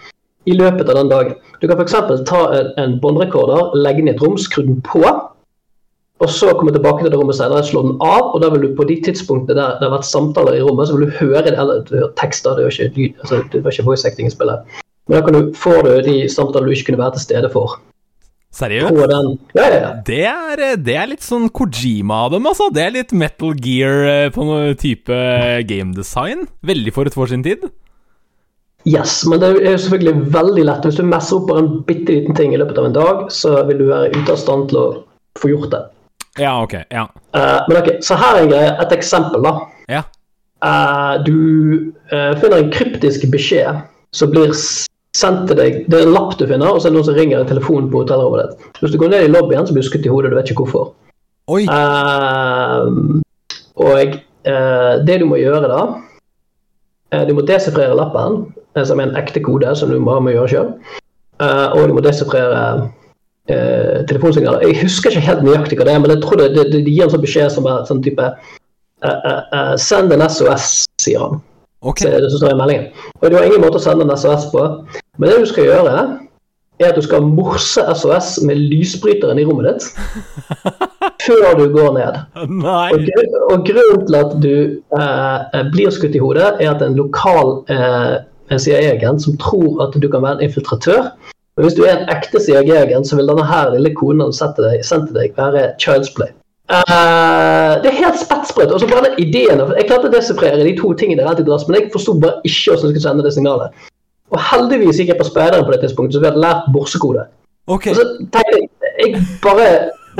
i 0.45 0.55
løpet 0.55 0.89
av 0.89 0.97
den 0.97 1.11
dagen. 1.11 1.35
Du 1.61 1.67
kan 1.67 1.79
f.eks. 1.79 1.95
ta 2.27 2.41
en, 2.57 2.71
en 2.79 2.97
båndrekorder, 3.03 3.75
legge 3.79 4.01
den 4.01 4.11
i 4.11 4.15
et 4.15 4.23
rom, 4.23 4.37
skru 4.37 4.63
den 4.65 4.81
på, 4.87 5.03
og 6.21 6.29
så 6.29 6.53
komme 6.55 6.71
tilbake 6.71 7.03
til 7.03 7.11
det 7.11 7.19
rommet 7.19 7.35
senere, 7.35 7.63
slå 7.65 7.81
den 7.87 7.95
av, 8.03 8.29
og 8.31 8.41
da 8.43 8.51
vil 8.53 8.67
du 8.67 8.75
på 8.77 8.85
de 8.87 8.99
tidspunktene 9.05 9.57
der 9.57 9.79
det 9.79 9.87
har 9.87 9.95
vært 9.95 10.07
samtaler 10.07 10.59
i 10.59 10.61
rommet, 10.63 10.87
så 10.87 10.97
vil 10.97 11.09
du 11.09 11.17
høre 11.17 11.41
det, 11.47 11.55
eller 11.57 11.81
du 11.87 11.95
hører 11.97 12.13
tekster, 12.19 12.55
det 12.55 12.67
var 12.67 12.75
ikke 12.75 12.99
lyd, 12.99 13.17
altså, 13.23 13.41
det 13.51 13.63
var 13.63 13.75
ikke 13.75 13.87
voice 13.89 14.07
acting 14.07 14.29
i 14.29 14.35
spillet. 14.35 14.77
Men 15.09 15.17
da 15.17 15.23
kan 15.25 15.35
du, 15.35 15.49
får 15.57 15.81
du 15.83 15.91
de 16.05 16.19
samtaler 16.31 16.69
du 16.69 16.75
ikke 16.77 16.91
kunne 16.91 17.03
være 17.03 17.17
til 17.17 17.25
stede 17.25 17.49
for. 17.51 17.75
Seriøst? 18.53 18.93
Ja, 19.57 19.65
ja, 19.65 19.77
ja. 19.81 19.91
Det 20.05 20.19
er, 20.29 20.61
det 20.77 20.95
er 20.95 21.07
litt 21.09 21.25
sånn 21.25 21.47
Kojima 21.49 22.27
av 22.27 22.35
dem, 22.35 22.45
altså. 22.45 22.67
Det 22.69 22.83
er 22.83 22.93
litt 22.93 23.15
Metal 23.17 23.55
Gear 23.57 24.03
eh, 24.11 24.27
på 24.33 24.45
noe 24.45 24.75
type 24.77 25.17
game 25.65 25.95
design. 25.97 26.45
Veldig 26.61 26.93
forut 26.93 27.17
for 27.17 27.31
sin 27.31 27.41
tid. 27.45 27.65
Yes, 28.85 29.23
men 29.25 29.41
det 29.41 29.49
er 29.49 29.71
jo 29.71 29.81
selvfølgelig 29.81 30.29
veldig 30.35 30.67
lett. 30.69 30.85
Hvis 30.85 30.99
du 31.01 31.07
messer 31.07 31.39
opp 31.39 31.49
bare 31.49 31.63
en 31.63 31.81
bitte 31.87 32.13
liten 32.13 32.37
ting 32.37 32.53
i 32.53 32.59
løpet 32.61 32.77
av 32.77 32.91
en 32.91 32.95
dag, 32.99 33.25
så 33.33 33.55
vil 33.65 33.81
du 33.81 33.87
være 33.89 34.11
ute 34.13 34.35
av 34.35 34.39
stand 34.39 34.69
til 34.69 34.81
å 34.83 34.87
få 35.39 35.49
gjort 35.49 35.71
det. 35.73 35.81
Ja, 36.39 36.63
ok. 36.63 36.73
Ja. 36.89 37.07
Uh, 37.35 37.61
men 37.67 37.77
ok, 37.77 37.89
så 38.01 38.17
her 38.17 38.41
er 38.41 38.81
et 38.81 38.95
eksempel, 38.95 39.43
da. 39.45 39.53
ja. 39.91 40.03
Uh, 40.63 41.19
du 41.25 41.35
uh, 42.13 42.33
finner 42.39 42.61
en 42.61 42.71
kryptisk 42.71 43.25
beskjed 43.33 43.81
som 44.15 44.31
blir 44.31 44.53
sendt 45.17 45.49
til 45.49 45.59
deg. 45.59 45.81
Det 45.91 45.99
er 45.99 46.07
en 46.07 46.15
lapp 46.15 46.37
du 46.39 46.45
finner, 46.47 46.71
og 46.71 46.79
så 46.79 46.87
er 46.87 46.93
det 46.93 46.97
noen 46.97 47.09
som 47.09 47.17
ringer 47.17 47.43
i 47.43 47.49
telefonen 47.49 47.89
på 47.91 48.01
hotellrommet 48.01 48.53
ditt. 48.53 48.69
Hvis 48.79 48.95
du 48.95 48.99
går 49.01 49.11
ned 49.13 49.27
i 49.27 49.33
lobbyen, 49.33 49.67
så 49.67 49.75
blir 49.75 49.85
du 49.85 49.89
skutt 49.89 50.07
i 50.07 50.13
hodet, 50.13 50.31
du 50.31 50.39
vet 50.39 50.49
ikke 50.49 50.65
hvorfor. 50.65 50.93
Oi. 51.51 51.65
Og 53.83 54.15
det 55.07 55.17
du 55.19 55.25
må 55.27 55.39
gjøre 55.39 55.67
da 55.67 55.81
Du 57.27 57.33
må 57.35 57.43
desifrere 57.43 57.97
lappen, 57.99 58.45
som 58.79 58.99
er 58.99 59.09
en 59.09 59.19
ekte 59.19 59.43
kode 59.43 59.75
som 59.75 59.91
du 59.91 59.99
bare 59.99 60.23
må 60.23 60.33
gjøre 60.33 60.53
sjøl. 60.53 60.71
og 61.43 61.83
du 61.89 61.93
må 61.97 62.03
desifrere 62.05 62.63
eh, 63.49 64.03
telefonsignaler. 64.09 64.65
Jeg 64.67 64.81
husker 64.83 65.13
ikke 65.13 65.27
helt 65.27 65.45
nøyaktig 65.45 65.79
hva 65.79 65.87
det 65.87 65.95
er, 65.95 66.03
men 66.03 66.15
jeg 66.15 66.23
tror 66.23 66.41
det, 66.41 66.51
det, 66.57 66.67
det 66.73 66.83
gir 66.87 67.07
en 67.07 67.13
sånn 67.13 67.23
beskjed 67.23 67.55
som 67.55 67.69
er 67.69 67.87
sånn 67.89 68.03
type 68.05 68.27
eh, 68.29 69.09
eh, 69.09 69.41
eh, 69.59 69.73
Send 69.81 70.13
en 70.15 70.25
SOS, 70.27 70.83
sier 71.01 71.25
han. 71.25 71.41
Okay. 71.83 72.07
Så 72.07 72.19
det 72.23 72.31
som 72.31 72.43
står 72.43 72.53
i 72.53 72.59
meldingen. 72.61 72.91
Og 73.19 73.29
du 73.29 73.37
har 73.37 73.47
ingen 73.47 73.63
måte 73.63 73.79
å 73.79 73.83
sende 73.83 74.05
en 74.07 74.15
SOS 74.15 74.47
på. 74.53 74.67
Men 75.19 75.29
det 75.29 75.41
du 75.43 75.49
skal 75.49 75.67
gjøre, 75.67 75.95
er 76.81 76.89
at 76.89 76.97
du 76.97 77.03
skal 77.05 77.25
morse 77.25 77.83
SOS 77.99 78.37
med 78.47 78.61
lysbryteren 78.71 79.39
i 79.39 79.45
rommet 79.45 79.69
ditt 79.69 79.89
før 81.25 81.59
du 81.59 81.67
går 81.75 81.91
ned. 81.99 82.17
Og, 82.39 83.09
og 83.51 83.67
grunnen 83.67 84.05
til 84.07 84.17
at 84.19 84.37
du 84.43 84.55
eh, 84.97 85.59
blir 85.75 85.93
skutt 85.93 86.17
i 86.17 86.23
hodet, 86.23 86.55
er 86.63 86.73
at 86.73 86.83
en 86.83 86.97
lokal 86.97 87.59
eh, 87.71 88.15
CIA-agent 88.51 89.23
som 89.23 89.37
tror 89.41 89.83
at 89.85 89.95
du 89.95 90.07
kan 90.09 90.25
være 90.25 90.39
en 90.39 90.47
infiltratør. 90.49 91.11
Men 91.55 91.67
hvis 91.67 91.75
du 91.77 91.83
er 91.85 91.99
en 91.99 92.09
ekte 92.09 92.41
CIA-agent, 92.41 93.07
så 93.07 93.17
vil 93.17 93.29
denne 93.29 93.45
her 93.45 93.73
lille 93.75 93.93
konen 93.97 94.25
han 94.25 94.33
setter 94.33 94.71
deg, 94.71 95.35
være 95.37 95.67
Child's 95.81 96.13
Play. 96.15 96.33
Uh, 96.71 97.75
det 97.83 97.89
er 97.91 97.97
helt 97.99 98.19
spettsprøtt. 98.21 98.71
Og 98.71 98.79
så 98.79 98.87
bare 98.87 99.09
den 99.09 99.17
ideen 99.19 99.59
Jeg 99.59 99.87
klarte 99.89 100.07
å 100.07 100.13
desifrere 100.13 100.63
de 100.63 100.71
to 100.79 100.93
tingene 100.97 101.25
relativt 101.25 101.51
raskt, 101.51 101.69
men 101.69 101.81
jeg 101.81 101.91
forsto 101.93 102.15
bare 102.23 102.39
ikke 102.47 102.71
hvordan 102.71 102.87
jeg 102.87 102.93
skulle 102.95 103.07
sende 103.07 103.25
det 103.25 103.33
signalet. 103.35 103.89
Og 104.33 104.39
heldigvis 104.49 105.01
gikk 105.01 105.11
jeg 105.13 105.19
på 105.19 105.27
speideren 105.27 105.65
på 105.67 105.75
det 105.75 105.81
tidspunktet, 105.83 106.15
så 106.15 106.23
vi 106.23 106.29
hadde 106.31 106.41
lært 106.41 106.71
morsekode. 106.73 107.27
Ok. 107.67 107.91
Og 107.91 107.99
så 107.99 108.07
tenkte 108.33 108.55
jeg 108.57 108.69
jeg 109.03 109.21
bare 109.43 109.67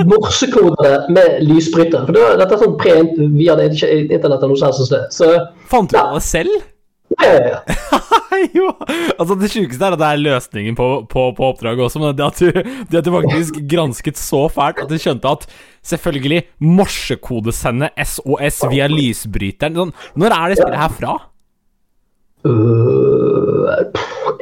morsekode 0.10 0.76
det 0.84 0.94
med 1.16 1.42
lysbryter. 1.48 2.06
For 2.06 2.16
det 2.16 2.22
var, 2.24 2.38
dette 2.42 2.58
er 2.58 2.62
sånn 2.64 2.78
pre 2.82 2.94
Vi 3.18 3.48
hadde 3.50 3.70
ikke 3.70 3.90
internett 4.04 4.44
eller 4.44 4.54
noe 4.54 4.62
sånt. 4.62 5.10
Så 5.14 5.32
Fant 5.72 5.92
du 5.92 5.98
ja. 5.98 6.08
det 6.14 6.24
selv? 6.26 6.62
Ja, 7.24 7.60
jo. 8.58 8.70
Altså 9.20 9.36
Det 9.40 9.50
sjukeste 9.52 9.86
er 9.86 9.96
at 9.96 10.02
det 10.02 10.08
er 10.08 10.22
løsningen 10.22 10.78
på, 10.78 10.88
på, 11.12 11.26
på 11.38 11.50
oppdraget 11.52 11.86
også, 11.86 12.02
men 12.02 12.16
det 12.18 12.26
at, 12.26 12.40
du, 12.40 12.74
det 12.90 13.02
at 13.02 13.08
du 13.08 13.14
faktisk 13.14 13.60
gransket 13.70 14.20
så 14.20 14.46
fælt 14.52 14.84
at 14.86 14.92
du 14.92 14.98
skjønte 15.02 15.36
at 15.38 15.46
selvfølgelig 15.94 16.44
morsekodesende 16.64 17.92
SOS 18.00 18.64
via 18.72 18.90
lysbryteren 18.92 19.78
sånn, 19.78 19.96
Når 20.20 20.38
er 20.40 20.54
det 20.54 20.60
spillet 20.62 20.84
her 20.84 20.98
fra? 20.98 21.16
Uh, 22.44 23.70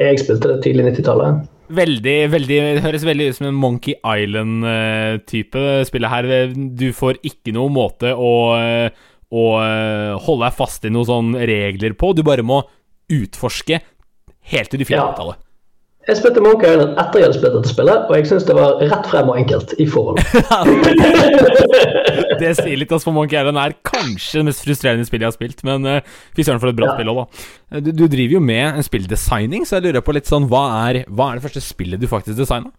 jeg 0.00 0.22
spilte 0.22 0.48
det 0.50 0.62
tidlig 0.64 0.88
90-tallet. 0.90 1.48
Veldig, 1.72 2.16
veldig 2.32 2.56
Det 2.76 2.82
høres 2.84 3.04
veldig 3.06 3.28
ut 3.30 3.36
som 3.38 3.46
en 3.48 3.56
Monkey 3.56 3.94
Island-type 3.96 5.62
spillet 5.88 6.12
her. 6.12 6.28
Du 6.52 6.90
får 6.96 7.20
ikke 7.24 7.54
noe 7.56 7.72
måte 7.72 8.12
å, 8.12 8.32
eh, 8.58 9.06
å 9.32 9.44
eh, 9.64 10.18
holde 10.26 10.44
deg 10.44 10.52
fast 10.58 10.84
i 10.84 10.90
noen 10.92 11.08
sånne 11.08 11.46
regler 11.48 11.94
på. 11.96 12.12
Du 12.14 12.20
bare 12.26 12.44
må 12.44 12.60
utforske 13.12 13.78
helt 14.52 14.70
til 14.72 14.82
du 14.82 14.84
finner 14.84 15.06
Ja. 15.06 15.12
avtale. 15.14 15.38
Jeg 16.02 16.16
spilte 16.18 16.42
Monkey 16.42 16.66
Island 16.66 16.96
etter 16.98 17.20
jeg 17.20 17.28
hadde 17.28 17.36
spilt 17.38 17.54
dette 17.54 17.70
spillet, 17.70 18.08
og 18.10 18.16
jeg 18.18 18.26
syns 18.26 18.42
det 18.48 18.56
var 18.58 18.72
rett 18.82 19.04
frem 19.06 19.28
og 19.30 19.36
enkelt 19.38 19.70
i 19.78 19.86
forhold. 19.86 20.18
Det 22.42 22.50
sier 22.58 22.74
litt, 22.80 22.90
altså, 22.90 23.06
for 23.06 23.14
Monkey 23.14 23.38
Island 23.38 23.58
er 23.62 23.74
kanskje 23.86 24.40
det 24.40 24.46
mest 24.48 24.64
frustrerende 24.66 25.06
spillet 25.06 25.22
jeg 25.26 25.30
har 25.30 25.36
spilt, 25.36 25.60
men 25.68 25.86
uh, 25.86 26.00
fy 26.34 26.42
søren 26.42 26.58
for 26.62 26.72
et 26.72 26.78
bra 26.78 26.88
Ja. 26.90 26.94
spill 26.96 27.12
òg, 27.12 27.20
da. 27.22 27.78
Du, 27.86 27.90
du 28.02 28.06
driver 28.10 28.34
jo 28.38 28.42
med 28.42 28.80
en 28.80 28.86
spilldesigning, 28.86 29.62
så 29.68 29.78
jeg 29.78 29.86
lurer 29.92 30.02
på 30.04 30.14
litt 30.16 30.26
sånn 30.28 30.48
Hva 30.50 30.64
er, 30.90 31.02
hva 31.06 31.30
er 31.30 31.38
det 31.38 31.44
første 31.46 31.62
spillet 31.64 32.02
du 32.02 32.08
faktisk 32.10 32.36
designa? 32.40 32.72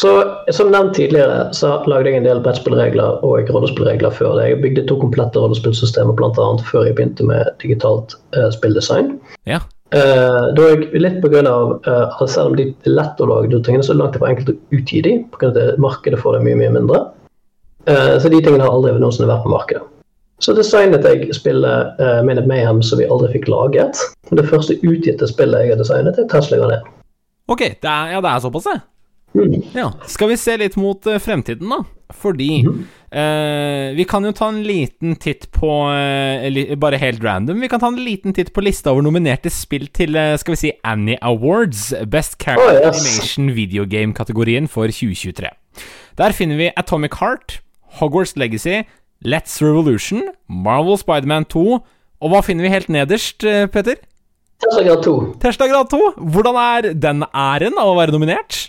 Så 0.00 0.10
Som 0.52 0.70
nevnt 0.72 0.94
tidligere, 0.96 1.50
så 1.52 1.74
lagde 1.86 2.08
jeg 2.08 2.20
en 2.20 2.28
del 2.28 2.40
brettspillregler 2.44 3.20
og 3.26 3.50
rollespillregler 3.52 4.14
før 4.16 4.38
det. 4.38 4.46
Jeg 4.48 4.62
bygde 4.62 4.86
to 4.88 4.96
komplette 5.00 5.38
rollespillsystemer 5.42 6.16
annet 6.24 6.64
før 6.70 6.86
jeg 6.88 6.96
begynte 6.96 7.26
med 7.28 7.50
digitalt 7.60 8.16
uh, 8.36 8.48
spilldesign. 8.54 9.18
Ja. 9.50 9.60
Uh, 9.92 10.54
da 10.56 10.70
jeg 10.70 11.02
litt 11.02 11.18
på 11.20 11.28
grunn 11.32 11.48
av, 11.50 11.80
eh, 11.82 12.22
at 12.22 12.30
Selv 12.30 12.52
om 12.52 12.56
de 12.56 12.68
er 12.70 12.94
lett 12.94 13.20
å 13.20 13.26
lage, 13.26 13.50
de 13.50 13.58
tingene, 13.66 13.82
så 13.84 13.92
er 13.92 13.98
det 13.98 14.04
langt 14.04 14.16
ifra 14.16 14.30
enkelt 14.30 14.52
å 14.52 14.78
utgi 14.78 15.02
de, 15.04 15.14
av 15.34 15.48
at 15.50 15.80
markedet 15.82 16.20
får 16.22 16.38
det 16.38 16.44
mye 16.46 16.60
mye 16.60 16.74
mindre. 16.78 17.00
Uh, 17.88 18.16
så 18.22 18.30
de 18.30 18.38
tingene 18.40 18.62
har 18.64 18.72
aldri 18.72 18.94
noensinne 18.96 19.28
vært 19.28 19.44
på 19.44 19.52
markedet. 19.52 19.82
Så 20.40 20.54
designet 20.56 21.04
jeg 21.04 21.34
spillet 21.36 21.98
uh, 22.00 22.22
Minute 22.24 22.48
Mayhem 22.48 22.80
som 22.86 23.02
vi 23.02 23.10
aldri 23.10 23.34
fikk 23.34 23.50
laget. 23.52 24.00
Det 24.30 24.46
første 24.48 24.78
utgitte 24.80 25.28
spillet 25.28 25.66
jeg 25.66 25.74
har 25.74 25.82
designet, 25.82 26.16
er 26.16 26.30
Tesla 26.30 26.62
Garnet. 26.62 26.88
Ok, 27.50 27.66
det 27.82 27.90
er, 27.90 28.14
ja, 28.14 28.22
det 28.24 28.30
er 28.30 28.46
såpass, 28.46 28.70
det. 28.70 28.78
Mm. 29.34 29.60
Ja. 29.76 29.92
Skal 30.10 30.32
vi 30.32 30.36
se 30.40 30.56
litt 30.58 30.76
mot 30.80 31.06
eh, 31.06 31.20
fremtiden, 31.22 31.70
da? 31.70 31.84
Fordi 32.10 32.64
eh, 32.66 33.92
Vi 33.94 34.04
kan 34.10 34.24
jo 34.26 34.32
ta 34.34 34.48
en 34.50 34.62
liten 34.66 35.12
titt 35.22 35.44
på 35.54 35.68
eh, 35.94 36.74
Bare 36.82 36.98
helt 36.98 37.22
random. 37.22 37.60
Vi 37.62 37.68
kan 37.70 37.78
ta 37.82 37.86
en 37.92 38.00
liten 38.02 38.34
titt 38.34 38.50
på 38.56 38.64
lista 38.66 38.90
over 38.90 39.04
nominerte 39.06 39.52
spill 39.54 39.86
til 39.94 40.16
eh, 40.18 40.34
skal 40.42 40.56
vi 40.56 40.60
si 40.64 40.72
Annie 40.82 41.18
Awards. 41.22 41.92
Best 42.10 42.40
Character 42.42 42.80
Oh, 42.80 42.88
yes. 42.90 42.98
Animation 43.04 43.52
Video 43.54 43.86
Game-kategorien 43.86 44.66
for 44.68 44.90
2023. 44.90 45.52
Der 46.18 46.34
finner 46.34 46.58
vi 46.58 46.72
Atomic 46.76 47.14
Heart, 47.20 47.60
Hogwarts 48.00 48.34
Legacy, 48.36 48.82
Let's 49.24 49.60
Revolution, 49.62 50.26
Marvel 50.48 50.98
Spiderman 50.98 51.44
2 51.46 51.78
Og 52.20 52.32
hva 52.32 52.42
finner 52.44 52.66
vi 52.66 52.74
helt 52.74 52.90
nederst, 52.92 53.44
eh, 53.46 53.66
Peter? 53.70 53.96
Tesla 54.60 54.82
Grad 54.84 55.06
2. 55.06 55.14
Tesla 55.40 55.70
Grad 55.70 55.88
2. 55.94 56.00
Hvordan 56.34 56.58
er 56.60 56.90
den 56.92 57.22
æren 57.30 57.78
av 57.80 57.94
å 57.94 57.96
være 57.96 58.12
nominert? 58.12 58.66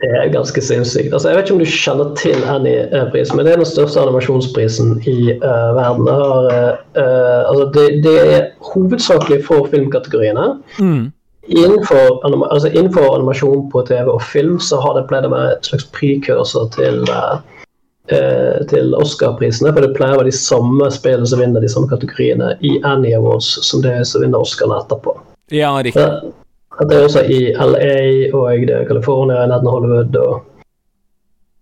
Det 0.00 0.08
er 0.08 0.30
ganske 0.32 0.60
sinnssykt. 0.64 1.12
Altså, 1.12 1.28
jeg 1.28 1.36
vet 1.36 1.46
ikke 1.46 1.54
om 1.54 1.60
du 1.62 1.68
kjenner 1.68 2.14
til 2.18 2.44
Annie-prisen, 2.48 3.36
men 3.36 3.46
det 3.46 3.52
er 3.52 3.60
den 3.60 3.68
største 3.68 4.00
animasjonsprisen 4.00 4.96
i 5.06 5.34
uh, 5.36 5.70
verden. 5.76 6.08
Det, 6.08 6.14
har, 6.16 6.48
uh, 6.96 7.50
altså, 7.50 7.66
det, 7.76 7.84
det, 8.06 8.16
er 8.34 8.46
hovedsakelig 8.72 9.42
for 9.46 9.68
filmkategoriene. 9.70 10.48
Mm. 10.80 11.12
Innenfor, 11.52 12.18
anima 12.26 12.48
altså, 12.50 12.72
innenfor, 12.72 13.14
animasjon 13.14 13.68
på 13.70 13.84
TV 13.86 14.10
og 14.10 14.22
film 14.22 14.58
så 14.60 14.80
har 14.80 14.96
det 14.96 15.06
pleid 15.10 15.28
å 15.28 15.32
være 15.34 15.56
et 15.58 15.70
slags 15.70 15.86
prikurser 15.94 16.68
til, 16.74 17.02
uh, 17.12 18.58
til 18.72 18.96
Oscar-prisene. 18.98 19.70
For 19.70 19.84
det 19.84 19.94
pleier 19.98 20.16
å 20.16 20.22
være 20.24 20.32
de 20.32 20.38
samme 20.40 20.90
spillene 20.90 21.28
som 21.28 21.44
vinner 21.44 21.62
de 21.62 21.70
samme 21.70 21.90
kategoriene 21.92 22.56
i 22.64 22.78
Annie 22.80 23.14
Awards 23.18 23.54
som 23.68 23.84
det 23.84 24.00
som 24.08 24.24
vinner 24.24 24.42
Oscarene 24.42 24.80
etterpå. 24.82 25.14
Ja, 25.52 25.76
riktig. 25.84 26.32
Det 26.80 26.96
er 26.96 27.04
også 27.04 27.22
i 27.28 27.40
LA 27.52 28.32
og 28.32 28.64
det 28.68 28.74
er 28.76 28.88
California, 28.88 29.44
nærheten 29.46 29.68
av 29.68 29.76
Hollywood. 29.76 30.16
Og, 30.16 30.64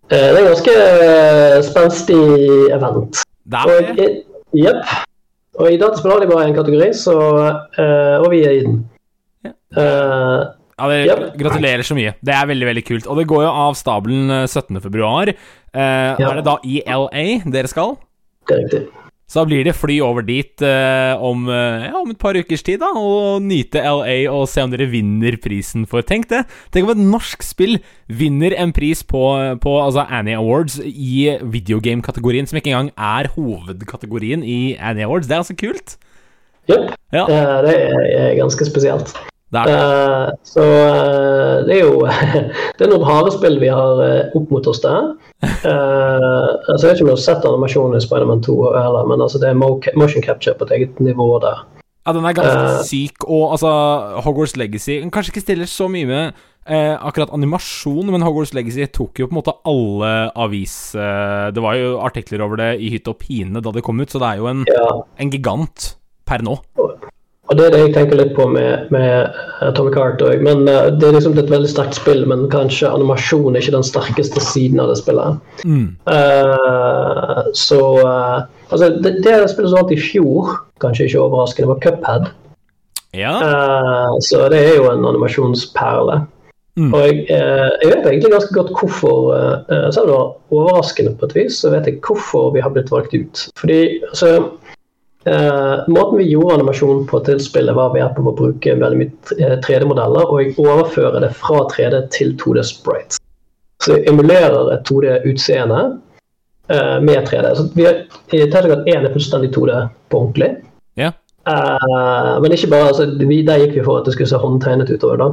uh, 0.07 0.15
det 0.15 0.21
er 0.31 0.39
en 0.39 0.51
ganske 0.53 0.77
uh, 0.77 1.57
spenstig 1.67 2.23
event. 2.77 3.25
Det. 3.51 4.09
Jepp. 4.55 4.95
Og 5.61 5.73
i 5.73 5.81
dataspill 5.81 6.15
har 6.15 6.23
de 6.23 6.31
bare 6.31 6.47
én 6.49 6.57
kategori, 6.57 6.93
så, 6.95 7.19
uh, 7.79 8.17
og 8.23 8.31
vi 8.33 8.45
er 8.47 8.57
i 8.61 8.65
den. 8.69 8.81
Ja. 9.45 9.53
Uh, 9.77 10.61
ja, 10.81 10.89
det, 10.89 11.01
yep. 11.07 11.25
Gratulerer 11.37 11.85
så 11.85 11.97
mye. 11.97 12.15
Det 12.25 12.33
er 12.35 12.47
veldig 12.49 12.69
veldig 12.71 12.85
kult. 12.89 13.09
Og 13.11 13.19
det 13.21 13.27
går 13.29 13.45
jo 13.45 13.51
av 13.67 13.77
stabelen 13.77 14.33
eh, 14.33 14.47
17. 14.49 14.81
februar. 14.81 15.29
Eh, 15.29 16.15
Ja. 16.21 16.31
Er 16.31 16.41
det 16.41 16.47
da 16.47 16.57
i 16.65 16.81
LA 16.87 17.27
dere 17.53 17.69
skal? 17.69 17.99
det 18.49 18.57
er 18.57 18.63
riktig. 18.65 18.81
Så 19.31 19.39
da 19.39 19.47
blir 19.47 19.63
det 19.63 19.77
fly 19.79 20.01
over 20.03 20.25
dit 20.27 20.63
eh, 20.67 21.13
om, 21.23 21.45
eh, 21.47 21.85
ja, 21.87 21.95
om 22.01 22.11
et 22.11 22.19
par 22.19 22.35
ukers 22.35 22.65
tid, 22.67 22.81
da, 22.83 22.89
og 22.99 23.45
nyte 23.47 23.79
LA 23.79 24.25
og 24.27 24.49
se 24.51 24.65
om 24.67 24.73
dere 24.73 24.89
vinner 24.91 25.37
prisen 25.39 25.85
for 25.87 26.03
Tenk 26.03 26.27
det! 26.33 26.41
Tenk 26.75 26.89
om 26.89 26.97
et 26.97 27.05
norsk 27.13 27.47
spill 27.47 27.79
vinner 28.11 28.57
en 28.59 28.75
pris 28.75 29.05
på, 29.07 29.23
på 29.63 29.77
altså 29.79 30.03
Annie 30.11 30.35
Awards 30.35 30.81
i 30.83 31.31
videogame-kategorien, 31.47 32.51
som 32.51 32.59
ikke 32.59 32.73
engang 32.75 32.91
er 32.99 33.31
hovedkategorien 33.37 34.43
i 34.43 34.75
Annie 34.75 35.07
Awards. 35.07 35.31
Det 35.31 35.39
er 35.39 35.45
altså 35.45 35.59
kult! 35.63 35.95
Yep. 36.67 36.91
Ja, 37.15 37.25
Uh, 37.31 37.59
det 37.67 37.77
er, 37.87 38.03
er 38.19 38.35
ganske 38.39 38.67
spesielt. 38.67 39.15
Det 39.51 39.65
det. 39.67 39.75
Uh, 39.75 40.29
så 40.47 40.63
uh, 40.63 41.65
det 41.67 41.75
er 41.75 41.81
jo 41.83 42.05
Det 42.79 42.85
er 42.87 42.93
noen 42.93 43.07
harde 43.09 43.33
spill 43.35 43.59
vi 43.63 43.71
har 43.73 43.99
uh, 43.99 44.37
opp 44.39 44.53
mot 44.55 44.69
oss 44.71 44.81
der. 44.85 45.11
Uh, 45.43 46.55
altså, 46.71 46.85
jeg 46.85 46.91
vet 46.91 47.01
ikke 47.01 47.07
om 47.09 47.11
du 47.11 47.17
har 47.17 47.25
sett 47.25 47.49
animasjonen 47.49 47.99
i 47.99 48.05
Spiderman 48.05 48.45
2, 48.47 48.57
heller, 48.77 49.09
men 49.11 49.25
altså, 49.25 49.41
det 49.43 49.51
er 49.51 49.59
motion 49.59 50.23
capture 50.25 50.55
på 50.59 50.69
et 50.69 50.77
eget 50.79 51.03
nivå 51.03 51.33
der. 51.43 51.65
Ja, 52.07 52.15
den 52.17 52.25
er 52.25 52.33
ganske 52.33 52.61
Eh. 52.61 52.85
syk, 52.89 53.27
og 53.29 53.51
altså 53.53 53.71
Hogwarts 54.25 54.55
Legacy 54.57 55.03
Kanskje 55.13 55.35
ikke 55.35 55.43
stiller 55.45 55.69
så 55.69 55.85
mye 55.93 56.07
med 56.09 56.33
eh, 56.65 56.95
akkurat 56.97 57.29
animasjon, 57.37 58.09
men 58.11 58.25
Hogwarts 58.25 58.55
Legacy 58.57 58.87
tok 58.89 59.21
jo 59.21 59.27
på 59.29 59.35
en 59.35 59.41
måte 59.43 59.53
alle 59.69 60.13
avis... 60.35 60.95
Eh, 60.97 61.51
det 61.53 61.61
var 61.63 61.77
jo 61.77 61.99
artikler 62.01 62.41
over 62.47 62.57
det 62.63 62.71
i 62.81 62.89
hytt 62.95 63.11
og 63.13 63.19
pine 63.21 63.61
da 63.61 63.71
det 63.77 63.85
kom 63.85 64.01
ut, 64.01 64.09
så 64.11 64.19
det 64.23 64.31
er 64.33 64.41
jo 64.41 64.49
en, 64.49 64.65
Ja. 64.73 64.87
en 65.21 65.31
gigant 65.35 65.91
per 66.27 66.41
nå. 66.47 66.57
Og 67.51 67.59
det 67.59 67.65
er 67.67 67.73
det 67.75 67.79
jeg 67.83 67.95
tenker 67.97 68.19
litt 68.21 68.31
på 68.37 68.45
med, 68.47 68.91
med 68.95 69.39
Atomic 69.67 69.97
Heart 69.99 70.21
òg. 70.23 70.43
Men 70.47 70.63
eh, 70.71 70.93
det 70.95 71.09
er 71.09 71.17
liksom 71.17 71.35
et 71.35 71.51
veldig 71.51 71.71
sterkt 71.73 71.99
spill, 71.99 72.23
men 72.31 72.45
kanskje 72.53 72.93
animasjon 72.95 73.57
er 73.57 73.65
ikke 73.65 73.75
den 73.75 73.87
sterkeste 73.87 74.43
siden 74.45 74.79
av 74.79 74.93
det 74.93 75.01
spillet. 75.01 75.41
Mm. 75.67 75.89
Uh, 76.07 77.43
så 77.59 77.83
uh, 78.07 78.41
Altså, 78.71 78.87
det, 79.03 79.17
det 79.25 79.33
spillet 79.51 79.73
som 79.73 79.81
vant 79.81 79.91
i 79.91 79.97
fjor, 79.99 80.53
kanskje 80.79 81.09
ikke 81.09 81.25
overraskende, 81.25 81.73
var 81.73 81.81
Cuphead. 81.83 82.29
Ja. 83.19 83.33
Så 84.23 84.45
det 84.53 84.61
er 84.63 84.77
jo 84.77 84.85
en 84.93 85.03
animasjonsperle. 85.09 86.21
Mm. 86.79 86.93
Og 86.95 87.01
jeg, 87.03 87.25
jeg 87.27 87.89
vet 87.91 88.07
egentlig 88.07 88.31
ganske 88.37 88.55
godt 88.55 88.71
hvorfor, 88.79 89.33
selv 89.91 90.05
om 90.05 90.07
det 90.07 90.15
var 90.15 90.31
overraskende 90.61 91.17
på 91.19 91.27
et 91.27 91.35
vis, 91.41 91.59
så 91.65 91.75
vet 91.75 91.91
jeg 91.91 91.99
hvorfor 92.07 92.53
vi 92.55 92.63
har 92.63 92.71
blitt 92.71 92.95
valgt 92.95 93.19
ut. 93.19 93.43
Fordi 93.59 93.81
altså 94.13 94.31
eh, 95.25 95.89
Måten 95.89 96.19
vi 96.19 96.29
gjorde 96.31 96.55
animasjon 96.55 97.07
på 97.11 97.21
til 97.27 97.41
spillet, 97.43 97.75
var 97.77 97.93
ved 97.95 98.21
å 98.21 98.35
bruke 98.37 98.77
veldig 98.83 99.01
mye 99.01 99.39
eh, 99.39 99.57
3D-modeller 99.65 100.31
og 100.35 100.61
overføre 100.63 101.25
det 101.25 101.33
fra 101.41 101.65
3D 101.73 102.05
til 102.15 102.37
2D 102.41 102.65
sprites. 102.69 103.21
Så 103.81 103.97
jeg 103.97 104.09
emulerer 104.13 104.75
et 104.75 104.85
2D-utseende 104.85 105.79
uh, 106.69 106.99
med 107.01 107.23
3D. 107.25 107.55
Så 107.57 107.65
vi 107.73 107.87
har, 107.87 108.03
Tetris 108.29 108.83
1 108.85 109.07
er 109.09 109.15
fullstendig 109.15 109.49
2D 109.55 109.79
på 110.13 110.19
ordentlig. 110.19 110.51
Yeah. 111.01 111.17
Uh, 111.49 112.37
men 112.45 112.53
ikke 112.53 112.69
bare, 112.75 112.91
altså, 112.93 113.07
vi, 113.17 113.41
der 113.47 113.63
gikk 113.63 113.79
vi 113.79 113.87
for 113.87 114.03
at 114.03 114.05
det 114.05 114.13
skulle 114.13 114.29
se 114.29 114.43
håndtegnet 114.43 114.93
utover. 114.93 115.17
da. 115.17 115.31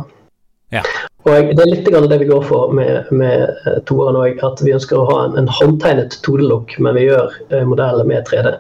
Yeah. 0.72 0.88
Og 1.28 1.52
Det 1.56 1.64
er 1.64 1.72
litt 1.72 1.88
det 1.88 2.20
vi 2.22 2.30
går 2.30 2.44
for 2.48 2.72
med, 2.76 3.10
med 3.12 3.50
eh, 3.68 3.80
toeren 3.88 4.16
òg. 4.20 4.40
At 4.48 4.62
vi 4.64 4.74
ønsker 4.76 5.00
å 5.00 5.08
ha 5.10 5.18
en, 5.26 5.36
en 5.42 5.50
håndtegnet 5.52 6.20
2D-look, 6.24 6.78
men 6.80 6.96
vi 6.96 7.08
gjør 7.10 7.34
eh, 7.52 7.66
modellene 7.68 8.08
med 8.08 8.28
3D. 8.30 8.54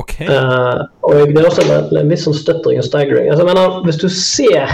Ok. 0.00 0.16
Uh, 0.24 0.86
og 1.06 1.34
det 1.34 1.42
er 1.42 1.48
også 1.50 1.66
en, 1.66 1.90
en 2.00 2.10
viss 2.12 2.24
sånn 2.28 2.36
stuttering 2.38 2.80
og 2.80 2.86
staggering. 2.86 3.28
Altså, 3.28 3.44
jeg 3.44 3.50
mener, 3.52 3.78
hvis 3.84 4.00
du 4.00 4.08
ser 4.08 4.70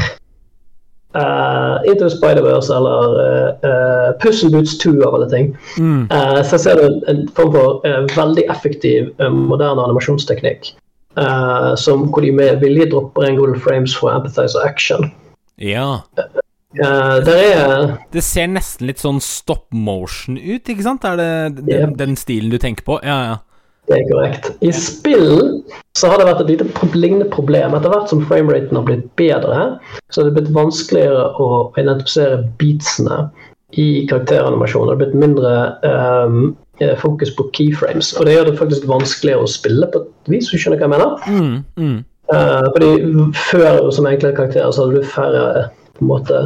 uh, 1.17 1.77
Into 1.89 2.09
Spider-Verse 2.13 2.73
eller 2.77 3.17
uh, 3.65 4.09
Puss 4.23 4.43
in 4.47 4.53
Boots 4.55 4.77
2 4.83 4.95
av 5.07 5.15
alle 5.19 5.29
ting, 5.33 5.53
Mm. 5.79 6.07
uh, 6.13 6.43
så 6.45 6.59
ser 6.59 6.79
du 6.81 7.01
en, 7.11 7.25
form 7.37 7.53
for 7.57 7.81
uh, 7.87 8.03
veldig 8.17 8.45
effektiv 8.53 9.11
eh, 9.21 9.31
moderne 9.33 9.83
animasjonsteknikk. 9.85 10.75
eh, 11.17 11.75
som 11.81 12.03
hvor 12.13 12.21
de 12.21 12.31
med 12.33 12.59
vilje 12.61 12.91
dropper 12.93 13.25
en 13.25 13.37
god 13.39 13.55
frames 13.65 13.95
for 13.97 14.13
empathize 14.13 14.59
action. 14.65 15.07
Ja. 15.59 16.03
Uh, 16.77 17.25
der 17.25 17.39
er 17.41 17.95
Det 18.13 18.21
ser 18.23 18.51
nesten 18.53 18.85
litt 18.91 19.01
sånn 19.01 19.17
stop 19.25 19.65
motion 19.73 20.37
ut, 20.37 20.69
ikke 20.69 20.85
sant? 20.85 21.07
Er 21.09 21.17
det 21.17 21.31
den, 21.63 21.71
yeah. 21.73 21.95
den 21.97 22.17
stilen 22.21 22.53
du 22.53 22.59
tenker 22.61 22.85
på? 22.85 22.99
Ja, 23.01 23.17
ja. 23.31 23.37
Det 23.87 23.95
er 23.95 24.09
korrekt. 24.11 24.51
I 24.67 24.73
spill 24.75 25.63
så 25.97 26.11
har 26.11 26.21
det 26.21 26.27
vært 26.29 26.43
et 26.43 26.51
lite 26.53 26.89
lignende 26.99 27.29
problem. 27.33 27.77
Etter 27.77 27.93
hvert 27.93 28.11
som 28.11 28.25
frameraten 28.27 28.77
har 28.79 28.87
blitt 28.87 29.07
bedre, 29.19 29.61
så 30.11 30.21
har 30.21 30.29
det 30.29 30.37
blitt 30.41 30.55
vanskeligere 30.57 31.29
å 31.41 31.49
identifisere 31.79 32.43
beatsene 32.61 33.29
i 33.79 34.07
karakteranimasjonen. 34.11 34.91
Det 34.91 34.95
har 34.95 35.01
blitt 35.05 35.23
mindre 35.23 35.55
ehm, 35.87 36.43
eh, 36.83 36.97
fokus 37.01 37.33
på 37.39 37.49
keyframes. 37.57 38.13
Og 38.19 38.27
det 38.27 38.37
gjør 38.37 38.51
det 38.51 38.59
faktisk 38.61 38.91
vanskeligere 38.91 39.47
å 39.47 39.55
spille 39.55 39.89
på 39.93 40.03
et 40.03 40.35
vis, 40.35 40.51
hvis 40.51 40.59
du 40.59 40.65
skjønner 40.67 40.83
hva 40.83 40.89
jeg 40.89 40.95
mener. 40.97 41.11
Mm, 41.31 41.57
mm. 41.81 41.97
Uh, 42.27 42.67
fordi 42.75 42.91
før 43.39 43.85
som 43.95 44.09
enklere 44.11 44.35
karakterer 44.35 44.73
så 44.75 44.83
hadde 44.83 44.99
du 44.99 45.11
færre 45.13 45.43
på 45.95 46.03
en 46.03 46.09
måte 46.11 46.41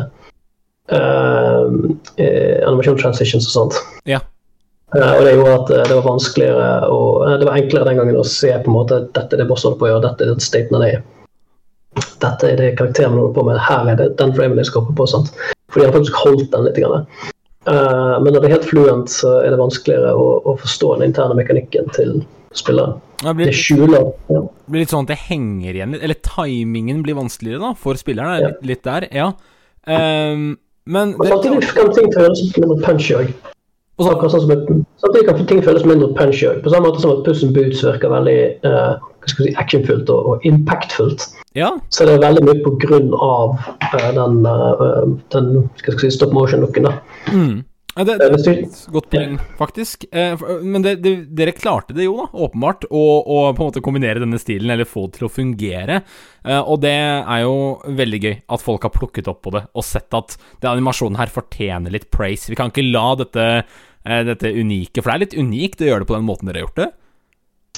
uh, 0.92 1.70
animasjonstransitions 2.20 3.48
og 3.48 3.55
sånt. 3.55 3.81
Ja. 4.05 4.20
Eh, 4.90 5.12
og 5.14 5.22
det 5.22 5.37
gjorde 5.37 5.55
at 5.55 5.68
eh, 5.70 5.85
det 5.87 5.96
var 5.96 6.07
vanskeligere 6.09 6.70
og 6.90 7.22
eh, 7.22 7.35
Det 7.38 7.46
var 7.46 7.59
enklere 7.61 7.87
den 7.87 8.00
gangen 8.00 8.16
å 8.18 8.26
se 8.26 8.50
på 8.50 8.72
en 8.72 8.74
måte 8.74 8.96
at 8.98 9.12
dette 9.14 9.37
er 9.37 9.42
det 9.44 9.48
bossen 9.50 9.70
holder 9.70 9.79
på 9.79 9.87
å 9.87 9.90
gjøre, 9.92 10.05
dette 10.09 10.24
er 10.26 10.33
den 10.33 10.42
staten 10.46 10.79
han 10.79 10.87
er. 10.87 11.05
Dette 12.24 12.48
er 12.48 12.57
det 12.59 12.70
karakteren 12.79 13.14
holder 13.14 13.37
på 13.37 13.44
med, 13.46 13.61
her 13.68 13.90
er 13.92 14.00
det 14.00 14.09
den 14.18 14.35
framen 14.35 14.59
de 14.59 14.64
skal 14.66 14.83
hoppe 14.83 14.96
på. 14.98 15.07
Sant? 15.11 15.31
Fordi 15.70 15.87
han 15.87 15.94
faktisk 15.94 16.18
holdt 16.24 16.50
den 16.50 16.66
litt. 16.66 16.81
Grann. 16.81 17.07
Men 17.66 18.33
når 18.33 18.40
det 18.40 18.48
er 18.48 18.55
helt 18.57 18.66
fluent, 18.66 19.12
så 19.12 19.37
er 19.44 19.53
det 19.53 19.59
vanskeligere 19.61 20.14
å, 20.18 20.26
å 20.48 20.55
forstå 20.59 20.94
den 20.96 21.11
interne 21.11 21.37
mekanikken 21.38 21.90
til 21.94 22.20
spilleren. 22.57 22.96
Det 23.20 23.35
Det 23.38 23.55
skjuler 23.55 24.11
ja. 24.33 24.40
blir 24.70 24.83
litt 24.83 24.94
sånn 24.94 25.05
at 25.05 25.12
det 25.12 25.18
henger 25.26 25.76
igjen 25.76 25.92
litt 25.92 26.05
Eller 26.07 26.18
timingen 26.24 27.03
blir 27.05 27.18
vanskeligere, 27.18 27.61
da, 27.62 27.72
for 27.79 28.00
spilleren. 28.00 28.33
Er 28.33 28.40
Ja. 28.40 28.48
litt, 28.48 28.66
litt 28.72 28.85
der, 28.87 29.07
ja. 29.14 29.29
Um, 29.87 30.59
men 30.87 31.14
Og 31.18 31.26
samtidig 31.26 31.70
kan 31.76 31.92
ting 31.94 32.11
føles 32.14 32.42
mindre 32.57 32.79
punchy 32.87 33.14
òg. 33.18 33.35
Og 34.00 34.06
så- 34.06 34.14
Akkurat 34.14 34.32
sånn 34.32 34.46
som 34.46 34.50
et- 34.56 34.86
Samtidig 35.00 35.26
kan 35.28 35.46
ting 35.46 35.62
føles 35.62 35.84
mindre 35.84 36.08
punchy 36.16 36.46
òg. 36.48 36.62
På 36.64 36.72
samme 36.72 36.88
måte 36.88 37.00
som 37.00 37.12
at 37.12 37.24
Puss 37.24 37.42
in 37.44 37.52
Boots 37.52 37.84
virker 37.84 38.08
veldig 38.08 38.64
uh, 38.64 38.96
si, 39.28 39.52
actionfullt 39.60 40.08
og, 40.08 40.26
og 40.26 40.44
impactfullt. 40.48 41.26
Ja. 41.56 41.74
Så 41.92 42.06
det 42.08 42.14
er 42.16 42.24
veldig 42.24 42.44
mye 42.48 42.62
på 42.64 42.78
grunn 42.80 43.12
av 43.16 43.56
uh, 43.60 44.12
den, 44.16 44.46
uh, 44.46 45.04
den 45.32 45.68
si, 45.98 46.10
stop 46.10 46.32
motion-looken. 46.32 46.88
Mm. 47.28 47.64
Ja, 47.98 48.04
det, 48.06 48.18
det 48.20 48.26
er 48.30 48.60
et 48.62 48.76
godt 48.94 49.08
poeng, 49.10 49.32
faktisk. 49.58 50.04
Men 50.62 50.84
det, 50.84 50.92
det, 51.02 51.14
dere 51.36 51.52
klarte 51.52 51.92
det 51.92 52.04
jo, 52.06 52.14
da, 52.20 52.28
åpenbart, 52.46 52.86
å, 52.86 53.00
å 53.18 53.40
på 53.50 53.64
en 53.64 53.68
måte 53.72 53.82
kombinere 53.82 54.22
denne 54.22 54.38
stilen, 54.38 54.70
eller 54.70 54.86
få 54.88 55.08
det 55.08 55.18
til 55.18 55.26
å 55.26 55.32
fungere. 55.32 55.98
Og 56.70 56.78
det 56.80 56.94
er 56.94 57.42
jo 57.42 57.82
veldig 57.98 58.20
gøy 58.22 58.36
at 58.46 58.62
folk 58.62 58.86
har 58.86 58.94
plukket 58.94 59.28
opp 59.28 59.42
på 59.42 59.52
det 59.56 59.64
og 59.74 59.84
sett 59.84 60.14
at 60.16 60.38
den 60.62 60.70
animasjonen 60.70 61.18
her 61.18 61.34
fortjener 61.34 61.90
litt 61.90 62.06
praise. 62.14 62.46
Vi 62.48 62.56
kan 62.56 62.70
ikke 62.70 62.86
la 62.86 63.08
dette, 63.18 63.48
dette 64.27 64.51
unike 64.51 65.03
For 65.03 65.11
det 65.11 65.14
er 65.14 65.25
litt 65.25 65.38
unikt 65.38 65.83
å 65.85 65.88
gjøre 65.88 66.05
det 66.05 66.11
på 66.11 66.16
den 66.16 66.27
måten 66.27 66.51
dere 66.51 66.61
har 66.61 66.68
gjort 66.68 66.81
det. 66.83 66.90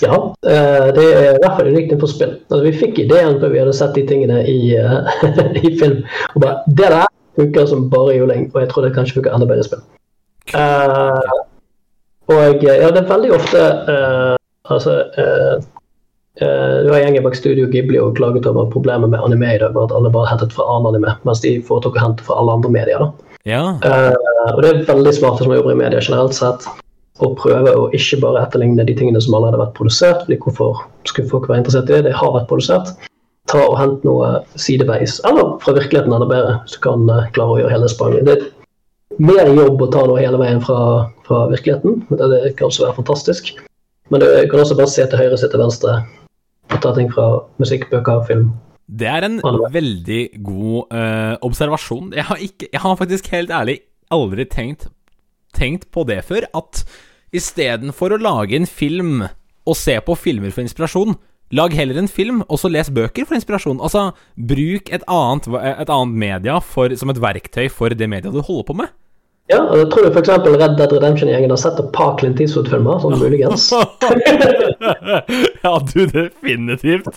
Ja, 0.03 0.16
eh, 0.49 0.87
det 0.97 1.05
er 1.05 1.27
i 1.35 1.40
hvert 1.42 1.59
fall 1.59 1.68
unikt 1.68 1.90
innenfor 1.92 2.11
spill. 2.11 2.37
Altså, 2.49 2.62
vi 2.64 2.73
fikk 2.81 3.01
ideen 3.05 3.38
før 3.42 3.53
vi 3.53 3.61
hadde 3.61 3.75
sett 3.77 3.95
de 3.99 4.05
tingene 4.09 4.40
i, 4.49 4.75
eh, 4.75 5.27
i 5.68 5.75
film. 5.79 6.01
Og 6.35 6.40
bare, 6.42 6.62
Det 6.66 6.90
der 6.97 7.11
funker 7.37 7.66
som 7.66 7.90
bare 7.90 8.16
juling, 8.16 8.51
og 8.55 8.61
jeg 8.61 8.71
tror 8.73 8.87
det 8.87 8.95
kanskje 8.97 9.21
funker 9.21 9.35
enda 9.37 9.49
bedre 9.49 9.64
i 9.64 9.68
spill. 9.68 9.85
Uh, 10.53 11.37
og 12.33 12.65
ja, 12.67 12.88
det 12.90 12.98
er 12.98 13.06
veldig 13.06 13.29
ofte 13.37 13.61
uh, 13.87 14.35
Altså 14.71 14.96
uh, 15.15 15.63
eh, 16.35 16.75
Det 16.83 16.90
var 16.90 16.98
gjengen 16.98 17.23
bak 17.23 17.37
Studio 17.38 17.69
Ghibli 17.71 18.00
og 18.02 18.17
klaget 18.19 18.46
over 18.50 18.71
problemet 18.71 19.11
med 19.11 19.23
anime 19.23 19.54
i 19.54 19.61
dag, 19.63 19.75
var 19.75 19.87
at 19.87 19.94
alle 19.96 20.11
bare 20.11 20.31
hentet 20.33 20.54
fra 20.54 20.67
annen 20.71 20.90
anime, 20.92 21.15
mens 21.29 21.42
de 21.44 21.56
foretok 21.67 21.98
å 21.98 22.04
hente 22.06 22.27
fra 22.27 22.40
alle 22.40 22.59
andre 22.59 22.73
medier. 22.75 23.02
da. 23.02 23.31
Ja. 23.49 23.63
Uh, 23.83 24.15
og 24.55 24.63
det 24.63 24.71
er 24.71 24.85
veldig 24.88 25.13
smarte 25.17 25.45
som 25.45 25.55
jobber 25.55 25.75
i 25.75 25.81
media 25.81 26.03
generelt 26.03 26.37
sett, 26.37 26.67
å 27.23 27.33
prøve 27.38 27.75
å 27.77 27.88
ikke 27.97 28.21
bare 28.23 28.43
etterligne 28.47 28.87
de 28.87 28.95
tingene 28.99 29.21
som 29.23 29.35
allerede 29.37 29.59
har 29.59 29.67
vært 29.67 29.79
produsert. 29.79 30.25
fordi 30.25 30.38
Hvorfor 30.43 30.85
skulle 31.09 31.31
folk 31.31 31.49
være 31.51 31.63
interessert 31.63 31.90
i 31.90 31.97
det? 31.99 32.05
Det 32.09 32.17
har 32.19 32.35
vært 32.35 32.49
produsert. 32.51 32.95
Ta 33.51 33.61
og 33.67 33.77
Hent 33.79 34.07
noe 34.07 34.31
sideveis, 34.57 35.19
eller 35.29 35.57
fra 35.63 35.75
virkeligheten 35.77 36.15
enda 36.15 36.29
bedre, 36.31 36.57
så 36.71 36.81
kan 36.87 37.05
uh, 37.11 37.29
klare 37.37 37.57
å 37.57 37.61
gjøre 37.63 37.75
hele 37.75 37.90
spranget. 37.90 38.27
Det 38.27 38.38
er 38.38 38.49
mer 39.23 39.51
jobb 39.51 39.83
å 39.83 39.90
ta 39.93 40.07
noe 40.09 40.23
hele 40.23 40.40
veien 40.40 40.63
fra, 40.65 40.81
fra 41.27 41.45
virkeligheten. 41.51 42.03
Det 42.11 42.57
kan 42.59 42.71
også 42.71 42.87
være 42.87 42.99
fantastisk. 43.03 43.55
Men 44.11 44.23
du 44.23 44.27
kan 44.51 44.63
også 44.63 44.77
bare 44.79 44.93
se 44.93 45.05
til 45.07 45.19
høyre, 45.19 45.38
se 45.40 45.51
til 45.51 45.63
venstre. 45.63 46.03
Og 46.73 46.79
ta 46.81 46.95
ting 46.97 47.11
fra 47.13 47.27
musikk, 47.61 47.90
bøker, 47.93 48.23
film. 48.29 48.53
Det 48.93 49.09
er 49.09 49.25
en 49.25 49.38
veldig 49.73 50.23
god 50.45 50.93
uh, 50.93 51.35
observasjon. 51.47 52.13
Jeg 52.17 52.27
har, 52.29 52.43
ikke, 52.45 52.69
jeg 52.73 52.83
har 52.83 52.99
faktisk 53.01 53.31
helt 53.33 53.53
ærlig 53.55 53.79
aldri 54.13 54.45
tenkt, 54.45 54.90
tenkt 55.57 55.88
på 55.95 56.05
det 56.09 56.21
før. 56.29 56.45
At 56.59 56.85
istedenfor 57.33 58.13
å 58.13 58.21
lage 58.21 58.59
en 58.59 58.69
film 58.69 59.25
og 59.63 59.79
se 59.79 59.95
på 60.05 60.17
filmer 60.19 60.53
for 60.53 60.65
inspirasjon, 60.65 61.17
lag 61.57 61.75
heller 61.77 62.01
en 62.01 62.11
film, 62.11 62.43
og 62.49 62.61
så 62.61 62.71
les 62.73 62.90
bøker 62.93 63.29
for 63.29 63.38
inspirasjon. 63.38 63.81
Altså, 63.85 64.11
bruk 64.37 64.93
et 64.93 65.05
annet, 65.07 65.49
et 65.73 65.93
annet 65.93 66.19
media 66.27 66.59
for, 66.65 66.93
som 66.99 67.13
et 67.13 67.23
verktøy 67.23 67.69
for 67.73 67.95
det 67.97 68.11
media 68.11 68.33
du 68.33 68.43
holder 68.43 68.69
på 68.69 68.77
med. 68.83 68.93
Ja, 69.51 69.59
og 69.59 69.75
jeg 69.81 69.88
tror 69.90 70.07
du 70.07 70.15
f.eks. 70.15 70.31
Red 70.47 70.77
Dead 70.79 70.93
Redemption-gjengen 70.95 71.53
har 71.53 71.61
sett 71.61 71.81
et 71.83 71.88
par 71.95 72.15
Clint 72.21 72.40
Eastwood-filmer, 72.40 73.01
sånn 73.03 73.19
muligens. 73.21 73.69
ja, 75.67 75.73
du, 75.90 76.03
definitivt. 76.07 77.11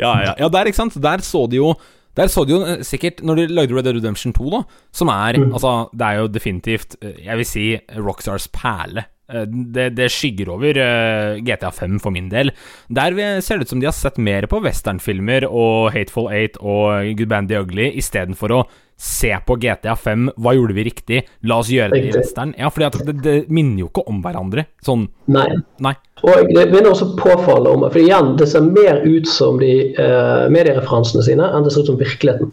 Ja, 0.00 0.14
ja. 0.26 0.32
ja, 0.40 0.48
der, 0.50 0.70
ikke 0.70 0.82
sant. 0.82 0.98
Der 1.02 1.22
så 1.24 1.46
de 1.50 1.62
jo 1.62 1.74
der 2.14 2.30
så 2.30 2.44
de 2.46 2.54
jo 2.54 2.60
eh, 2.62 2.82
sikkert, 2.86 3.24
når 3.26 3.40
de 3.40 3.46
lagde 3.50 3.74
Red 3.74 3.88
Dead 3.88 3.96
Redemption 3.98 4.34
2, 4.34 4.50
da, 4.52 4.60
som 4.94 5.10
er 5.10 5.40
Altså, 5.44 5.72
det 5.94 6.06
er 6.06 6.20
jo 6.20 6.28
definitivt, 6.30 6.96
eh, 7.02 7.16
jeg 7.24 7.40
vil 7.40 7.48
si, 7.48 7.64
Rockstars 7.98 8.46
perle. 8.54 9.06
Eh, 9.32 9.46
Det, 9.48 9.88
det 9.96 10.10
skygger 10.12 10.50
over 10.52 10.78
eh, 10.78 11.40
GTA 11.44 11.70
5 11.72 11.98
for 12.02 12.14
min 12.14 12.28
del. 12.28 12.52
Der 12.88 13.40
ser 13.40 13.58
det 13.58 13.68
ut 13.68 13.74
som 13.74 13.80
de 13.80 13.88
har 13.88 13.96
sett 13.96 14.18
mer 14.18 14.46
på 14.50 14.60
westernfilmer 14.64 15.46
og 15.48 15.92
Hateful 15.94 16.30
Eight 16.32 16.58
og 16.60 17.14
Good 17.16 17.28
Band 17.28 17.48
The 17.48 17.62
Ugly 17.64 17.92
istedenfor 17.98 18.52
å 18.52 18.64
se 18.96 19.32
på 19.46 19.56
GTA 19.58 19.96
5. 19.96 20.28
Hva 20.38 20.54
gjorde 20.54 20.76
vi 20.76 20.84
riktig? 20.86 21.22
La 21.48 21.58
oss 21.62 21.70
gjøre 21.72 21.96
det 21.96 22.10
i 22.10 22.12
western. 22.14 22.54
Ja, 22.58 22.70
at 22.70 22.98
det, 23.06 23.16
det 23.24 23.36
minner 23.48 23.84
jo 23.84 23.88
ikke 23.90 24.04
om 24.10 24.20
hverandre. 24.22 24.68
Sånn 24.84 25.08
Nei. 25.34 25.48
Nei. 25.82 25.94
Og 26.24 26.52
det 26.54 26.68
minner 26.70 26.92
også 26.92 27.10
påfallende 27.18 27.72
om 27.74 27.82
For 27.88 28.00
igjen, 28.00 28.34
det 28.38 28.46
ser 28.48 28.64
mer 28.64 29.02
ut 29.02 29.28
som 29.28 29.58
de 29.60 29.72
uh, 29.98 30.46
mediereferansene 30.52 31.24
sine 31.26 31.48
enn 31.50 31.66
det 31.66 31.74
ser 31.74 31.84
ut 31.84 31.90
som 31.92 31.98
virkeligheten. 32.00 32.52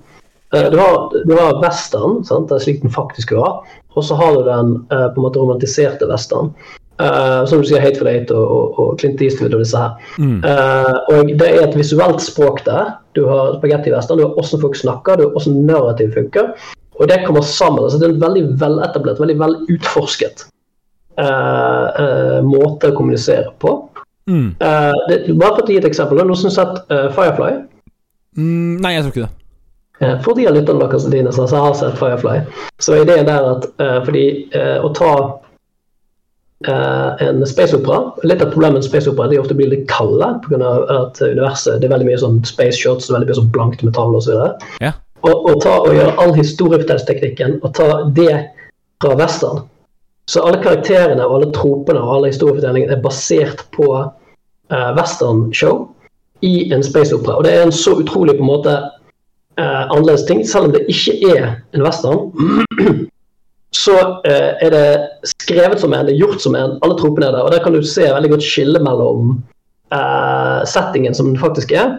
Eh, 0.53 0.67
du, 0.71 0.77
har, 0.77 1.11
du 1.25 1.33
har 1.37 1.61
western, 1.63 2.21
sant? 2.27 2.49
det 2.51 2.61
slik 2.63 2.81
den 2.83 2.91
faktisk 2.91 3.31
var, 3.37 3.63
og 3.95 4.03
så 4.03 4.17
har 4.19 4.35
du 4.35 4.45
den 4.47 4.75
eh, 4.91 5.07
på 5.11 5.21
en 5.21 5.27
måte 5.27 5.39
romantiserte 5.39 6.09
western. 6.11 6.53
Uh, 7.01 7.47
som 7.49 7.63
du 7.63 7.65
sier, 7.65 7.81
Hateful 7.81 8.05
Hate 8.11 8.35
og, 8.35 8.49
og, 8.51 8.75
og 8.77 8.99
Clint 9.01 9.21
Eastwood 9.25 9.55
og 9.57 9.63
disse 9.63 9.79
her. 9.79 9.95
Eh, 10.21 10.97
og 11.09 11.31
det 11.39 11.47
er 11.47 11.63
et 11.63 11.77
visuelt 11.79 12.21
språk 12.21 12.61
der. 12.67 12.91
Du 13.17 13.23
har 13.25 13.55
spagetti-western, 13.55 14.19
du 14.19 14.27
har 14.27 14.35
hvordan 14.35 14.61
folk 14.61 14.77
snakker, 14.77 15.17
du 15.17 15.23
har 15.25 15.31
hvordan 15.33 15.63
narrativ 15.65 16.13
funker. 16.13 16.51
Og 16.99 17.09
det 17.09 17.23
kommer 17.25 17.41
sammen. 17.41 17.81
altså 17.83 17.97
Det 17.97 18.05
er 18.05 18.13
en 18.13 18.21
veldig 18.21 18.43
veletablert, 18.61 19.23
veldig 19.23 19.39
velutforsket 19.39 20.45
uh, 21.17 22.37
måte 22.45 22.91
å 22.91 22.97
kommunisere 22.99 23.49
på. 23.63 23.73
Mm. 24.29 24.51
Det, 24.61 25.17
bare 25.33 25.55
for 25.55 25.65
å 25.65 25.73
gi 25.73 25.81
et 25.81 25.89
eksempel. 25.89 26.21
Som 26.35 26.51
har 26.51 26.57
sett 26.59 26.93
eh, 26.93 27.07
Firefly? 27.15 27.63
Mm, 28.37 28.77
nei, 28.83 28.93
jeg 28.93 29.07
tror 29.07 29.15
ikke 29.15 29.25
det. 29.25 29.40
Eh, 30.01 30.17
For 30.21 30.35
de 30.35 30.47
av 30.49 30.55
lytterne 30.55 30.81
deres 30.81 31.05
dine 31.13 31.31
som 31.35 31.47
har 31.51 31.77
sett 31.77 31.97
Firefly, 31.99 32.41
så 32.81 32.95
er 32.95 33.05
ideen 33.05 33.29
der 33.29 33.47
at 33.53 33.69
eh, 33.81 33.99
fordi 34.07 34.25
eh, 34.57 34.77
å 34.81 34.91
ta 34.97 35.13
en 36.61 37.39
space 37.49 37.73
opera 37.73 38.11
Litt 38.29 38.43
av 38.45 38.51
problemet 38.51 38.83
med 38.83 38.85
space 38.85 39.09
opera 39.09 39.25
er 39.25 39.31
at 39.31 39.33
de 39.33 39.39
ofte 39.41 39.55
blir 39.57 39.71
litt 39.71 39.87
kalde 39.89 40.27
pga. 40.43 40.67
at 40.93 41.17
universet 41.17 41.79
det 41.81 41.87
er 41.87 41.93
veldig 41.95 42.05
mye 42.11 42.19
sånn 42.21 42.35
space 42.45 42.77
shots 42.77 43.09
og 43.09 43.15
veldig 43.15 43.29
mye 43.31 43.37
sånn 43.39 43.47
blankt 43.55 43.81
metall 43.81 44.13
osv. 44.19 44.43
Ja. 44.77 44.91
Og, 45.25 45.47
og 45.49 45.63
ta 45.63 45.79
og 45.79 45.95
gjøre 45.97 46.13
all 46.21 46.35
historiefortellingsteknikken 46.37 47.57
og 47.65 47.73
ta 47.79 47.87
det 48.13 48.35
fra 49.01 49.15
western. 49.17 49.63
Så 50.29 50.45
alle 50.45 50.61
karakterene 50.61 51.25
og 51.25 51.39
alle 51.39 51.49
tropene 51.55 52.03
og 52.03 52.13
alle 52.19 52.29
historiefortellingene 52.29 52.93
er 52.93 53.01
basert 53.09 53.65
på 53.73 53.89
uh, 53.97 54.91
westernshow 54.99 55.87
i 56.45 56.69
en 56.73 56.85
space 56.85 57.17
opera. 57.17 57.39
Og 57.39 57.49
det 57.49 57.55
er 57.55 57.65
en 57.65 57.73
så 57.73 57.97
utrolig 58.03 58.37
på 58.37 58.45
en 58.45 58.51
måte 58.53 58.77
eh, 59.59 59.83
annerledes 59.87 60.25
ting, 60.27 60.43
selv 60.47 60.69
om 60.69 60.75
det 60.75 60.85
ikke 60.91 61.17
er 61.35 61.47
en 61.75 61.85
western. 61.85 62.29
Så 63.75 63.95
eh, 64.27 64.51
er 64.65 64.73
det 64.73 64.87
skrevet 65.31 65.79
som 65.79 65.93
en, 65.95 66.05
det 66.07 66.15
er 66.15 66.23
gjort 66.25 66.43
som 66.43 66.57
en, 66.59 66.75
alle 66.83 66.97
tropene 66.99 67.29
er 67.29 67.37
der. 67.37 67.45
Og 67.45 67.53
der 67.53 67.63
kan 67.63 67.75
du 67.75 67.83
se 67.87 68.03
veldig 68.03 68.33
godt 68.33 68.43
skille 68.43 68.81
mellom 68.83 69.37
eh, 69.95 70.59
settingen 70.67 71.15
som 71.15 71.31
den 71.31 71.39
faktisk 71.39 71.71
er, 71.71 71.95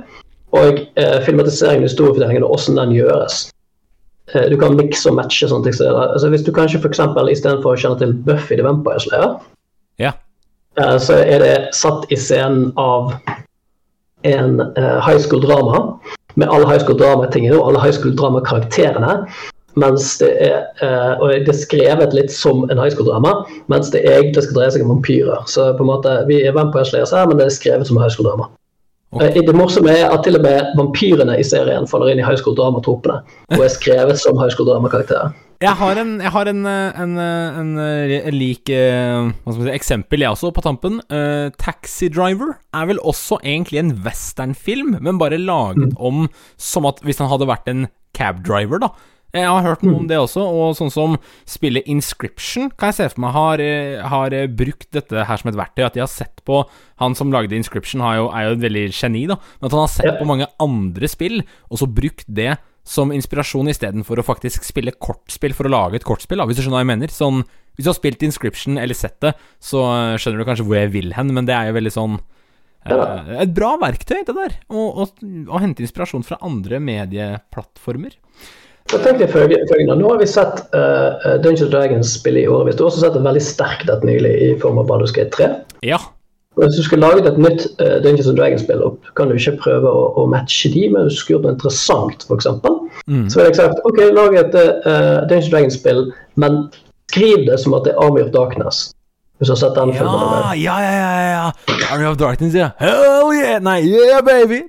og 0.53 0.83
eh, 1.01 1.19
filmatiseringen, 1.25 1.89
historiefortellingen 1.89 2.45
og 2.45 2.53
hvordan 2.59 2.83
den 2.83 2.97
gjøres. 2.99 3.47
Eh, 4.35 4.51
du 4.53 4.59
kan 4.61 4.77
mikse 4.77 5.09
og 5.09 5.17
matche 5.17 5.49
sånne 5.49 5.71
ting. 5.71 5.79
der. 5.81 5.97
Altså, 6.13 6.29
hvis 6.29 6.45
du 6.45 6.53
kanskje 6.53 6.83
f.eks. 6.83 7.01
istedenfor 7.33 7.73
å 7.73 7.81
kjenne 7.81 8.01
til 8.03 8.13
Buffy 8.27 8.61
the 8.61 8.69
Vampire 8.69 9.01
Slayer, 9.01 9.41
Ja. 10.01 10.13
Eh, 10.81 10.99
så 10.99 11.19
er 11.21 11.39
det 11.43 11.57
satt 11.77 12.07
i 12.13 12.17
scenen 12.17 12.73
av 12.81 13.13
en 14.25 14.61
eh, 14.61 14.99
high 15.05 15.19
school 15.21 15.43
drama 15.43 15.99
med 16.35 16.49
alle 16.49 16.69
high 16.69 16.81
school 16.83 16.99
drama-tingene 17.01 17.59
og 17.59 17.71
alle 17.71 17.83
high 17.83 17.97
school 17.97 18.15
drama-karakterene. 18.17 19.19
Mens 19.81 20.19
det 20.21 20.31
er, 20.45 20.65
eh, 20.85 21.13
og 21.21 21.33
det 21.33 21.49
er 21.49 21.57
skrevet 21.57 22.17
litt 22.17 22.33
som 22.33 22.67
en 22.69 22.81
high 22.81 22.93
school 22.93 23.09
drama, 23.09 23.39
mens 23.73 23.89
det 23.93 24.05
egentlig 24.05 24.45
skal 24.45 24.59
dreie 24.59 24.75
seg 24.75 24.85
om 24.85 24.97
vampyrer. 24.99 25.47
Så 25.49 25.71
på 25.79 25.87
en 25.87 25.93
måte, 25.95 26.19
vi 26.29 26.43
er 26.45 26.57
Vampire 26.57 26.85
Slayers 26.85 27.15
her, 27.17 27.25
men 27.27 27.41
det 27.41 27.49
er 27.49 27.57
skrevet 27.57 27.89
som 27.89 28.01
high 28.01 28.13
school 28.13 28.29
drama. 29.13 29.29
Ok. 29.29 29.37
Eh, 29.37 29.47
Det 29.47 29.55
morsomme 29.55 29.95
er 29.95 30.11
at 30.11 30.25
til 30.25 30.37
og 30.37 30.43
med 30.43 30.75
vampyrene 30.79 31.39
i 31.39 31.45
serien 31.47 31.87
faller 31.87 32.13
inn 32.13 32.23
i 32.23 32.27
høyskoledramatropene 32.27 33.23
og 33.53 33.65
er 33.65 33.73
skrevet 33.73 34.19
som 34.19 34.41
høyskoledramakarakterer. 34.41 35.33
Jeg 35.63 35.79
har 35.79 35.95
en, 36.01 36.17
jeg 36.19 36.31
har 36.35 36.49
en, 36.51 36.67
eh, 36.67 37.01
en, 37.03 37.13
eh, 37.23 37.59
en, 37.61 37.79
en 37.79 38.35
lik 38.35 38.67
si, 38.67 39.69
eksempel, 39.71 40.25
jeg 40.25 40.35
også, 40.35 40.51
på 40.51 40.65
tampen. 40.65 40.99
Uh, 41.07 41.55
Taxi 41.55 42.09
Driver 42.09 42.57
er 42.75 42.89
vel 42.91 42.99
også 42.99 43.39
egentlig 43.45 43.79
en 43.79 43.93
westernfilm, 44.03 44.97
men 45.01 45.21
bare 45.21 45.39
laget 45.39 45.95
om 45.97 46.29
som 46.59 46.89
at 46.91 46.99
hvis 47.07 47.23
han 47.23 47.31
hadde 47.31 47.47
vært 47.47 47.71
en 47.71 47.87
cabdriver, 48.17 48.83
da. 48.83 48.91
Jeg 49.33 49.49
har 49.49 49.65
hørt 49.65 49.81
noe 49.87 49.97
om 49.97 50.09
det 50.11 50.19
også, 50.21 50.43
og 50.45 50.75
sånn 50.77 50.91
som 50.93 51.15
spillet 51.49 51.87
Inscription, 51.89 52.69
kan 52.77 52.91
jeg 52.91 52.99
se 52.99 53.07
for 53.15 53.23
meg 53.25 53.33
har, 53.33 53.63
eh, 53.65 54.03
har 54.13 54.35
eh, 54.37 54.45
brukt 54.45 54.91
dette 54.93 55.25
her 55.25 55.41
som 55.41 55.49
et 55.49 55.57
verktøy. 55.57 55.87
At 55.87 55.97
de 55.97 56.03
har 56.05 56.11
sett 56.13 56.43
på 56.45 56.67
Han 57.01 57.17
som 57.17 57.33
lagde 57.33 57.57
Inscription, 57.57 58.05
har 58.05 58.19
jo, 58.19 58.27
er 58.29 58.45
jo 58.45 58.59
et 58.59 58.67
veldig 58.67 58.85
geni, 58.93 59.25
da. 59.31 59.39
Men 59.59 59.71
at 59.71 59.73
han 59.73 59.83
har 59.87 59.91
sett 59.91 60.21
på 60.21 60.29
mange 60.29 60.47
andre 60.61 61.09
spill, 61.09 61.41
og 61.73 61.81
så 61.81 61.89
brukt 61.89 62.29
det 62.29 62.59
som 62.85 63.15
inspirasjon 63.15 63.71
istedenfor 63.73 64.21
å 64.21 64.27
faktisk 64.27 64.67
spille 64.67 64.93
kortspill 64.93 65.55
for 65.57 65.67
å 65.67 65.73
lage 65.73 65.99
et 65.99 66.07
kortspill, 66.07 66.43
da, 66.43 66.47
hvis 66.47 66.59
du 66.59 66.65
skjønner 66.67 66.83
hva 66.83 66.85
jeg 66.85 66.93
mener. 66.93 67.15
Sånn, 67.15 67.43
hvis 67.73 67.89
du 67.89 67.91
har 67.91 67.99
spilt 67.99 68.23
Inscription 68.27 68.77
eller 68.79 68.99
sett 68.99 69.17
det, 69.25 69.33
så 69.63 69.87
eh, 69.89 70.21
skjønner 70.21 70.43
du 70.43 70.49
kanskje 70.51 70.69
hvor 70.69 70.77
jeg 70.77 70.93
vil 70.93 71.15
hen, 71.17 71.33
men 71.33 71.49
det 71.49 71.57
er 71.57 71.73
jo 71.73 71.79
veldig 71.81 71.95
sånn 71.97 72.19
eh, 72.85 73.37
Et 73.47 73.55
bra 73.57 73.79
verktøy, 73.81 74.27
det 74.29 74.37
der. 74.37 74.59
Å 74.69 75.63
hente 75.63 75.87
inspirasjon 75.87 76.27
fra 76.27 76.37
andre 76.45 76.83
medieplattformer. 76.85 78.19
Så 78.91 78.99
tenk 79.01 79.21
deg 79.23 79.31
følgende. 79.33 79.95
Nå 79.97 80.09
har 80.11 80.19
vi 80.21 80.27
sett 80.29 80.65
uh, 80.75 81.39
Dungeons 81.45 81.71
Dragons 81.73 82.17
spille 82.19 82.43
i 82.43 82.49
årevis. 82.51 82.77
Du 82.77 82.83
har 82.85 82.91
også 82.91 83.05
sett 83.07 83.17
en 83.17 83.25
veldig 83.29 83.45
sterkt 83.45 83.93
et 83.93 84.03
nylig 84.05 84.33
i 84.49 84.51
form 84.61 84.81
av 84.83 84.91
Baldur's 84.91 85.15
Gate 85.17 85.33
3. 85.37 85.49
Ja. 85.87 86.01
Hvis 86.61 86.77
du 86.77 86.83
skulle 86.85 87.07
laget 87.07 87.31
et 87.31 87.39
nytt 87.41 87.65
uh, 87.81 87.97
Dungeons 88.05 88.29
Dragons-spill 88.37 88.83
opp, 88.85 89.07
kan 89.17 89.31
du 89.31 89.39
ikke 89.39 89.55
prøve 89.63 89.89
å, 89.89 90.03
å 90.21 90.27
matche 90.29 90.69
de, 90.75 90.85
men 90.93 91.07
hvis 91.07 91.17
du 91.17 91.23
skulle 91.23 91.39
gjort 91.39 91.49
noe 91.49 91.57
interessant, 91.59 92.27
f.eks., 92.29 92.51
Mm. 93.09 93.25
så 93.31 93.39
ville 93.41 93.49
jeg 93.49 93.57
sagt 93.57 93.81
OK, 93.89 93.97
lag 94.15 94.35
et 94.37 94.53
uh, 94.55 95.25
Dungeons 95.27 95.49
Dragons-spill, 95.51 96.03
men 96.39 96.59
skriv 97.11 97.47
det 97.49 97.57
som 97.59 97.75
at 97.75 97.89
det 97.89 97.95
er 97.95 98.03
Army 98.05 98.21
of 98.23 98.29
Darkness. 98.35 98.93
Hvis 99.43 99.51
du 99.51 99.57
har 99.57 99.59
sett 99.59 99.75
den 99.75 99.91
filmen. 99.97 100.21
Der. 100.23 100.55
ja, 100.55 100.75
ja, 100.79 100.91
ja, 100.95 101.31
ja. 101.33 101.77
Army 101.91 102.07
of 102.07 102.17
Darkness, 102.21 102.55
ja. 102.55 102.69
Hell 102.79 103.33
yeah! 103.35 103.59
Nei, 103.59 103.81
yeah, 103.91 104.21
baby! 104.23 104.61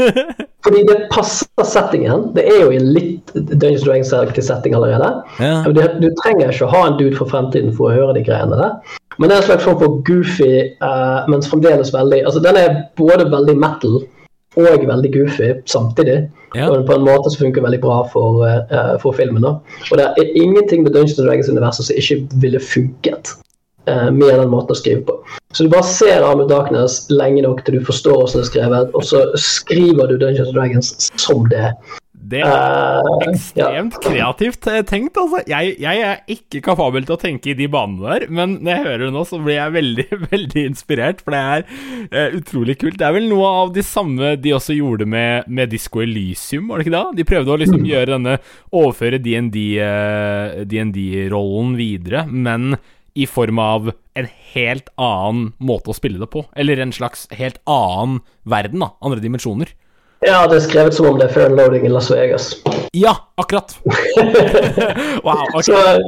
Fordi 0.64 0.82
det 0.84 0.96
passer 1.08 1.64
settingen. 1.64 2.26
Det 2.36 2.44
er 2.44 2.58
jo 2.66 2.74
i 2.76 2.82
litt 2.84 3.32
Dungeons 3.32 3.86
Dragons-aktig 3.86 4.44
setting 4.44 4.76
allerede. 4.76 5.08
ja. 5.40 5.54
Ja, 5.64 5.72
Du, 5.72 5.80
du 6.04 6.10
trenger 6.20 6.52
ikke 6.52 6.68
å 6.68 6.72
ha 6.74 6.82
en 6.90 7.00
dude 7.00 7.16
fra 7.16 7.30
fremtiden 7.32 7.72
for 7.72 7.88
å 7.88 7.96
høre 7.96 8.18
de 8.18 8.26
greiene 8.28 8.60
der. 8.60 8.76
Men 9.16 9.30
det 9.30 9.38
er 9.38 9.40
en 9.40 9.48
slags 9.48 9.64
form 9.64 9.80
for 9.80 9.98
goofy, 10.04 10.52
uh, 10.84 11.24
men 11.32 11.40
fremdeles 11.44 11.94
veldig 11.96 12.22
Altså, 12.26 12.44
den 12.44 12.60
er 12.60 12.76
både 13.00 13.24
veldig 13.32 13.56
metal 13.56 14.02
og 14.60 14.84
veldig 14.84 15.10
goofy 15.16 15.52
samtidig. 15.64 16.26
Ja. 16.52 16.68
Og 16.68 16.84
på 16.84 16.96
en 16.98 17.08
måte 17.08 17.32
som 17.32 17.46
funker 17.46 17.64
veldig 17.64 17.80
bra 17.80 18.02
for, 18.12 18.44
uh, 18.44 18.96
for 19.00 19.16
filmen. 19.16 19.40
da. 19.48 19.56
Og 19.88 19.96
det 19.96 20.12
er 20.12 20.34
ingenting 20.36 20.84
med 20.84 20.92
Dungeons 20.92 21.16
Dragons-universet 21.16 21.88
som 21.88 22.00
ikke 22.04 22.42
ville 22.44 22.60
funket 22.60 23.38
med 23.88 24.28
den 24.28 24.50
måten 24.52 24.74
å 24.74 24.78
skrive 24.78 25.00
på. 25.08 25.16
Så 25.56 25.64
du 25.64 25.72
bare 25.72 25.88
ser 25.88 26.22
Army 26.22 26.44
Darkness 26.50 27.06
lenge 27.10 27.42
nok 27.46 27.64
til 27.66 27.78
du 27.78 27.88
forstår 27.88 28.20
hvordan 28.20 28.36
det 28.36 28.44
er 28.44 28.50
skrevet, 28.50 28.92
og 28.94 29.06
så 29.08 29.24
skriver 29.40 30.10
du 30.10 30.20
Dungeons 30.20 30.52
Dragons 30.54 30.92
som 31.18 31.48
det 31.50 31.64
er. 31.70 31.98
Det 32.30 32.38
er 32.44 33.00
ekstremt 33.24 33.96
ja. 33.96 34.00
kreativt 34.04 34.66
eh, 34.70 34.82
tenkt, 34.86 35.16
altså. 35.18 35.40
Jeg, 35.48 35.72
jeg, 35.80 36.00
er 36.04 36.18
ikke 36.30 36.60
kapabel 36.68 37.04
til 37.06 37.14
å 37.16 37.18
tenke 37.20 37.50
i 37.50 37.54
de 37.58 37.68
banene 37.72 38.02
der, 38.04 38.26
men 38.30 38.48
når 38.60 38.70
jeg 38.72 38.84
hører 38.84 39.04
det 39.06 39.14
nå, 39.14 39.22
så 39.26 39.36
blir 39.42 39.56
jeg 39.56 39.76
veldig, 39.78 40.06
veldig 40.34 40.62
inspirert, 40.68 41.18
for 41.24 41.30
det 41.34 41.40
er 41.40 41.60
uh, 42.12 42.30
utrolig 42.38 42.74
kult. 42.80 42.98
Det 43.00 43.06
er 43.08 43.16
vel 43.16 43.28
noe 43.30 43.48
av 43.64 43.68
de 43.74 43.82
samme 43.86 44.26
de 44.40 44.50
også 44.56 44.72
gjorde 44.76 45.04
med, 45.10 45.32
med 45.48 45.66
Disco 45.72 45.98
Elysium, 46.04 46.64
var 46.70 46.76
det 46.78 46.84
ikke 46.86 46.98
da? 46.98 47.04
De 47.16 47.30
prøvde 47.32 47.54
å 47.54 47.60
liksom 47.64 47.82
mm. 47.82 47.90
gjøre 47.90 48.14
denne 48.14 48.34
Overføre 48.70 49.18
DND-rollen 49.24 51.70
uh, 51.72 51.80
videre, 51.80 52.20
men 52.30 52.62
i 53.14 53.26
form 53.26 53.58
av 53.62 53.92
en 54.18 54.28
helt 54.52 54.90
annen 55.00 55.52
måte 55.58 55.92
å 55.92 55.96
spille 55.96 56.20
det 56.20 56.30
på. 56.32 56.44
Eller 56.58 56.80
en 56.82 56.94
slags 56.94 57.26
helt 57.36 57.60
annen 57.70 58.20
verden, 58.48 58.82
da. 58.82 58.92
Andre 59.04 59.22
dimensjoner. 59.22 59.72
Ja, 60.20 60.42
det 60.44 60.58
er 60.58 60.64
skrevet 60.66 60.92
som 60.92 61.06
om 61.08 61.16
det 61.16 61.30
er 61.30 61.32
før 61.32 61.54
loading 61.56 61.86
i 61.88 61.90
Las 61.92 62.10
Vegas. 62.12 62.50
Ja, 62.92 63.14
akkurat. 63.40 63.72
wow. 65.24 65.46
Okay. 65.56 66.02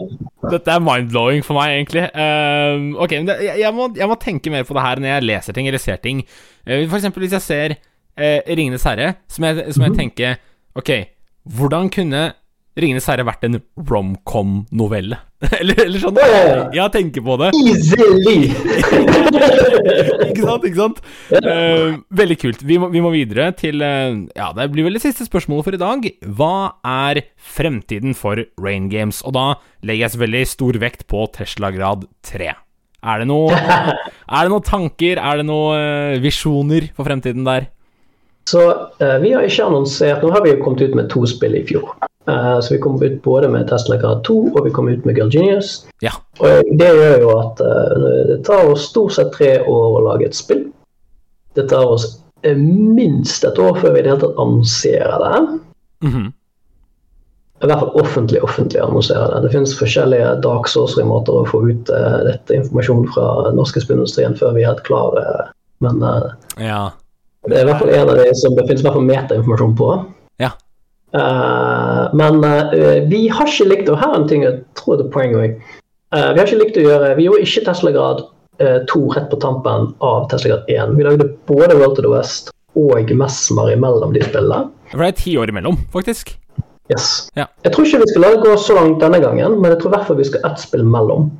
Dette 0.53 0.75
er 0.75 0.83
mind-blowing 0.85 1.41
for 1.47 1.57
meg, 1.57 1.79
egentlig. 1.79 2.05
Uh, 2.13 2.93
ok, 3.01 3.15
men 3.23 3.31
det, 3.31 3.39
jeg, 3.63 3.73
må, 3.73 3.89
jeg, 3.97 4.11
må, 4.11 4.19
tenke 4.21 4.53
mer 4.53 4.67
på 4.69 4.77
det 4.77 4.85
her 4.85 5.01
når 5.01 5.15
jeg 5.15 5.27
leser 5.31 5.57
ting 5.57 5.71
eller 5.71 5.81
ser 5.81 6.03
ting. 6.05 6.21
Uh, 6.67 6.83
for 6.83 6.99
eksempel 6.99 7.25
hvis 7.25 7.39
jeg 7.39 7.47
ser 7.47 7.77
uh, 7.79 8.41
Ringenes 8.53 8.85
herre, 8.91 9.15
som 9.33 9.49
jeg, 9.49 9.65
som 9.73 9.87
jeg 9.87 9.95
mhm. 9.95 10.01
tenker 10.03 10.41
Ok, 10.77 10.91
hvordan 11.57 11.89
kunne 11.93 12.23
Ringenes 12.77 13.09
herre 13.09 13.25
vært 13.29 13.49
en 13.49 13.63
romcom-novelle. 13.89 15.19
eller, 15.61 15.79
eller, 15.85 15.99
sånn. 15.99 16.19
Ja, 16.77 16.87
tenker 16.93 17.25
på 17.25 17.37
det. 17.41 17.51
Easily! 17.59 18.53
ikke 20.29 20.45
sant, 20.45 20.67
ikke 20.69 20.79
sant? 20.79 21.01
Uh, 21.35 21.99
veldig 22.15 22.37
kult. 22.39 22.63
Vi 22.67 22.79
må, 22.79 22.91
vi 22.93 23.03
må 23.03 23.11
videre 23.15 23.49
til 23.59 23.83
uh, 23.83 24.23
Ja, 24.37 24.53
det 24.55 24.69
blir 24.75 24.87
vel 24.87 24.99
det 24.99 25.03
siste 25.05 25.27
spørsmålet 25.27 25.67
for 25.67 25.79
i 25.79 25.83
dag. 25.83 26.07
Hva 26.39 26.55
er 26.87 27.25
fremtiden 27.37 28.15
for 28.19 28.45
Rain 28.63 28.87
Games? 28.93 29.23
Og 29.27 29.35
da 29.35 29.47
legger 29.83 30.07
jeg 30.07 30.15
selvfølgelig 30.17 30.53
stor 30.53 30.81
vekt 30.85 31.07
på 31.11 31.27
Tesla 31.35 31.73
grad 31.75 32.07
3. 32.31 32.53
Er 33.03 33.25
det 33.25 33.27
noe 33.33 33.51
Er 34.37 34.47
det 34.47 34.53
noen 34.53 34.67
tanker, 34.67 35.19
er 35.19 35.43
det 35.43 35.49
noen 35.49 35.75
uh, 35.75 36.23
visjoner 36.23 36.93
for 36.95 37.09
fremtiden 37.09 37.49
der? 37.49 37.71
Så 38.47 38.63
vi 39.23 39.31
har 39.31 39.45
ikke 39.47 39.69
annonsert 39.69 40.25
Nå 40.25 40.33
har 40.35 40.43
vi 40.43 40.51
jo 40.51 40.63
kommet 40.65 40.83
ut 40.83 40.97
med 40.99 41.07
to 41.13 41.23
spill 41.31 41.55
i 41.55 41.63
fjor. 41.67 41.93
Uh, 42.29 42.61
så 42.61 42.75
vi 42.75 42.81
kom 42.81 43.03
ut 43.03 43.23
både 43.23 43.49
med 43.49 43.69
Tesla 43.69 43.97
Grad 43.97 44.25
2 44.25 44.35
og 44.55 44.65
vi 44.65 44.71
kom 44.71 44.89
ut 44.89 45.05
med 45.05 45.17
Girl 45.19 45.31
Genius. 45.35 45.87
Ja. 46.01 46.13
Og 46.39 46.69
det 46.79 46.91
gjør 46.95 47.17
jo 47.25 47.33
at 47.35 47.63
uh, 47.67 48.05
det 48.29 48.37
tar 48.47 48.71
oss 48.71 48.87
stort 48.93 49.17
sett 49.17 49.33
tre 49.35 49.57
år 49.67 49.97
å 49.99 50.05
lage 50.07 50.29
et 50.29 50.39
spill. 50.39 50.69
Det 51.59 51.67
tar 51.73 51.83
oss 51.83 52.07
uh, 52.47 52.55
minst 52.55 53.43
et 53.45 53.59
år 53.59 53.75
før 53.81 53.97
vi 53.97 54.05
i 54.05 54.07
det 54.07 54.13
hele 54.13 54.23
tatt 54.23 54.39
annonserer 54.39 55.19
det. 55.25 55.41
Mm 56.07 56.15
-hmm. 56.15 56.31
I 57.63 57.67
hvert 57.67 57.79
fall 57.79 58.01
offentlig 58.01 58.43
offentlig 58.43 58.81
annonserer 58.81 59.35
det. 59.35 59.43
Det 59.43 59.53
finnes 59.53 59.79
forskjellige 59.79 60.35
dark 60.43 60.69
source-måter 60.69 61.33
å 61.33 61.47
få 61.47 61.69
ut 61.71 61.87
dette 62.27 62.55
informasjon 62.55 63.07
fra 63.15 63.51
norske 63.55 63.81
spillindustrien 63.81 64.35
før 64.35 64.55
vi 64.55 64.63
er 64.63 64.67
helt 64.67 64.83
klare. 64.83 65.23
Men 65.79 66.03
ja. 66.59 66.91
det 67.47 67.57
er 67.57 67.63
i 67.63 67.65
hvert 67.71 67.79
fall 67.79 67.95
en 67.95 68.09
av 68.09 68.17
de 68.17 68.35
som 68.35 68.55
det 68.55 68.67
finnes 68.67 68.81
i 68.81 68.85
hvert 68.85 68.95
fall 68.95 69.07
metainformasjon 69.07 69.77
på. 69.77 70.05
Uh, 71.13 72.09
men 72.17 72.41
uh, 72.41 73.09
vi 73.09 73.27
har 73.29 73.45
ikke 73.45 73.67
likt 73.69 73.89
Og 73.93 73.99
her 74.01 74.15
er 74.15 74.21
en 74.23 74.29
ting 74.31 74.47
jeg 74.47 74.63
tror 74.81 74.97
det 74.97 75.11
er 75.11 75.13
poeng 75.13 75.35
òg. 75.37 75.59
Uh, 76.09 76.31
vi 76.33 76.41
har 76.41 76.47
ikke 76.47 76.61
likt 76.63 76.79
å 76.81 76.85
gjøre 76.87 77.11
Vi 77.19 77.27
gjorde 77.27 77.49
ikke 77.49 77.65
Tesla-grad 77.67 78.29
2 78.63 79.01
rett 79.17 79.27
på 79.27 79.37
tampen 79.43 79.89
av 80.07 80.29
Tesla-grad 80.31 80.69
1. 80.71 80.93
Vi 80.95 81.03
lagde 81.03 81.25
både 81.49 81.75
World 81.81 81.97
to 81.97 82.05
the 82.05 82.11
West 82.13 82.53
og 82.79 83.11
Mesmer 83.19 83.73
imellom 83.73 84.13
de 84.15 84.23
spillene. 84.23 84.69
For 84.93 85.03
det 85.03 85.09
er 85.09 85.17
ti 85.19 85.33
år 85.41 85.51
imellom, 85.51 85.81
faktisk. 85.91 86.31
Yes. 86.93 87.07
Ja. 87.35 87.49
Jeg 87.65 87.73
tror 87.75 87.89
ikke 87.89 88.03
vi 88.05 88.11
skal 88.13 88.23
la 88.23 88.31
det 88.37 88.45
gå 88.45 88.53
så 88.61 88.77
langt 88.77 89.01
denne 89.03 89.19
gangen, 89.25 89.57
men 89.59 89.73
jeg 89.73 89.81
tror 89.81 89.91
i 89.91 89.95
hvert 89.97 90.07
fall 90.07 90.21
vi 90.21 90.29
skal 90.29 90.47
ett 90.47 90.63
spill 90.63 90.85
mellom. 90.87 91.33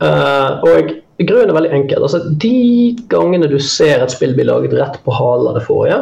og 0.00 0.94
grunnen 1.18 1.52
er 1.52 1.58
veldig 1.58 1.74
enkel. 1.82 2.06
Altså, 2.06 2.22
de 2.46 2.96
gangene 3.12 3.50
du 3.50 3.58
ser 3.60 4.00
et 4.06 4.14
spill 4.14 4.32
bli 4.38 4.48
laget 4.48 4.78
rett 4.78 4.96
på 5.04 5.18
halen 5.18 5.50
av 5.50 5.58
det 5.58 5.66
forrige, 5.66 6.00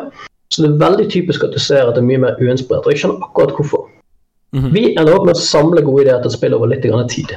så 0.53 0.63
det 0.63 0.69
er 0.69 0.81
veldig 0.83 1.09
typisk 1.13 1.47
at 1.47 1.55
du 1.55 1.61
ser 1.63 1.87
at 1.87 1.97
det 1.97 2.03
er 2.03 2.09
mye 2.11 2.21
mer 2.27 2.41
uinspirert. 2.41 2.85
Og 2.85 2.93
jeg 2.93 3.03
skjønner 3.03 3.25
akkurat 3.25 3.55
hvorfor. 3.57 3.87
Mm 4.53 4.61
-hmm. 4.61 4.73
Vi 4.73 4.83
ender 4.99 5.15
opp 5.15 5.25
med 5.27 5.37
å 5.37 5.41
samle 5.41 5.83
gode 5.83 6.03
ideer 6.03 6.21
til 6.21 6.29
et 6.29 6.37
spill 6.37 6.55
over 6.55 6.67
litt 6.67 6.83
tid. 6.83 7.37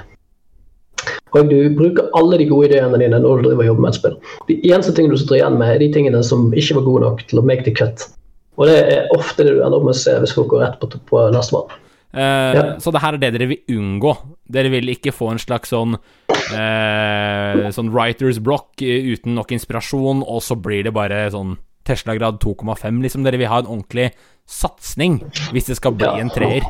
Og 1.35 1.49
du 1.49 1.75
bruker 1.75 2.09
alle 2.15 2.37
de 2.37 2.47
gode 2.49 2.67
ideene 2.67 2.99
dine 2.99 3.19
når 3.19 3.37
du 3.37 3.47
driver 3.47 3.63
og 3.63 3.65
jobber 3.65 3.81
med 3.81 3.89
et 3.89 3.95
spill. 3.95 4.15
De 4.47 4.73
eneste 4.73 4.93
tingene 4.95 5.13
du 5.13 5.17
sitter 5.17 5.35
igjen 5.35 5.57
med, 5.57 5.75
er 5.75 5.79
de 5.79 5.93
tingene 5.93 6.23
som 6.23 6.53
ikke 6.53 6.75
var 6.75 6.83
gode 6.83 7.01
nok 7.01 7.23
til 7.27 7.39
å 7.39 7.45
make 7.45 7.63
the 7.63 7.75
cut. 7.75 8.07
Og 8.57 8.67
det 8.67 8.77
er 8.93 9.09
ofte 9.17 9.43
det 9.43 9.55
du 9.55 9.63
ender 9.63 9.77
opp 9.77 9.83
med 9.83 9.95
å 9.95 9.99
se 9.99 10.19
hvis 10.19 10.35
folk 10.35 10.47
går 10.47 10.63
rett 10.63 10.79
på, 10.79 10.87
på 11.09 11.25
neste 11.35 11.55
mann. 11.55 11.75
Uh, 12.15 12.55
ja. 12.55 12.63
Så 12.79 12.91
det 12.95 13.01
her 13.03 13.13
er 13.13 13.19
det 13.19 13.33
dere 13.35 13.47
vil 13.51 13.75
unngå. 13.75 14.15
Dere 14.47 14.69
vil 14.71 14.89
ikke 14.89 15.11
få 15.11 15.33
en 15.33 15.41
slags 15.41 15.73
sånn 15.73 15.97
uh, 15.99 17.71
Sånn 17.75 17.91
writers 17.91 18.39
block 18.39 18.79
uten 18.79 19.35
nok 19.35 19.51
inspirasjon, 19.51 20.23
og 20.23 20.39
så 20.43 20.55
blir 20.55 20.83
det 20.87 20.93
bare 20.95 21.25
sånn 21.33 21.57
Tesla 21.85 22.15
grad 22.17 22.41
2,5. 22.43 23.01
Liksom 23.03 23.25
dere 23.25 23.41
vil 23.41 23.51
ha 23.51 23.61
en 23.61 23.69
ordentlig 23.69 24.11
satsing 24.45 25.21
hvis 25.53 25.69
det 25.69 25.77
skal 25.79 25.95
bli 25.97 26.07
ja. 26.07 26.17
en 26.21 26.33
treer. 26.33 26.65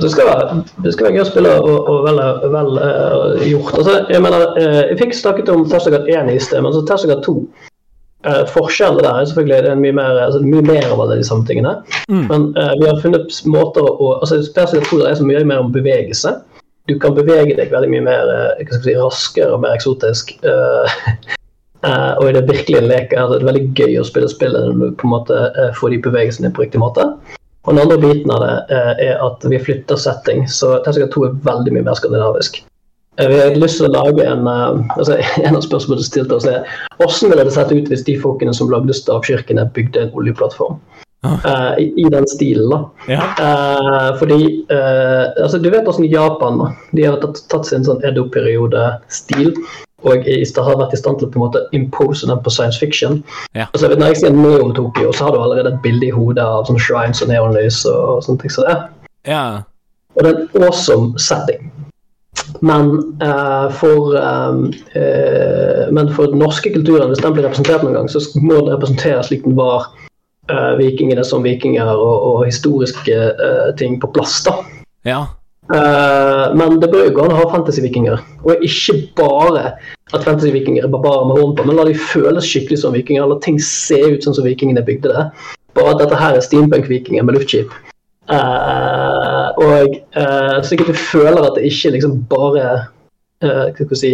Det 0.00 0.10
skal, 0.10 0.26
være, 0.26 0.62
det 0.84 0.92
skal 0.92 1.06
være 1.06 1.14
gøy 1.14 1.22
å 1.22 1.28
spille 1.28 1.50
og, 1.62 1.76
og 1.88 2.06
vel, 2.08 2.18
vel 2.52 2.70
uh, 2.82 3.44
gjort. 3.46 3.76
Altså, 3.78 3.96
jeg 4.10 4.22
mener, 4.24 4.46
uh, 4.58 4.80
jeg 4.90 4.98
fikk 4.98 5.14
snakket 5.14 5.52
om 5.52 5.62
Tesla 5.70 5.94
grad 5.94 6.10
1 6.10 6.32
i 6.34 6.40
sted, 6.42 6.58
men 6.64 6.74
så 6.74 6.82
Tesla 6.88 7.12
grad 7.12 7.22
2 7.24 7.36
uh, 7.38 7.46
eh, 8.32 8.42
Forskjellen 8.50 8.98
der 8.98 9.10
er 9.12 9.30
selvfølgelig 9.30 9.62
det 9.64 9.72
er 9.72 9.82
mye 9.84 9.96
mer, 10.00 10.20
altså, 10.26 10.42
mye 10.42 10.66
mer 10.66 10.90
av 10.90 11.04
de 11.14 11.22
samme 11.26 11.46
tingene. 11.48 11.76
Mm. 12.10 12.26
Men 12.26 12.48
vi 12.82 12.90
har 12.90 13.02
funnet 13.04 13.40
måter 13.46 13.86
å 13.86 14.12
altså, 14.18 14.42
Tesla 14.56 14.82
tror 14.82 15.04
2 15.06 15.10
er 15.12 15.20
så 15.20 15.28
mye 15.30 15.46
mer 15.46 15.62
om 15.62 15.72
bevegelse. 15.74 16.34
Du 16.90 16.96
kan 16.98 17.14
bevege 17.14 17.54
deg 17.54 17.70
veldig 17.70 17.92
mye 17.92 18.06
mer 18.08 18.32
si, 18.74 18.96
raskere 18.98 19.54
og 19.54 19.62
mer 19.62 19.78
eksotisk. 19.78 20.34
Uh, 21.80 22.12
og 22.20 22.34
det 22.36 22.44
virkelige 22.44 22.84
lek. 22.84 23.12
Altså, 23.16 23.38
det 23.38 23.44
er 23.44 23.48
veldig 23.48 23.68
gøy 23.78 23.94
å 24.00 24.04
spille 24.08 24.28
spillet 24.28 24.66
når 24.68 24.90
du 24.92 24.96
på 25.00 25.06
en 25.08 25.14
måte 25.14 25.36
uh, 25.56 25.70
får 25.78 25.94
de 25.94 26.00
bevegelsene 26.04 26.52
på 26.52 26.66
riktig 26.66 26.82
måte. 26.82 27.06
Og 27.64 27.72
den 27.72 27.80
andre 27.80 27.96
biten 28.00 28.32
av 28.34 28.44
det 28.44 28.56
uh, 28.68 28.92
er 29.00 29.22
at 29.24 29.46
vi 29.48 29.60
flytter 29.64 30.00
setting, 30.00 30.44
så 30.48 30.76
Tesla 30.84 31.08
2 31.08 31.24
er 31.28 31.40
veldig 31.48 31.76
mye 31.76 31.86
mer 31.88 31.96
skandinavisk. 31.96 32.60
vi 33.20 33.40
har 33.40 33.56
lyst 33.56 33.80
til 33.80 33.88
å 33.88 33.92
lage 33.92 34.24
en 34.24 34.46
altså, 34.48 35.16
En 35.46 35.56
av 35.56 35.64
spørsmålene 35.64 36.04
stilte 36.04 36.36
oss, 36.36 36.48
er 36.48 36.68
hvordan 37.00 37.32
ville 37.32 37.48
det 37.48 37.56
sett 37.56 37.72
ut 37.72 37.88
hvis 37.88 38.04
de 38.04 38.20
folkene 38.20 38.54
som 38.54 38.70
lagde 38.72 38.96
stavkirkene, 38.96 39.70
bygde 39.72 40.04
en 40.04 40.16
oljeplattform? 40.16 40.80
Uh, 41.24 41.76
i, 41.80 41.90
i, 42.00 42.06
den 42.12 42.24
stilen, 42.28 42.70
da. 42.72 42.78
Ja. 43.12 43.24
Fordi 44.16 44.64
altså, 44.70 45.58
Du 45.60 45.68
vet 45.68 45.84
hvordan 45.84 46.08
Japan 46.08 46.62
de 46.96 47.04
har 47.04 47.20
tatt, 47.20 47.42
tatt 47.52 47.68
sin 47.68 47.84
sånn 47.84 48.00
Edo-periode-stil 48.08 49.52
og 50.06 50.28
har 50.66 50.78
vært 50.80 50.94
i 50.94 51.00
stand 51.00 51.20
til 51.20 51.28
å 51.28 51.32
på 51.32 51.40
en 51.40 51.44
måte 51.46 51.64
impose 51.76 52.28
den 52.28 52.40
på 52.44 52.52
science 52.52 52.80
fiction. 52.80 53.20
Ja. 53.54 53.66
Altså, 53.72 53.90
når 53.90 54.12
jeg 54.12 54.22
sier 54.22 54.36
Neo 54.36 54.70
Tokyo, 54.76 55.12
så 55.12 55.26
har 55.26 55.34
du 55.34 55.42
allerede 55.42 55.74
et 55.74 55.82
bilde 55.84 56.08
i 56.08 56.14
hodet 56.14 56.44
av 56.44 56.68
sånne 56.68 56.82
shrines 56.82 57.22
og 57.24 57.32
neonlys 57.32 57.82
og, 57.90 58.00
og 58.14 58.24
sånne 58.26 58.44
ting. 58.44 58.54
Så 58.54 58.64
det. 58.68 58.78
Ja. 59.28 59.44
Og 60.16 60.24
det 60.24 60.32
er 60.32 60.40
en 60.40 60.66
awesome 60.68 61.20
setting. 61.20 61.70
Men, 62.60 62.90
uh, 63.22 63.70
for, 63.72 64.16
um, 64.16 64.66
uh, 64.96 65.92
men 65.92 66.12
for 66.14 66.32
den 66.32 66.40
norske 66.42 66.72
kulturen, 66.72 67.08
hvis 67.08 67.22
den 67.22 67.34
blir 67.36 67.46
representert 67.46 67.84
noen 67.84 67.96
gang, 67.96 68.10
så 68.10 68.22
må 68.40 68.60
den 68.60 68.74
representeres 68.74 69.30
slik 69.30 69.44
den 69.46 69.56
var 69.58 69.88
uh, 70.50 70.72
vikingene 70.80 71.24
som 71.26 71.44
vikinger 71.46 71.92
og, 71.92 72.16
og 72.32 72.46
historiske 72.48 73.20
ting 73.80 74.00
på 74.00 74.12
plass. 74.14 74.40
da. 74.46 74.56
Ja. 75.08 75.24
Uh, 75.70 76.50
men 76.58 76.80
det 76.82 76.88
bør 76.90 77.04
jo 77.06 77.12
gå 77.14 77.24
an 77.24 77.34
å 77.34 77.42
ha 77.44 77.50
fantasy-vikinger. 77.52 78.18
Og 78.42 78.64
ikke 78.66 78.96
bare 79.20 79.76
at 80.10 80.24
fantasy-vikinger 80.26 80.86
er 80.86 80.90
barbarer 80.90 81.28
med 81.28 81.38
horn 81.38 81.54
på, 81.54 81.66
men 81.68 81.78
la 81.78 81.86
de 81.86 81.94
føles 81.94 82.48
skikkelig 82.48 82.80
som 82.82 82.96
vikinger. 82.96 83.28
La 83.30 83.38
ting 83.44 83.60
se 83.62 84.00
ut 84.02 84.26
sånn 84.26 84.34
som 84.34 84.48
vikingene 84.48 84.82
bygde 84.86 85.14
det. 85.14 85.28
Bare 85.78 85.94
at 85.94 86.02
dette 86.02 86.18
her 86.18 86.34
er 86.34 86.42
steampunk-vikinger 86.42 87.26
med 87.26 87.38
luftskip. 87.38 87.70
Uh, 88.30 89.50
og 89.58 89.94
uh, 90.14 90.58
sikkert 90.62 90.92
du 90.92 90.98
føler 90.98 91.42
at 91.42 91.56
det 91.58 91.66
ikke 91.66 91.90
liksom 91.96 92.20
bare 92.30 92.66
uh, 93.42 93.70
hva 93.74 93.86
skal 93.86 93.98
si, 93.98 94.12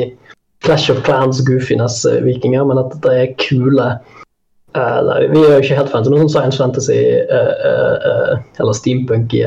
Clash 0.65 0.93
of 0.93 1.03
Clans, 1.05 1.43
goofiness-vikinger, 1.45 2.65
men 2.69 2.81
at 2.81 2.97
det 3.05 3.17
er 3.17 3.35
kule 3.41 3.89
nei, 4.77 5.19
Vi 5.33 5.41
er 5.41 5.53
jo 5.55 5.61
ikke 5.63 5.77
helt 5.79 5.93
fancy, 5.93 6.11
men 6.13 6.25
sånn 6.25 6.33
science 6.33 6.61
fantasy 6.61 6.97
eller 7.31 8.77
steampunky 8.77 9.41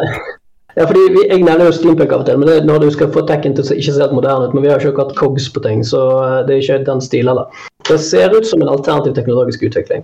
ja, 0.76 0.84
fordi 0.88 1.00
vi, 1.12 1.28
Jeg 1.30 1.44
nevner 1.44 1.66
jo 1.70 1.76
steampunk 1.76 2.12
av 2.12 2.20
og 2.24 2.28
til, 2.28 2.38
men 2.40 2.48
det 2.50 2.56
er 2.60 2.66
når 2.68 2.78
du 2.84 2.90
skal 2.96 3.14
få 3.16 3.22
tekken 3.28 3.54
til 3.56 3.64
å 3.64 3.66
ikke 3.76 3.94
se 3.96 4.04
helt 4.04 4.16
moderne 4.16 4.44
ut. 4.48 4.54
Men 4.56 4.64
vi 4.64 4.70
har 4.72 4.80
jo 4.84 4.90
ikke 4.92 5.06
hatt 5.08 5.20
cogs 5.20 5.46
på 5.52 5.60
ting, 5.64 5.80
så 5.88 6.00
det 6.48 6.54
er 6.56 6.62
ikke 6.64 6.88
den 6.88 7.02
stilen 7.04 7.40
da. 7.40 7.46
Det 7.88 8.00
ser 8.04 8.36
ut 8.36 8.48
som 8.48 8.60
en 8.64 8.72
alternativ 8.72 9.14
teknologisk 9.16 9.60
utvikling. 9.68 10.02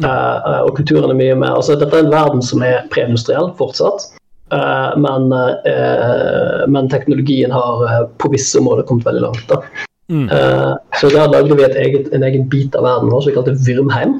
Uh, 0.00 0.64
og 0.64 0.72
kulturen 0.78 1.12
er 1.12 1.18
mye 1.18 1.34
mer 1.36 1.58
altså 1.58 1.74
Dette 1.76 1.92
er 1.92 2.06
en 2.06 2.12
verden 2.12 2.40
som 2.40 2.62
er 2.64 2.86
preindustriell 2.92 3.50
fortsatt. 3.58 4.08
Eh, 4.52 4.90
men, 5.00 5.32
eh, 5.32 6.66
men 6.68 6.90
teknologien 6.92 7.52
har 7.54 7.84
eh, 7.88 8.02
på 8.18 8.32
visse 8.32 8.58
områder 8.58 8.86
kommet 8.88 9.06
veldig 9.06 9.22
langt. 9.28 9.46
da. 9.48 9.62
Mm. 10.10 10.26
Så 10.98 11.06
der 11.12 11.28
lagde 11.30 11.54
vi 11.54 11.62
et 11.62 11.76
eget, 11.78 12.08
en 12.10 12.24
egen 12.26 12.48
bit 12.50 12.74
av 12.74 12.82
verden 12.82 13.12
vår 13.12 13.20
som 13.22 13.30
vi 13.30 13.36
kalte 13.36 13.54
Vyrmheim. 13.62 14.16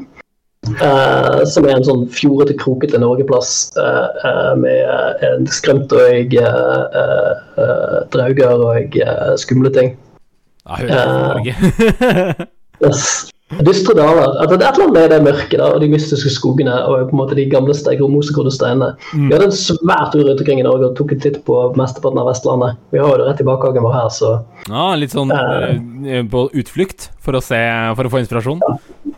Uh, 0.70 1.41
som 1.49 1.64
er 1.64 1.78
en 1.78 1.87
sånn 1.87 2.03
fjordete, 2.14 2.55
krokete 2.61 2.99
Norgeplass 3.01 3.72
uh, 3.81 4.12
uh, 4.22 4.53
med 4.61 5.24
en 5.24 5.49
skremtøy, 5.51 6.28
uh, 6.37 8.05
drauger 8.12 8.62
og 8.68 8.99
skumle 9.41 9.72
ting. 9.74 9.97
Ja, 10.68 10.78
hører 10.85 11.18
Norge. 11.26 12.49
Yes. 12.81 13.28
Dystre 13.59 13.96
daler. 13.98 14.36
At 14.38 14.53
det 14.53 14.61
er 14.61 14.68
et 14.68 14.78
eller 14.78 14.86
annet 14.86 14.94
med 14.94 15.11
det 15.11 15.18
mørket 15.24 15.59
da, 15.59 15.68
og 15.74 15.82
de 15.82 15.88
mystiske 15.90 16.30
skogene 16.30 16.74
og 16.86 17.09
på 17.11 17.16
en 17.16 17.20
måte 17.20 17.36
de 17.38 17.46
gamle 17.51 17.74
mosekrodde 18.12 18.53
steinene. 18.55 18.92
Mm. 19.11 19.26
Vi 19.26 19.34
hadde 19.34 19.48
en 19.48 19.57
svært 19.57 20.12
tur 20.14 20.22
rundt 20.22 20.42
omkring 20.44 20.62
i 20.62 20.66
Norge 20.66 20.90
og 20.90 20.96
tok 20.98 21.16
en 21.16 21.22
titt 21.24 21.40
på 21.46 21.59
mesteparten 21.78 22.22
av 22.22 22.30
Vestlandet. 22.30 22.78
Vi 22.94 23.03
har 23.03 23.11
jo 23.11 23.18
det 23.18 23.28
rett 23.28 23.42
i 23.42 23.48
bakhagen 23.48 23.86
vår 23.86 23.96
her, 23.96 24.09
så 24.14 24.32
Ja, 24.68 24.86
litt 24.94 25.14
sånn 25.16 25.32
eh, 25.34 26.22
på 26.30 26.46
utflukt 26.62 27.11
for 27.18 27.34
å, 27.34 27.42
se, 27.44 27.61
for 27.98 28.07
å 28.07 28.12
få 28.12 28.22
inspirasjon. 28.22 28.62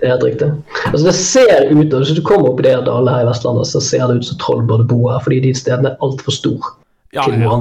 det 0.00 0.06
er 0.08 0.14
helt 0.14 0.28
riktig. 0.30 0.50
Altså 0.88 1.04
Det 1.10 1.16
ser 1.18 1.68
ut, 1.70 1.92
og 1.92 1.98
Hvis 2.00 2.16
du 2.16 2.22
kommer 2.24 2.52
opp 2.52 2.62
i 2.62 2.68
de 2.68 2.76
her 2.76 2.86
dalene 2.86 3.18
her 3.18 3.26
i 3.26 3.30
Vestlandet, 3.30 3.68
så 3.68 3.84
ser 3.84 4.06
det 4.08 4.22
ut 4.22 4.30
som 4.32 4.40
troll 4.40 4.64
burde 4.64 4.88
bo 4.88 5.04
her, 5.10 5.20
fordi 5.24 5.42
de 5.44 5.54
stedene 5.56 5.92
er 5.92 6.00
altfor 6.04 6.32
store 6.32 6.78
Ja, 7.12 7.28
ja. 7.28 7.58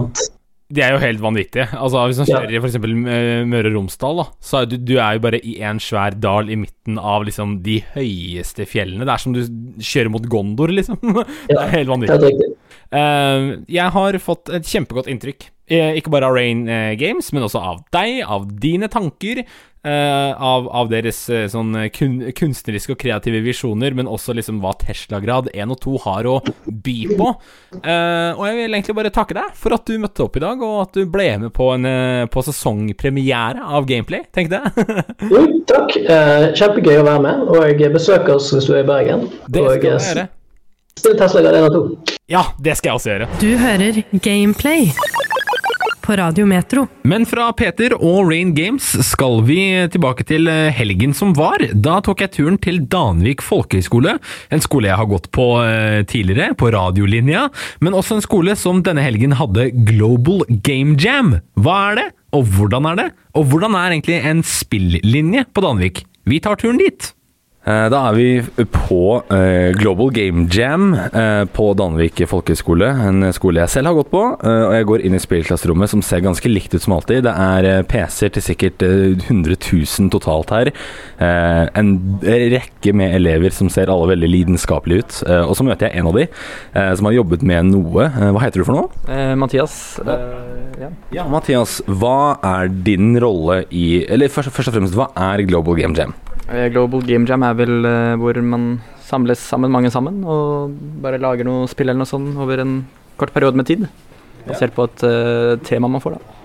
De 0.71 0.83
er 0.83 0.95
jo 0.95 1.01
helt 1.01 1.21
vanvittige. 1.23 1.67
Altså 1.75 2.05
Hvis 2.07 2.21
man 2.21 2.29
kjører 2.29 2.53
i 2.53 2.59
f.eks. 2.61 2.77
Møre 3.51 3.71
og 3.71 3.75
Romsdal, 3.75 4.21
da, 4.21 4.27
så 4.43 4.61
er 4.61 4.69
du, 4.71 4.77
du 4.79 4.95
er 4.97 5.17
jo 5.17 5.23
bare 5.25 5.41
i 5.43 5.57
en 5.67 5.81
svær 5.83 6.15
dal 6.15 6.51
i 6.51 6.59
midten 6.59 6.99
av 6.99 7.25
liksom 7.27 7.59
de 7.65 7.81
høyeste 7.93 8.67
fjellene. 8.69 9.07
Det 9.07 9.15
er 9.15 9.23
som 9.25 9.35
du 9.35 9.41
kjører 9.83 10.13
mot 10.13 10.27
Gondor, 10.31 10.73
liksom. 10.73 10.99
Det 11.51 11.57
er 11.57 11.75
helt 11.75 11.91
vanvittig. 11.91 12.51
Eh, 12.91 13.49
jeg 13.71 13.95
har 13.95 14.21
fått 14.23 14.51
et 14.55 14.67
kjempegodt 14.67 15.11
inntrykk. 15.11 15.49
Eh, 15.71 15.95
ikke 15.99 16.11
bare 16.11 16.27
av 16.27 16.35
Rain 16.35 16.65
eh, 16.67 16.93
Games, 16.99 17.29
men 17.31 17.45
også 17.47 17.61
av 17.63 17.83
deg, 17.95 18.23
av 18.27 18.49
dine 18.63 18.89
tanker. 18.91 19.45
Eh, 19.87 20.31
av, 20.41 20.67
av 20.69 20.89
deres 20.91 21.19
eh, 21.29 21.47
sånn 21.51 21.75
kun, 21.93 22.19
kunstneriske 22.37 22.95
og 22.95 22.99
kreative 23.01 23.41
visjoner, 23.45 23.95
men 23.97 24.09
også 24.09 24.35
liksom 24.37 24.61
hva 24.63 24.73
Tesla-grad 24.81 25.51
1 25.53 25.73
og 25.73 25.79
2 25.83 25.95
har 26.05 26.29
å 26.29 26.35
by 26.65 26.97
på. 27.17 27.29
Eh, 27.81 28.31
og 28.35 28.43
jeg 28.47 28.57
vil 28.59 28.77
egentlig 28.77 28.97
bare 28.97 29.13
takke 29.13 29.37
deg 29.37 29.55
for 29.57 29.77
at 29.77 29.87
du 29.87 29.97
møtte 30.01 30.25
opp 30.25 30.37
i 30.37 30.43
dag, 30.43 30.65
og 30.65 30.77
at 30.85 30.99
du 30.99 31.05
ble 31.09 31.29
med 31.45 31.53
på, 31.57 31.71
en, 31.75 31.87
eh, 31.89 32.25
på 32.31 32.45
sesongpremiere 32.47 33.65
av 33.65 33.89
Gameplay, 33.89 34.25
tenkte 34.33 34.61
jeg. 34.61 34.99
Jo, 35.31 35.45
takk. 35.69 35.95
Eh, 36.01 36.51
kjempegøy 36.57 37.01
å 37.01 37.07
være 37.07 37.23
med. 37.23 37.47
Og 37.55 37.83
besøk 37.93 38.29
oss 38.33 38.51
hvis 38.53 38.67
du 38.67 38.75
er 38.75 38.83
i 38.83 38.87
Bergen. 38.87 39.27
det 39.47 39.63
skal 39.63 39.67
og, 39.67 39.73
jeg 39.77 40.15
gjøre. 40.15 40.29
Still 40.99 41.17
Tesla 41.17 41.43
Grad 41.45 41.57
1 41.61 41.67
og 41.69 41.77
2. 41.77 42.15
Ja, 42.31 42.45
det 42.59 42.77
skal 42.79 42.91
jeg 42.91 42.99
også 42.99 43.13
gjøre. 43.13 43.29
Du 43.41 43.51
hører 43.61 44.01
Gameplay 44.19 44.91
Radio 46.19 46.45
Metro. 46.49 46.85
Men 47.07 47.25
fra 47.29 47.47
Peter 47.57 47.93
og 47.97 48.29
Rain 48.29 48.53
Games 48.57 48.85
skal 49.07 49.41
vi 49.47 49.59
tilbake 49.93 50.25
til 50.27 50.49
eh, 50.51 50.71
helgen 50.75 51.15
som 51.17 51.33
var. 51.37 51.63
Da 51.71 51.99
tok 52.03 52.23
jeg 52.25 52.33
turen 52.35 52.59
til 52.61 52.81
Danvik 52.91 53.43
folkehøgskole, 53.45 54.17
en 54.51 54.63
skole 54.63 54.91
jeg 54.91 54.99
har 54.99 55.09
gått 55.11 55.29
på 55.35 55.47
eh, 55.63 56.01
tidligere, 56.09 56.55
på 56.57 56.71
radiolinja, 56.73 57.47
men 57.83 57.97
også 57.97 58.19
en 58.19 58.25
skole 58.25 58.57
som 58.59 58.83
denne 58.85 59.05
helgen 59.05 59.37
hadde 59.39 59.69
Global 59.87 60.43
Game 60.65 60.97
Jam. 61.01 61.37
Hva 61.59 61.79
er 61.91 62.01
det, 62.01 62.07
og 62.35 62.51
hvordan 62.57 62.91
er 62.91 63.01
det, 63.01 63.09
og 63.37 63.49
hvordan 63.51 63.77
er 63.79 63.95
egentlig 63.95 64.21
en 64.27 64.45
spillinje 64.47 65.47
på 65.51 65.65
Danvik? 65.65 66.05
Vi 66.27 66.41
tar 66.43 66.59
turen 66.61 66.81
dit. 66.81 67.13
Eh, 67.61 67.87
Da 67.93 67.99
er 68.09 68.15
vi 68.17 68.65
på 68.73 69.21
eh, 69.29 69.69
Global 69.77 70.09
Game 70.15 70.47
Jam 70.49 70.95
eh, 70.95 71.43
på 71.53 71.67
Danvik 71.77 72.23
folkehøgskole. 72.25 72.87
En 73.05 73.27
skole 73.37 73.61
jeg 73.61 73.69
selv 73.75 73.91
har 73.91 73.97
gått 73.99 74.09
på. 74.09 74.21
og 74.41 74.73
jeg 74.73 74.87
går 74.89 75.03
inn 75.05 75.13
i 75.13 75.21
spillklasserommet 75.21 75.91
som 75.91 76.01
ser 76.01 76.23
ganske 76.25 76.49
likt 76.49 76.73
ut 76.73 76.81
som 76.81 76.95
alltid. 76.95 77.21
Det 77.27 77.33
er 77.37 77.85
PC-er 77.91 78.33
til 78.33 78.45
sikkert 78.47 78.81
eh, 78.87 79.13
100 79.27 79.59
000 79.61 80.09
totalt 80.15 80.49
her. 80.55 80.71
En 81.21 81.91
rekke 82.25 82.95
med 82.97 83.13
elever 83.19 83.53
som 83.53 83.69
ser 83.69 83.91
alle 83.93 84.09
veldig 84.15 84.31
lidenskapelige 84.31 85.05
ut. 85.05 85.19
Og 85.45 85.53
så 85.57 85.65
møter 85.67 85.87
jeg 85.91 86.01
en 86.01 86.09
av 86.09 86.17
de 86.17 86.25
som 86.97 87.07
har 87.09 87.15
jobbet 87.19 87.45
med 87.45 87.69
noe. 87.69 88.07
Hva 88.09 88.41
heter 88.41 88.63
du 88.63 88.67
for 88.67 88.77
noe? 88.79 88.89
Eh, 89.05 89.35
Mathias. 89.37 89.75
Eh, 90.01 90.25
ja. 90.81 90.89
Ja, 91.13 91.27
Mathias, 91.29 91.77
hva 91.85 92.39
er 92.41 92.71
din 92.73 93.13
rolle 93.21 93.61
i 93.69 94.01
Eller 94.09 94.31
først, 94.33 94.49
først 94.55 94.71
og 94.71 94.79
fremst, 94.79 94.97
hva 94.97 95.11
er 95.29 95.45
Global 95.45 95.77
Game 95.77 95.93
Jam? 95.97 96.15
Eh, 96.51 96.67
Global 96.73 97.03
Game 97.07 97.27
Jam 97.29 97.45
er 97.47 97.55
vel 97.55 97.87
eh, 97.87 98.15
hvor 98.19 98.37
man 98.43 98.73
samles 99.07 99.39
sammen, 99.39 99.71
mange 99.71 99.91
sammen, 99.91 100.21
og 100.27 100.75
bare 101.03 101.19
lager 101.21 101.47
noe 101.47 101.69
spill 101.71 101.89
eller 101.89 102.03
noe 102.03 102.09
sånt 102.09 102.37
over 102.39 102.61
en 102.63 102.81
kort 103.19 103.33
periode 103.35 103.59
med 103.59 103.67
tid. 103.69 103.87
Basert 104.47 104.73
på 104.73 104.87
et 104.87 105.03
uh, 105.05 105.57
tema 105.67 105.89
man 105.91 106.01
får, 106.01 106.17
da. 106.17 106.37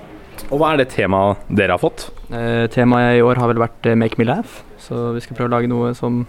Og 0.50 0.60
hva 0.60 0.72
er 0.72 0.82
det 0.82 0.90
temaet 0.92 1.46
dere 1.58 1.74
har 1.74 1.82
fått? 1.82 2.08
Eh, 2.28 2.66
temaet 2.72 3.18
i 3.18 3.22
år 3.24 3.40
har 3.40 3.50
vel 3.50 3.62
vært 3.62 3.88
eh, 3.88 3.96
Make 3.98 4.20
me 4.20 4.26
laugh, 4.28 4.58
så 4.82 5.10
vi 5.16 5.22
skal 5.24 5.38
prøve 5.38 5.48
å 5.48 5.54
lage 5.56 5.70
noe 5.70 5.94
som 5.96 6.24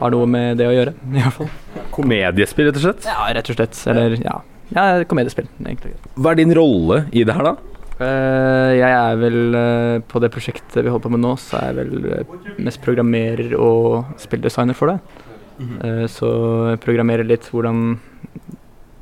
har 0.00 0.14
noe 0.14 0.26
med 0.30 0.58
det 0.58 0.66
å 0.70 0.72
gjøre, 0.74 0.94
i 1.12 1.18
hvert 1.18 1.36
fall. 1.36 1.52
Komediespill, 1.94 2.70
rett 2.70 2.80
og 2.80 2.86
slett? 2.86 3.10
Ja, 3.10 3.28
rett 3.36 3.52
og 3.52 3.58
slett. 3.58 3.82
Eller 3.92 4.16
ja, 4.22 4.38
ja 4.72 4.86
komediespill, 5.08 5.50
egentlig. 5.60 5.94
Hva 6.16 6.32
er 6.32 6.40
din 6.40 6.56
rolle 6.58 7.04
i 7.12 7.26
det 7.28 7.36
her, 7.36 7.52
da? 7.52 7.71
Eh, 8.02 8.70
jeg 8.78 8.90
er 8.90 9.18
vel 9.20 9.56
eh, 9.58 9.96
På 10.08 10.20
det 10.22 10.32
prosjektet 10.34 10.82
vi 10.82 10.90
holder 10.90 11.06
på 11.06 11.12
med 11.14 11.22
nå, 11.24 11.34
så 11.40 11.60
er 11.60 11.72
jeg 11.72 11.78
vel 11.82 12.08
eh, 12.16 12.38
mest 12.66 12.82
programmerer 12.84 13.54
og 13.58 14.16
spilldesigner 14.22 14.78
for 14.78 14.92
det. 14.92 15.28
Eh, 15.62 16.06
så 16.10 16.30
jeg 16.72 16.82
programmerer 16.82 17.28
litt 17.28 17.46
hvordan 17.52 17.98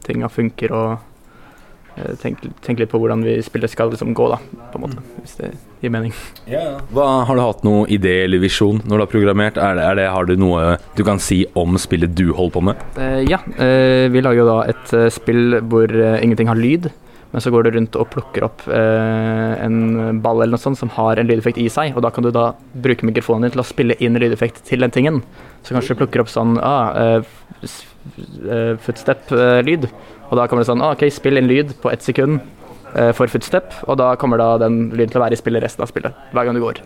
tinga 0.04 0.30
funker 0.32 0.72
og 0.74 0.92
uh, 0.96 2.12
tenker 2.18 2.50
tenk 2.64 2.80
litt 2.80 2.90
på 2.90 2.98
hvordan 2.98 3.20
vi 3.22 3.34
spillet 3.44 3.70
skal 3.70 3.92
liksom 3.92 4.14
gå, 4.16 4.26
da, 4.32 4.38
på 4.72 4.80
en 4.80 4.84
måte. 4.86 5.02
Hvis 5.20 5.36
det 5.38 5.50
gir 5.84 5.92
mening. 5.92 6.14
Hva, 6.48 7.04
har 7.28 7.36
du 7.36 7.42
hatt 7.44 7.62
noen 7.66 7.84
idé 7.92 8.22
eller 8.24 8.42
visjon 8.42 8.80
når 8.82 8.90
du 8.90 9.04
har 9.04 9.10
programmert? 9.12 9.60
Er 9.60 9.76
det, 9.78 9.84
er 9.86 10.00
det, 10.00 10.08
har 10.14 10.26
du 10.26 10.34
noe 10.40 10.78
du 10.96 11.04
kan 11.06 11.20
si 11.22 11.42
om 11.58 11.78
spillet 11.80 12.16
du 12.16 12.30
holder 12.32 12.56
på 12.56 12.64
med? 12.70 12.82
Eh, 12.96 13.20
ja, 13.28 13.38
vi 14.10 14.24
lager 14.24 14.42
jo 14.42 14.48
da 14.48 14.58
et 14.72 14.96
spill 15.14 15.60
hvor 15.70 15.94
ingenting 15.94 16.50
har 16.50 16.58
lyd. 16.58 16.90
Men 17.30 17.42
så 17.44 17.52
går 17.54 17.66
du 17.66 17.70
rundt 17.76 17.96
og 17.98 18.08
plukker 18.10 18.44
opp 18.48 18.64
eh, 18.66 19.52
en 19.62 20.20
ball 20.22 20.42
eller 20.42 20.56
noe 20.56 20.62
sånt 20.62 20.80
som 20.80 20.90
har 20.96 21.20
en 21.20 21.28
lydeffekt 21.28 21.60
i 21.62 21.68
seg. 21.70 21.94
Og 21.94 22.02
da 22.02 22.10
kan 22.14 22.26
du 22.26 22.32
da 22.34 22.50
bruke 22.74 23.06
mikrofonen 23.06 23.46
din 23.46 23.54
til 23.54 23.62
å 23.62 23.68
spille 23.68 23.98
inn 24.02 24.18
lydeffekt 24.18 24.64
til 24.66 24.82
den 24.82 24.94
tingen. 24.94 25.20
Så 25.62 25.76
kanskje 25.76 25.94
du 25.94 26.02
plukker 26.02 26.24
opp 26.24 26.32
sånn 26.32 26.58
ah, 26.58 26.90
eh, 26.98 27.36
eh, 28.50 28.72
footstep-lyd. 28.82 29.86
Og 30.30 30.38
da 30.38 30.46
kommer 30.46 30.64
det 30.64 30.70
sånn 30.70 30.82
ah, 30.82 30.96
OK, 30.96 31.06
spill 31.14 31.38
inn 31.38 31.50
lyd 31.50 31.76
på 31.82 31.92
ett 31.92 32.06
sekund 32.06 32.40
eh, 32.40 32.59
for 33.16 33.30
footstep. 33.30 33.74
Og 33.86 33.98
da 34.00 34.12
kommer 34.20 34.40
da 34.40 34.52
den 34.62 34.88
lyden 34.90 35.12
til 35.12 35.20
å 35.20 35.24
være 35.24 35.38
i 35.38 35.40
spillet 35.40 35.64
resten 35.64 35.84
av 35.84 35.90
spillet. 35.92 36.16
Hver 36.34 36.48
gang 36.48 36.58
du 36.58 36.62
går. 36.64 36.82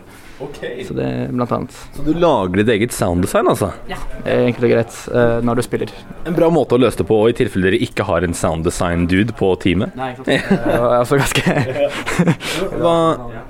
Så 0.87 0.93
det 0.93 1.09
blant 1.31 1.51
annet. 1.51 1.75
Så 1.95 2.03
du 2.03 2.11
lager 2.19 2.59
ditt 2.59 2.71
eget 2.73 2.95
sounddesign, 2.95 3.47
altså? 3.47 3.69
Ja. 3.87 3.99
Enkelt 4.27 4.67
og 4.67 4.73
greit 4.73 4.97
eh, 5.15 5.37
når 5.47 5.59
du 5.59 5.63
spiller. 5.63 5.93
En 6.27 6.35
bra 6.35 6.49
måte 6.51 6.75
å 6.75 6.81
løse 6.81 6.99
det 6.99 7.07
på 7.07 7.21
i 7.29 7.35
tilfelle 7.37 7.69
dere 7.69 7.79
ikke 7.85 8.07
har 8.07 8.25
en 8.27 8.35
sounddesign-dude 8.35 9.35
på 9.39 9.53
teamet. 9.63 9.95
Nei, 9.95 10.11
ikke 10.11 10.27
sant. 10.27 10.65
Det 10.65 10.81
var 10.83 10.97
altså 10.99 11.21
ganske 11.21 11.55
Hva, 12.81 12.97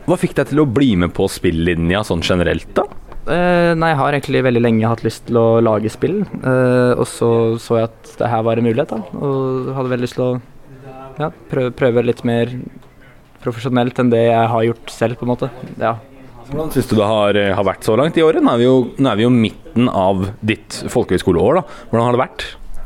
hva 0.06 0.20
fikk 0.22 0.38
deg 0.38 0.54
til 0.54 0.62
å 0.62 0.70
bli 0.70 0.94
med 1.02 1.16
på 1.18 1.26
spillinja 1.32 2.06
sånn 2.06 2.22
generelt, 2.26 2.70
da? 2.78 2.86
Uh, 3.26 3.74
nei, 3.74 3.90
jeg 3.90 3.98
har 3.98 4.14
egentlig 4.14 4.44
veldig 4.46 4.62
lenge 4.62 4.90
hatt 4.90 5.02
lyst 5.02 5.24
til 5.26 5.40
å 5.42 5.48
lage 5.66 5.90
spill. 5.90 6.20
Uh, 6.44 6.94
og 6.94 7.08
så 7.10 7.30
så 7.62 7.80
jeg 7.80 7.90
at 7.90 8.12
det 8.20 8.30
her 8.30 8.46
var 8.46 8.62
en 8.62 8.68
mulighet, 8.68 8.94
da. 8.94 9.02
Og 9.18 9.72
hadde 9.74 9.90
veldig 9.96 10.06
lyst 10.06 10.20
til 10.20 10.28
å 10.28 10.36
ja, 11.20 11.30
prøve, 11.52 11.72
prøve 11.78 12.04
litt 12.06 12.26
mer 12.28 12.52
profesjonelt 13.46 14.02
enn 14.02 14.12
det 14.14 14.26
jeg 14.28 14.52
har 14.52 14.68
gjort 14.68 14.92
selv, 14.94 15.20
på 15.20 15.28
en 15.28 15.34
måte. 15.36 15.50
Ja. 15.78 15.96
Hvordan 16.46 16.70
syns 16.74 16.90
du 16.92 16.98
det 17.00 17.08
har, 17.10 17.38
eh, 17.40 17.54
har 17.58 17.66
vært 17.66 17.88
så 17.88 17.96
langt 17.98 18.18
i 18.18 18.26
året? 18.26 18.44
Nå 18.44 18.54
er 18.54 18.62
vi 18.62 18.68
jo, 18.68 18.76
er 19.02 19.18
vi 19.18 19.26
jo 19.26 19.34
midten 19.34 19.90
av 19.90 20.30
ditt 20.46 20.84
folkehøyskoleår, 20.94 21.62
da. 21.62 21.66
Hvordan 21.90 22.06
har 22.06 22.16
det 22.18 22.24
vært? 22.26 22.46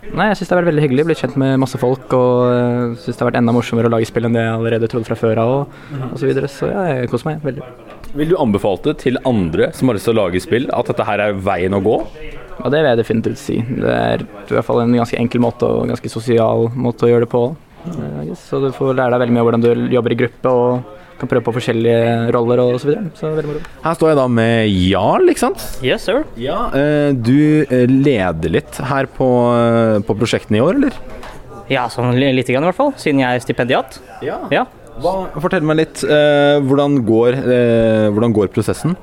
Nei, 0.10 0.30
jeg 0.30 0.40
syns 0.40 0.48
det 0.48 0.56
har 0.56 0.62
vært 0.62 0.70
veldig 0.72 0.84
hyggelig. 0.86 1.06
Blitt 1.10 1.22
kjent 1.22 1.36
med 1.38 1.60
masse 1.62 1.78
folk. 1.78 2.08
Og 2.16 2.32
uh, 2.50 2.96
syns 2.98 3.18
det 3.18 3.20
har 3.20 3.30
vært 3.30 3.40
enda 3.42 3.54
morsommere 3.54 3.92
å 3.92 3.94
lage 3.94 4.08
spill 4.10 4.30
enn 4.30 4.38
det 4.38 4.46
jeg 4.46 4.56
allerede 4.56 4.90
trodde 4.90 5.10
fra 5.10 5.18
før 5.20 5.42
av. 5.44 5.52
Og, 5.58 6.04
og 6.08 6.18
så 6.22 6.30
videre. 6.30 6.50
Så 6.50 6.72
ja, 6.72 6.86
jeg 6.88 7.12
koser 7.12 7.30
meg 7.30 7.44
veldig. 7.46 7.68
Vil 8.18 8.32
du 8.32 8.38
anbefale 8.42 8.82
det 8.88 8.96
til 9.04 9.20
andre 9.28 9.70
som 9.76 9.92
har 9.92 10.00
lyst 10.00 10.10
til 10.10 10.16
å 10.16 10.22
lage 10.24 10.42
spill, 10.42 10.70
at 10.74 10.90
dette 10.90 11.06
her 11.06 11.26
er 11.28 11.38
veien 11.46 11.76
å 11.78 11.82
gå? 11.84 11.98
Ja, 12.60 12.72
det 12.72 12.80
vil 12.80 12.90
jeg 12.90 13.00
definitivt 13.00 13.42
si. 13.44 13.60
Det 13.62 13.92
er 13.92 14.24
i 14.24 14.56
hvert 14.56 14.68
fall 14.68 14.82
en 14.84 14.96
ganske 14.98 15.20
enkel 15.20 15.44
måte 15.44 15.68
og 15.68 15.84
en 15.84 15.94
ganske 15.94 16.12
sosial 16.12 16.72
måte 16.80 17.06
å 17.06 17.12
gjøre 17.12 17.28
det 17.28 17.34
på. 17.36 17.44
Eh. 17.88 18.32
Så 18.38 18.60
du 18.64 18.72
får 18.76 18.96
lære 18.98 19.14
deg 19.16 19.22
veldig 19.24 19.36
mye 19.36 19.44
om 19.46 19.50
hvordan 19.50 19.64
du 19.66 19.94
jobber 19.96 20.16
i 20.16 20.20
gruppe 20.20 20.52
og 20.52 20.96
kan 21.20 21.28
prøve 21.28 21.44
på 21.44 21.54
forskjellige 21.58 22.32
roller 22.32 22.62
og 22.64 22.78
så 22.80 22.88
videre. 22.88 23.10
Så 23.18 23.32
veldig 23.36 23.50
moro. 23.52 23.62
Her 23.84 23.98
står 23.98 24.12
jeg 24.14 24.20
da 24.22 24.28
med 24.32 24.70
Jarl, 24.72 25.30
ikke 25.34 25.44
sant? 25.44 25.66
Yes, 25.84 26.06
sir. 26.08 26.24
Ja, 26.40 26.70
eh, 26.76 27.12
Du 27.14 27.66
eh, 27.68 27.86
leder 27.92 28.50
litt 28.56 28.80
her 28.92 29.10
på, 29.18 29.28
på 30.08 30.16
prosjektene 30.20 30.62
i 30.62 30.64
år, 30.64 30.80
eller? 30.80 30.96
Ja, 31.70 31.88
sånn 31.92 32.16
lite 32.18 32.54
grann 32.56 32.64
i 32.66 32.72
hvert 32.72 32.80
fall, 32.80 32.94
siden 32.98 33.20
jeg 33.22 33.36
er 33.38 33.44
stipendiat. 33.44 34.00
Ja. 34.26 34.40
Ja. 34.50 34.64
Hva, 35.00 35.28
fortell 35.40 35.64
meg 35.64 35.78
litt. 35.80 36.02
eh, 36.04 36.58
hvordan, 36.66 36.98
går, 37.08 37.36
eh, 37.44 38.08
hvordan 38.16 38.34
går 38.36 38.50
prosessen? 38.56 38.96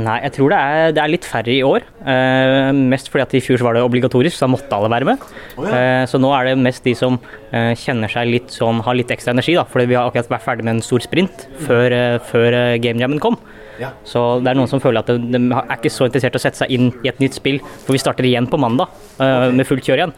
Nei, 0.00 0.16
jeg 0.24 0.32
tror 0.36 0.52
det 0.52 0.58
er, 0.58 0.92
det 0.96 1.00
er 1.02 1.10
litt 1.12 1.26
færre 1.28 1.52
i 1.52 1.62
år. 1.66 1.84
Eh, 2.08 2.70
mest 2.92 3.10
fordi 3.10 3.24
at 3.24 3.34
i 3.36 3.42
fjor 3.44 3.62
var 3.66 3.76
det 3.76 3.82
obligatorisk, 3.84 4.36
så 4.36 4.46
da 4.46 4.50
måtte 4.54 4.76
alle 4.76 4.90
være 4.92 5.08
med. 5.08 5.24
Eh, 5.66 6.04
så 6.08 6.20
nå 6.22 6.30
er 6.36 6.50
det 6.50 6.54
mest 6.62 6.86
de 6.86 6.94
som 6.96 7.18
eh, 7.50 7.72
kjenner 7.78 8.12
seg 8.12 8.30
litt 8.30 8.54
sånn, 8.54 8.82
har 8.86 8.96
litt 8.96 9.12
ekstra 9.12 9.34
energi, 9.34 9.56
da. 9.58 9.66
Fordi 9.68 9.88
vi 9.90 9.98
har 9.98 10.08
akkurat 10.08 10.30
vært 10.32 10.46
ferdig 10.46 10.66
med 10.68 10.78
en 10.78 10.84
stor 10.86 11.04
sprint 11.04 11.44
før, 11.66 11.96
eh, 11.96 12.16
før 12.30 12.56
eh, 12.56 12.76
Game 12.82 13.02
Jammen 13.02 13.22
kom. 13.22 13.36
Ja. 13.80 13.92
Så 14.06 14.24
det 14.44 14.52
er 14.52 14.60
noen 14.60 14.70
som 14.70 14.82
føler 14.82 15.02
at 15.02 15.10
de, 15.10 15.18
de 15.34 15.42
er 15.56 15.76
ikke 15.76 15.92
så 15.92 16.08
interessert 16.08 16.36
i 16.36 16.40
å 16.40 16.44
sette 16.46 16.62
seg 16.62 16.72
inn 16.76 16.90
i 17.04 17.12
et 17.12 17.20
nytt 17.22 17.36
spill, 17.36 17.60
for 17.84 17.96
vi 17.96 18.02
starter 18.02 18.28
igjen 18.28 18.48
på 18.50 18.60
mandag 18.60 18.92
okay. 19.16 19.52
med 19.56 19.68
fullt 19.68 19.86
kjør 19.88 20.04
igjen. 20.04 20.16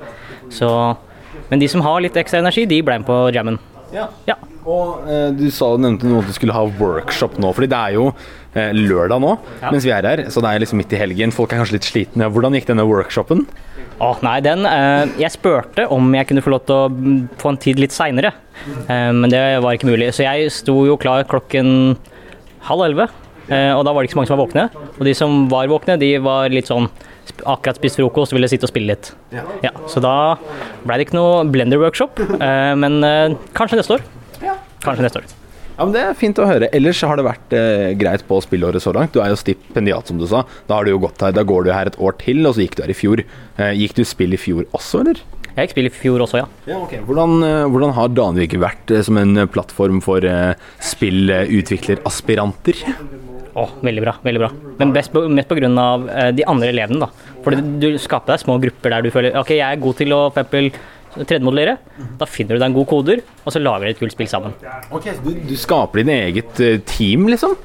Så, 0.52 0.70
men 1.50 1.62
de 1.62 1.70
som 1.70 1.84
har 1.86 2.02
litt 2.02 2.18
ekstra 2.18 2.42
energi, 2.42 2.66
de 2.70 2.82
ble 2.84 3.00
med 3.00 3.08
på 3.08 3.22
jammen. 3.34 3.60
Ja. 3.94 4.10
Ja. 4.26 4.38
Og 4.62 5.08
eh, 5.10 5.28
du 5.34 5.48
sa 5.54 5.72
nevnte 5.80 6.06
noe 6.06 6.22
at 6.22 6.30
du 6.30 6.36
skulle 6.36 6.54
ha 6.54 6.62
workshop 6.78 7.38
nå, 7.42 7.50
fordi 7.56 7.70
det 7.72 7.78
er 7.78 7.96
jo 7.96 8.06
eh, 8.54 8.70
lørdag 8.76 9.22
nå 9.22 9.34
mens 9.64 9.86
vi 9.86 9.92
er 9.94 10.06
her, 10.06 10.24
så 10.30 10.42
det 10.44 10.52
er 10.52 10.62
liksom 10.62 10.78
midt 10.82 10.94
i 10.94 11.00
helgen. 11.00 11.34
Folk 11.34 11.52
er 11.52 11.62
kanskje 11.62 11.78
litt 11.78 11.88
slitne. 11.88 12.30
Hvordan 12.32 12.54
gikk 12.58 12.68
denne 12.70 12.86
workshopen? 12.88 13.46
Å, 14.02 14.12
nei, 14.24 14.38
den 14.42 14.64
eh, 14.66 15.10
Jeg 15.20 15.34
spurte 15.34 15.86
om 15.92 16.14
jeg 16.16 16.28
kunne 16.30 16.42
få 16.44 16.54
lov 16.54 16.64
til 16.66 16.78
å 16.78 16.86
mm, 16.90 17.18
få 17.42 17.52
en 17.52 17.60
tid 17.62 17.82
litt 17.82 17.94
seinere, 17.94 18.32
eh, 18.86 19.10
men 19.14 19.28
det 19.32 19.42
var 19.62 19.76
ikke 19.76 19.90
mulig. 19.90 20.12
Så 20.16 20.26
jeg 20.26 20.52
sto 20.54 20.76
jo 20.88 20.98
klar 21.00 21.26
klokken 21.28 21.96
halv 22.68 22.86
elleve, 22.86 23.08
eh, 23.48 23.70
og 23.74 23.84
da 23.86 23.92
var 23.92 24.02
det 24.02 24.10
ikke 24.10 24.16
så 24.16 24.22
mange 24.22 24.30
som 24.30 24.38
var 24.38 24.46
våkne. 24.46 24.68
Og 24.96 25.06
de 25.08 25.16
som 25.18 25.44
var 25.52 25.70
våkne, 25.70 25.98
de 26.02 26.14
var 26.22 26.52
litt 26.54 26.70
sånn 26.70 26.88
akkurat 27.46 27.78
spist 27.78 27.98
frokost 27.98 28.34
og 28.34 28.38
ville 28.38 28.50
sitte 28.50 28.66
og 28.66 28.72
spille 28.72 28.94
litt. 28.94 29.12
Ja, 29.62 29.72
så 29.90 30.02
da 30.02 30.14
ble 30.82 30.98
det 30.98 31.06
ikke 31.06 31.18
noe 31.18 31.44
blender-workshop, 31.50 32.22
eh, 32.38 32.72
men 32.78 32.98
eh, 33.06 33.38
kanskje 33.56 33.78
neste 33.80 33.98
år. 33.98 34.10
Kanskje 34.82 35.06
neste 35.06 35.22
år. 35.22 35.26
Ja, 35.72 35.84
men 35.86 35.92
Det 35.94 36.02
er 36.04 36.14
fint 36.18 36.38
å 36.38 36.46
høre. 36.46 36.68
Ellers 36.76 37.00
har 37.02 37.16
det 37.16 37.24
vært 37.24 37.54
eh, 37.56 37.92
greit 37.98 38.22
på 38.28 38.40
spillåret 38.44 38.82
så 38.84 38.92
langt. 38.94 39.14
Du 39.14 39.22
er 39.24 39.32
jo 39.32 39.38
stipendiat, 39.40 40.06
som 40.06 40.18
du 40.20 40.26
sa. 40.28 40.44
Da 40.68 40.76
har 40.76 40.84
du 40.84 40.92
jo 40.92 41.00
gått 41.02 41.22
her, 41.24 41.32
da 41.32 41.42
går 41.48 41.64
du 41.64 41.70
her 41.72 41.88
et 41.88 41.96
år 41.98 42.12
til, 42.20 42.44
og 42.46 42.52
så 42.56 42.60
gikk 42.66 42.76
du 42.76 42.82
her 42.84 42.92
i 42.92 42.98
fjor. 42.98 43.24
Eh, 43.56 43.72
gikk 43.80 43.96
du 43.96 44.04
spill 44.06 44.36
i 44.36 44.40
fjor 44.40 44.62
også, 44.76 45.00
eller? 45.04 45.22
Jeg 45.52 45.66
gikk 45.66 45.74
spill 45.74 45.88
i 45.88 45.94
fjor 45.96 46.18
også, 46.24 46.36
ja. 46.42 46.46
Ja, 46.68 46.76
okay. 46.80 47.00
Hvordan, 47.08 47.42
eh, 47.44 47.66
hvordan 47.72 47.92
har 47.96 48.12
Danvik 48.12 48.52
vært 48.60 48.92
eh, 48.92 49.02
som 49.04 49.16
en 49.20 49.32
plattform 49.52 49.98
for 50.04 50.20
eh, 50.28 50.54
spillutvikleraspiranter? 50.92 52.76
Å, 53.52 53.66
veldig 53.84 54.00
bra. 54.04 54.14
veldig 54.24 54.40
bra. 54.40 54.48
Men 54.78 54.94
best 54.94 55.12
på, 55.12 55.26
mest 55.28 55.50
pga. 55.50 55.68
Eh, 55.68 56.30
de 56.36 56.44
andre 56.48 56.68
elevene. 56.72 57.04
da. 57.04 57.08
For 57.44 57.52
du 57.56 57.98
skaper 58.00 58.32
deg 58.32 58.40
små 58.44 58.56
grupper 58.62 58.94
der 58.94 59.04
du 59.04 59.10
føler 59.12 59.36
ok, 59.36 59.50
jeg 59.58 59.66
er 59.66 59.82
god 59.82 59.98
til 59.98 60.14
å 60.16 60.20
for 60.30 60.40
eksempel 60.40 60.70
tredjemodellere. 61.16 61.76
Da 62.20 62.28
finner 62.28 62.56
du 62.56 62.62
deg 62.62 62.68
en 62.70 62.76
god 62.76 62.88
koder, 62.90 63.22
og 63.44 63.54
så 63.54 63.62
lager 63.62 63.86
dere 63.86 63.96
et 63.96 64.02
kult 64.02 64.14
spill 64.14 64.30
sammen. 64.30 64.54
Ok, 64.90 65.10
så 65.12 65.20
du, 65.24 65.32
du 65.48 65.56
skaper 65.60 66.02
din 66.02 66.12
eget 66.14 66.62
eh, 66.62 66.78
team, 66.88 67.28
liksom? 67.32 67.56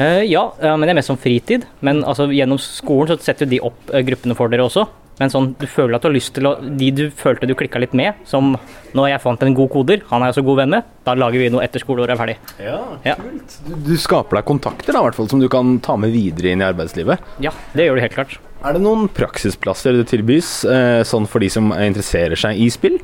Uh, 0.00 0.22
ja, 0.24 0.46
uh, 0.56 0.72
men 0.74 0.86
det 0.88 0.94
er 0.94 0.98
mest 1.02 1.10
som 1.12 1.20
fritid. 1.20 1.66
Men 1.84 2.00
altså, 2.08 2.30
gjennom 2.32 2.60
skolen 2.62 3.12
så 3.12 3.20
setter 3.22 3.48
de 3.48 3.60
opp 3.62 3.92
uh, 3.92 4.00
gruppene 4.06 4.36
for 4.38 4.52
dere 4.52 4.64
også. 4.66 4.86
Men 5.20 5.30
sånn, 5.30 5.50
du 5.60 5.66
føler 5.68 5.94
at 5.98 6.02
du 6.02 6.08
har 6.08 6.14
lyst 6.14 6.32
til 6.34 6.48
å 6.48 6.54
De 6.80 6.86
du 6.96 7.02
følte 7.14 7.46
du 7.46 7.52
klikka 7.58 7.78
litt 7.82 7.92
med, 7.94 8.16
som 8.26 8.54
nå 8.96 9.04
jeg 9.10 9.20
fant 9.22 9.42
en 9.44 9.54
god 9.54 9.68
koder, 9.74 10.00
han 10.08 10.24
er 10.24 10.30
jeg 10.32 10.38
så 10.38 10.44
god 10.46 10.62
venn 10.62 10.72
med, 10.72 10.88
da 11.06 11.14
lager 11.20 11.42
vi 11.42 11.50
noe 11.52 11.62
etter 11.64 11.84
skoleåret 11.84 12.14
er 12.14 12.20
ferdig. 12.20 12.36
Ja, 12.60 12.78
Ja. 13.04 13.14
kult. 13.20 13.58
Du, 13.68 13.74
du 13.90 13.92
skaper 14.00 14.40
deg 14.40 14.48
kontakter, 14.48 14.96
da, 14.96 15.02
i 15.02 15.06
hvert 15.10 15.18
fall, 15.20 15.28
som 15.30 15.42
du 15.42 15.50
kan 15.52 15.76
ta 15.84 15.98
med 16.00 16.14
videre 16.16 16.54
inn 16.54 16.64
i 16.64 16.66
arbeidslivet. 16.66 17.28
Ja, 17.44 17.52
det 17.76 17.86
gjør 17.86 18.00
du 18.00 18.04
helt 18.06 18.16
klart. 18.16 18.38
Er 18.62 18.76
det 18.76 18.84
noen 18.84 19.08
praksisplasser 19.10 19.96
det 19.98 20.06
tilbys, 20.12 20.62
eh, 20.70 21.02
sånn 21.02 21.26
for 21.26 21.42
de 21.42 21.48
som 21.50 21.72
interesserer 21.74 22.38
seg 22.38 22.60
i 22.62 22.68
spill? 22.70 23.00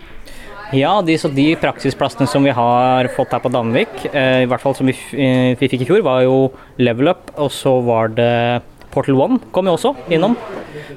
Ja, 0.76 0.98
de, 1.02 1.16
de 1.34 1.46
praksisplassene 1.58 2.28
som 2.30 2.44
vi 2.44 2.52
har 2.54 3.08
fått 3.16 3.32
her 3.34 3.42
på 3.42 3.50
Danvik, 3.50 3.94
eh, 4.12 4.44
i 4.44 4.48
hvert 4.50 4.62
fall 4.62 4.76
som 4.78 4.86
vi, 4.86 4.94
eh, 5.16 5.56
vi 5.58 5.70
fikk 5.72 5.82
i 5.82 5.88
fjor, 5.88 6.04
var 6.06 6.22
jo 6.22 6.52
Level 6.78 7.10
Up, 7.10 7.32
og 7.40 7.50
så 7.50 7.72
var 7.82 8.12
det 8.14 8.62
Portal 8.92 9.18
One 9.20 9.38
kom 9.52 9.68
jo 9.68 9.74
også 9.76 9.94
innom. 10.14 10.36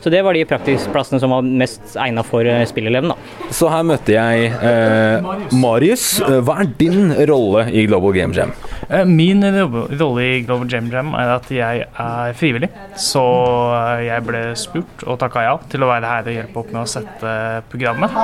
Så 0.02 0.10
det 0.14 0.22
var 0.24 0.34
de 0.36 0.44
praktisplassene 0.48 1.20
som 1.22 1.32
var 1.34 1.46
mest 1.46 1.96
egna 2.00 2.24
for 2.26 2.46
spillelevene. 2.70 3.16
Så 3.54 3.70
her 3.72 3.84
møtte 3.88 4.14
jeg 4.16 4.52
eh, 4.52 5.26
Marius. 5.58 6.06
Eh, 6.24 6.38
Hva 6.46 6.60
er 6.64 6.70
din 6.80 7.12
rolle 7.30 7.66
i 7.72 7.84
Global 7.90 8.14
Game 8.16 8.36
Jam? 8.38 8.54
Eh, 8.88 9.04
Min 9.08 9.44
rolle 9.44 10.26
i 10.26 10.42
Global 10.48 10.70
Game 10.72 10.92
Jam 10.94 11.14
er 11.20 11.34
at 11.36 11.50
jeg 11.54 11.86
er 11.88 12.36
frivillig. 12.40 12.70
Så 13.00 13.24
eh, 13.76 14.06
jeg 14.08 14.26
ble 14.28 14.44
spurt 14.60 15.06
og 15.08 15.20
takka 15.22 15.46
ja 15.48 15.56
til 15.72 15.84
å 15.86 15.92
være 15.92 16.14
her 16.14 16.30
og 16.32 16.38
hjelpe 16.40 16.64
opp 16.64 16.72
med 16.76 16.82
å 16.84 16.90
sette 16.90 17.36
programmet. 17.72 18.16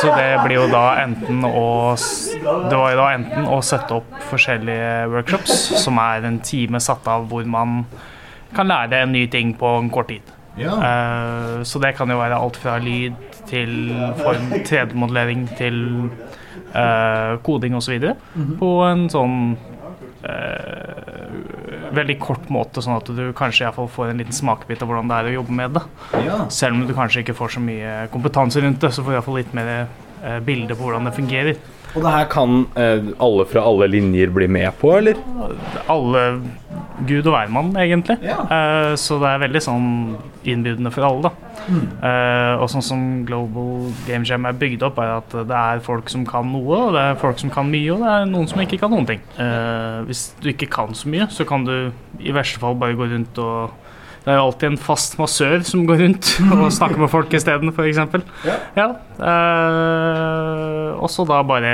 Så 0.00 0.12
det 0.16 0.28
blir 0.44 0.58
jo 0.60 0.68
da 0.72 0.84
enten 1.04 1.44
å 1.48 1.66
Det 1.96 2.76
var 2.76 2.94
jo 2.94 3.00
da 3.00 3.08
enten 3.16 3.48
å 3.50 3.60
sette 3.64 3.98
opp 4.00 4.16
forskjellige 4.30 5.08
workshops, 5.12 5.56
som 5.82 5.98
er 6.02 6.24
en 6.28 6.40
time 6.44 6.80
satt 6.82 7.06
av 7.10 7.26
hvor 7.30 7.46
man 7.48 7.84
kan 8.54 8.68
lære 8.70 9.02
en 9.04 9.12
ny 9.12 9.26
ting 9.30 9.54
på 9.58 9.78
en 9.78 9.90
kort 9.90 10.08
tid. 10.08 10.22
Eh, 10.58 11.62
Så 11.62 11.78
det 11.78 11.96
kan 11.96 12.10
jo 12.10 12.18
være 12.18 12.36
alt 12.36 12.56
fra 12.56 12.78
lyd 12.78 13.14
til 13.46 13.90
form 14.20 14.52
3D-modellering 14.66 15.48
til 15.58 15.76
uh, 16.74 17.38
koding 17.42 17.74
osv. 17.74 17.96
På 18.60 18.68
en 18.86 19.08
sånn 19.10 19.56
uh, 20.22 21.90
veldig 21.96 22.18
kort 22.22 22.46
måte, 22.52 22.82
sånn 22.84 22.98
at 23.00 23.10
du 23.10 23.32
kanskje 23.36 23.64
i 23.64 23.66
hvert 23.66 23.78
fall 23.80 23.90
får 23.90 24.12
en 24.12 24.22
liten 24.22 24.36
smakebit 24.36 24.84
av 24.84 24.90
hvordan 24.90 25.10
det 25.10 25.18
er 25.18 25.30
å 25.32 25.34
jobbe 25.40 25.56
med 25.62 25.74
det. 25.78 25.82
Selv 26.54 26.76
om 26.78 26.86
du 26.86 26.94
kanskje 26.94 27.24
ikke 27.24 27.34
får 27.38 27.56
så 27.56 27.64
mye 27.64 27.96
kompetanse 28.12 28.62
rundt 28.62 28.80
det, 28.84 28.92
så 28.94 29.02
får 29.02 29.10
du 29.10 29.18
iallfall 29.18 29.40
litt 29.40 29.56
mer 29.56 29.72
uh, 30.22 30.38
bilde 30.46 30.76
på 30.76 30.86
hvordan 30.86 31.10
det 31.10 31.16
fungerer. 31.18 31.60
Og 31.94 32.04
det 32.04 32.14
her 32.14 32.26
kan 32.30 32.64
eh, 32.78 33.12
alle 33.22 33.46
fra 33.50 33.64
alle 33.66 33.88
linjer 33.90 34.30
bli 34.34 34.46
med 34.50 34.70
på, 34.78 34.92
eller? 35.00 35.18
Alle 35.90 36.24
Gud 37.08 37.24
og 37.26 37.32
hvermann, 37.32 37.72
egentlig. 37.80 38.18
Eh, 38.28 38.92
så 39.00 39.16
det 39.22 39.30
er 39.30 39.42
veldig 39.44 39.62
sånn 39.64 39.88
innbydende 40.48 40.92
for 40.92 41.06
alle, 41.08 41.30
da. 41.30 41.50
Eh, 41.70 42.54
og 42.60 42.68
sånn 42.72 42.84
som 42.84 43.02
Global 43.28 43.90
Game 44.06 44.28
Jam 44.28 44.46
er 44.48 44.56
bygd 44.60 44.84
opp, 44.86 45.00
er 45.00 45.16
at 45.18 45.34
det 45.34 45.60
er 45.62 45.82
folk 45.84 46.10
som 46.12 46.26
kan 46.28 46.48
noe, 46.52 46.78
og 46.90 46.96
det 46.96 47.04
er 47.04 47.20
folk 47.20 47.40
som 47.40 47.52
kan 47.52 47.70
mye, 47.72 47.88
og 47.94 48.04
det 48.04 48.14
er 48.14 48.30
noen 48.30 48.48
som 48.50 48.62
ikke 48.62 48.80
kan 48.82 48.92
noen 48.94 49.08
ting. 49.08 49.22
Eh, 49.40 50.00
hvis 50.08 50.30
du 50.42 50.50
ikke 50.52 50.70
kan 50.72 50.96
så 50.96 51.10
mye, 51.12 51.28
så 51.32 51.46
kan 51.48 51.66
du 51.68 51.74
i 52.20 52.36
verste 52.36 52.60
fall 52.62 52.78
bare 52.80 52.98
gå 52.98 53.08
rundt 53.10 53.40
og 53.42 53.89
det 54.30 54.36
er 54.36 54.38
jo 54.38 54.46
alltid 54.46 54.68
en 54.68 54.78
fast 54.78 55.16
massør 55.18 55.62
som 55.66 55.80
går 55.88 56.04
rundt 56.04 56.28
og 56.54 56.68
snakker 56.70 57.00
med 57.02 57.10
folk 57.10 57.32
isteden, 57.34 57.72
f.eks. 57.74 57.98
Ja. 58.46 58.58
ja 58.78 58.86
eh, 59.26 60.90
og 60.94 61.10
så 61.10 61.26
da 61.26 61.40
bare 61.42 61.72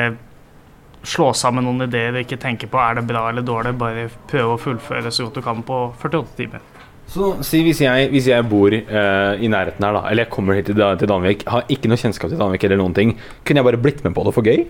slå 1.07 1.29
sammen 1.37 1.67
noen 1.69 1.85
ideer 1.85 2.17
og 2.17 2.25
ikke 2.25 2.39
tenke 2.41 2.69
på 2.71 2.81
er 2.81 2.97
det 2.97 3.05
bra 3.11 3.27
eller 3.29 3.45
dårlig, 3.45 3.75
bare 3.77 4.09
prøve 4.31 4.57
å 4.57 4.63
fullføre 4.63 5.13
så 5.13 5.27
godt 5.27 5.37
du 5.37 5.45
kan 5.45 5.61
på 5.69 5.83
48 6.01 6.33
timer. 6.41 6.65
Så 7.13 7.35
si 7.47 7.61
hvis 7.63 7.85
jeg, 7.85 8.09
hvis 8.11 8.31
jeg 8.33 8.49
bor 8.49 8.73
uh, 8.73 9.37
i 9.37 9.53
nærheten 9.53 9.85
her, 9.85 10.01
da, 10.01 10.03
eller 10.09 10.25
jeg 10.25 10.33
kommer 10.33 10.57
hit 10.57 10.73
til, 10.73 10.81
til 10.81 11.13
Danvik, 11.13 11.45
har 11.53 11.69
ikke 11.71 11.93
noe 11.93 12.01
kjennskap 12.01 12.33
til 12.33 12.41
Danvik 12.41 12.65
eller 12.67 12.81
noen 12.81 12.97
ting, 12.97 13.15
kunne 13.45 13.61
jeg 13.61 13.69
bare 13.69 13.83
blitt 13.85 14.03
med 14.03 14.17
på 14.17 14.25
det 14.27 14.35
for 14.35 14.49
gøy? 14.49 14.65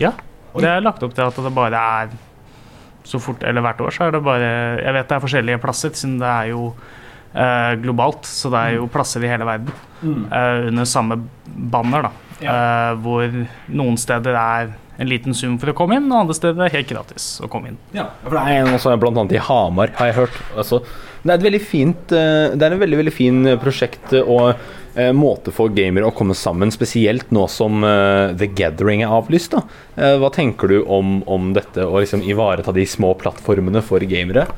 Ja, 0.00 0.14
det 0.54 0.70
er 0.70 0.86
lagt 0.86 1.02
opp 1.04 1.18
til 1.18 1.26
at 1.26 1.42
det 1.42 1.52
bare 1.58 1.84
er 1.98 2.16
så 3.04 3.18
fort, 3.20 3.42
eller 3.44 3.64
hvert 3.66 3.82
år 3.82 3.92
så 3.92 4.06
er 4.06 4.12
det 4.14 4.22
bare 4.22 4.48
Jeg 4.78 4.94
vet 4.94 5.08
det 5.10 5.16
er 5.16 5.22
forskjellige 5.24 5.60
plasser, 5.60 5.92
siden 5.98 6.20
det 6.22 6.28
er 6.30 6.52
jo 6.52 6.70
eh, 7.34 7.72
globalt, 7.82 8.28
så 8.28 8.50
det 8.52 8.60
er 8.66 8.76
jo 8.78 8.90
plasser 8.92 9.24
i 9.24 9.30
hele 9.32 9.48
verden 9.48 9.72
eh, 10.30 10.68
under 10.68 10.88
samme 10.88 11.20
banner, 11.72 12.08
da. 12.08 12.12
Eh, 12.42 12.92
hvor 13.04 13.28
noen 13.70 13.98
steder 14.00 14.34
er 14.38 14.72
en 15.02 15.08
liten 15.08 15.34
sum 15.34 15.54
for 15.58 15.72
å 15.72 15.76
komme 15.76 15.96
inn, 15.98 16.10
og 16.12 16.24
andre 16.24 16.34
steder 16.36 16.66
er 16.66 16.74
helt 16.76 16.90
gratis 16.90 17.38
å 17.42 17.48
komme 17.50 17.72
inn. 17.72 17.78
Ja, 17.96 18.08
for 18.26 18.36
det 18.36 18.42
er 18.44 18.60
en 18.66 18.74
også 18.76 18.92
blant 19.00 19.18
annet 19.18 19.38
i 19.38 19.42
Hamar, 19.42 19.94
har 19.98 20.10
jeg 20.10 20.18
hørt. 20.20 20.36
Altså, 20.58 20.82
det 21.22 21.30
er 21.32 21.38
et 21.38 21.44
veldig 21.46 21.60
fint 21.62 22.12
eh, 22.18 22.52
Det 22.58 22.66
er 22.66 22.74
en 22.74 22.80
veldig, 22.82 22.96
veldig 22.98 23.12
fin 23.14 23.36
eh, 23.46 23.58
prosjekt 23.62 24.10
og 24.20 24.48
eh, 24.98 25.12
måte 25.14 25.52
for 25.54 25.70
gamere 25.74 26.08
å 26.08 26.14
komme 26.14 26.34
sammen, 26.34 26.72
spesielt 26.74 27.30
nå 27.34 27.46
som 27.50 27.82
eh, 27.86 28.34
The 28.38 28.48
Gathering 28.58 29.04
er 29.06 29.14
avlyst. 29.14 29.54
da. 29.54 29.62
Eh, 29.96 30.16
hva 30.18 30.32
tenker 30.34 30.74
du 30.74 30.80
om, 30.82 31.20
om 31.30 31.52
dette, 31.56 31.86
å 31.86 32.02
liksom 32.02 32.26
ivareta 32.26 32.74
de 32.74 32.84
små 32.90 33.14
plattformene 33.22 33.84
for 33.86 34.02
gamere? 34.10 34.48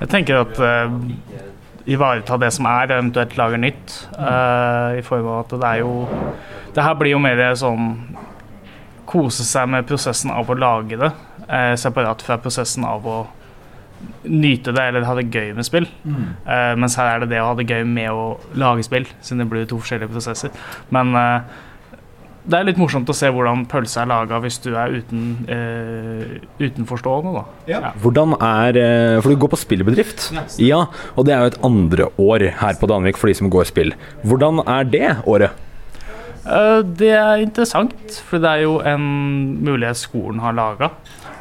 Jeg 0.00 0.12
tenker 0.12 0.40
at 0.40 0.56
eh, 0.64 0.96
ivareta 1.86 2.38
det 2.40 2.50
som 2.54 2.68
er, 2.70 2.90
eventuelt 2.90 3.36
lage 3.38 3.60
nytt. 3.62 3.96
Uh, 4.18 4.98
I 4.98 5.04
form 5.06 5.28
av 5.30 5.44
at 5.44 5.54
det 5.54 5.68
er 5.68 5.82
jo 5.84 5.92
Det 6.74 6.84
her 6.84 6.96
blir 6.98 7.14
jo 7.14 7.22
mer 7.22 7.40
sånn 7.56 7.92
Kose 9.06 9.46
seg 9.46 9.68
med 9.70 9.86
prosessen 9.86 10.32
av 10.34 10.48
å 10.50 10.56
lage 10.58 10.98
det, 10.98 11.12
uh, 11.46 11.74
separat 11.78 12.24
fra 12.26 12.40
prosessen 12.42 12.84
av 12.84 13.06
å 13.06 13.20
nyte 14.26 14.72
det 14.74 14.82
eller 14.90 15.06
ha 15.06 15.14
det 15.16 15.28
gøy 15.32 15.52
med 15.56 15.66
spill. 15.66 15.86
Eh, 16.46 16.72
mens 16.78 16.96
her 16.98 17.14
er 17.14 17.22
det 17.22 17.30
det 17.34 17.42
å 17.42 17.50
ha 17.50 17.54
det 17.58 17.68
gøy 17.70 17.84
med 17.88 18.10
å 18.10 18.26
lage 18.58 18.84
spill, 18.86 19.06
siden 19.20 19.44
det 19.44 19.48
blir 19.52 19.68
to 19.68 19.78
forskjellige 19.80 20.12
prosesser. 20.12 20.52
Men 20.94 21.14
eh, 21.16 21.62
det 22.46 22.58
er 22.58 22.66
litt 22.68 22.78
morsomt 22.78 23.08
å 23.10 23.14
se 23.16 23.28
hvordan 23.32 23.64
pølse 23.70 23.98
er 24.02 24.08
laga 24.10 24.38
hvis 24.44 24.58
du 24.62 24.68
er 24.78 24.94
uten, 25.00 25.22
eh, 25.50 26.36
utenforstående, 26.62 27.32
da. 27.34 27.42
Ja. 27.70 27.80
Hvordan 28.02 28.36
er 28.38 28.78
eh, 28.80 29.20
For 29.20 29.32
du 29.34 29.40
går 29.42 29.52
på 29.54 29.58
spillbedrift? 29.60 30.28
Ja, 30.62 30.84
og 31.16 31.26
det 31.26 31.34
er 31.34 31.42
jo 31.42 31.52
et 31.52 31.60
andre 31.66 32.08
år 32.22 32.46
her 32.62 32.78
på 32.78 32.90
Danvik 32.90 33.18
for 33.18 33.30
de 33.30 33.36
som 33.38 33.50
går 33.50 33.66
spill. 33.72 33.94
Hvordan 34.22 34.62
er 34.62 34.86
det 34.94 35.12
året? 35.26 35.58
Eh, 36.46 36.82
Det 36.86 37.12
er 37.18 37.42
interessant, 37.42 38.20
for 38.30 38.38
det 38.38 38.52
er 38.52 38.62
jo 38.68 38.78
en 38.86 39.06
mulighet 39.66 39.98
skolen 40.06 40.42
har 40.44 40.54
laga. 40.54 40.92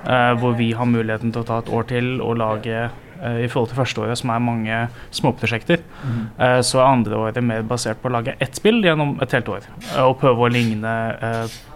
Hvor 0.06 0.54
vi 0.54 0.68
har 0.78 0.86
muligheten 0.86 1.32
til 1.34 1.42
å 1.42 1.46
ta 1.48 1.56
et 1.64 1.70
år 1.74 1.88
til 1.90 2.20
og 2.22 2.36
lage 2.38 2.92
eh, 3.22 3.44
i 3.46 3.50
forhold 3.52 3.72
til 3.72 3.80
førsteåret, 3.80 4.20
som 4.20 4.32
er 4.34 4.44
mange 4.44 4.80
småprosjekter. 5.16 5.84
Eh, 6.40 6.60
så 6.66 6.82
er 6.82 6.88
andre 6.88 7.20
året 7.20 7.44
mer 7.44 7.66
basert 7.68 8.02
på 8.02 8.10
å 8.10 8.16
lage 8.18 8.36
ett 8.40 8.56
spill 8.60 8.82
gjennom 8.84 9.18
et 9.24 9.32
helt 9.38 9.50
år. 9.50 9.68
eh, 9.96 10.04
og 10.04 10.20
prøve 10.20 10.48
å 10.48 10.52
ligne 10.52 10.96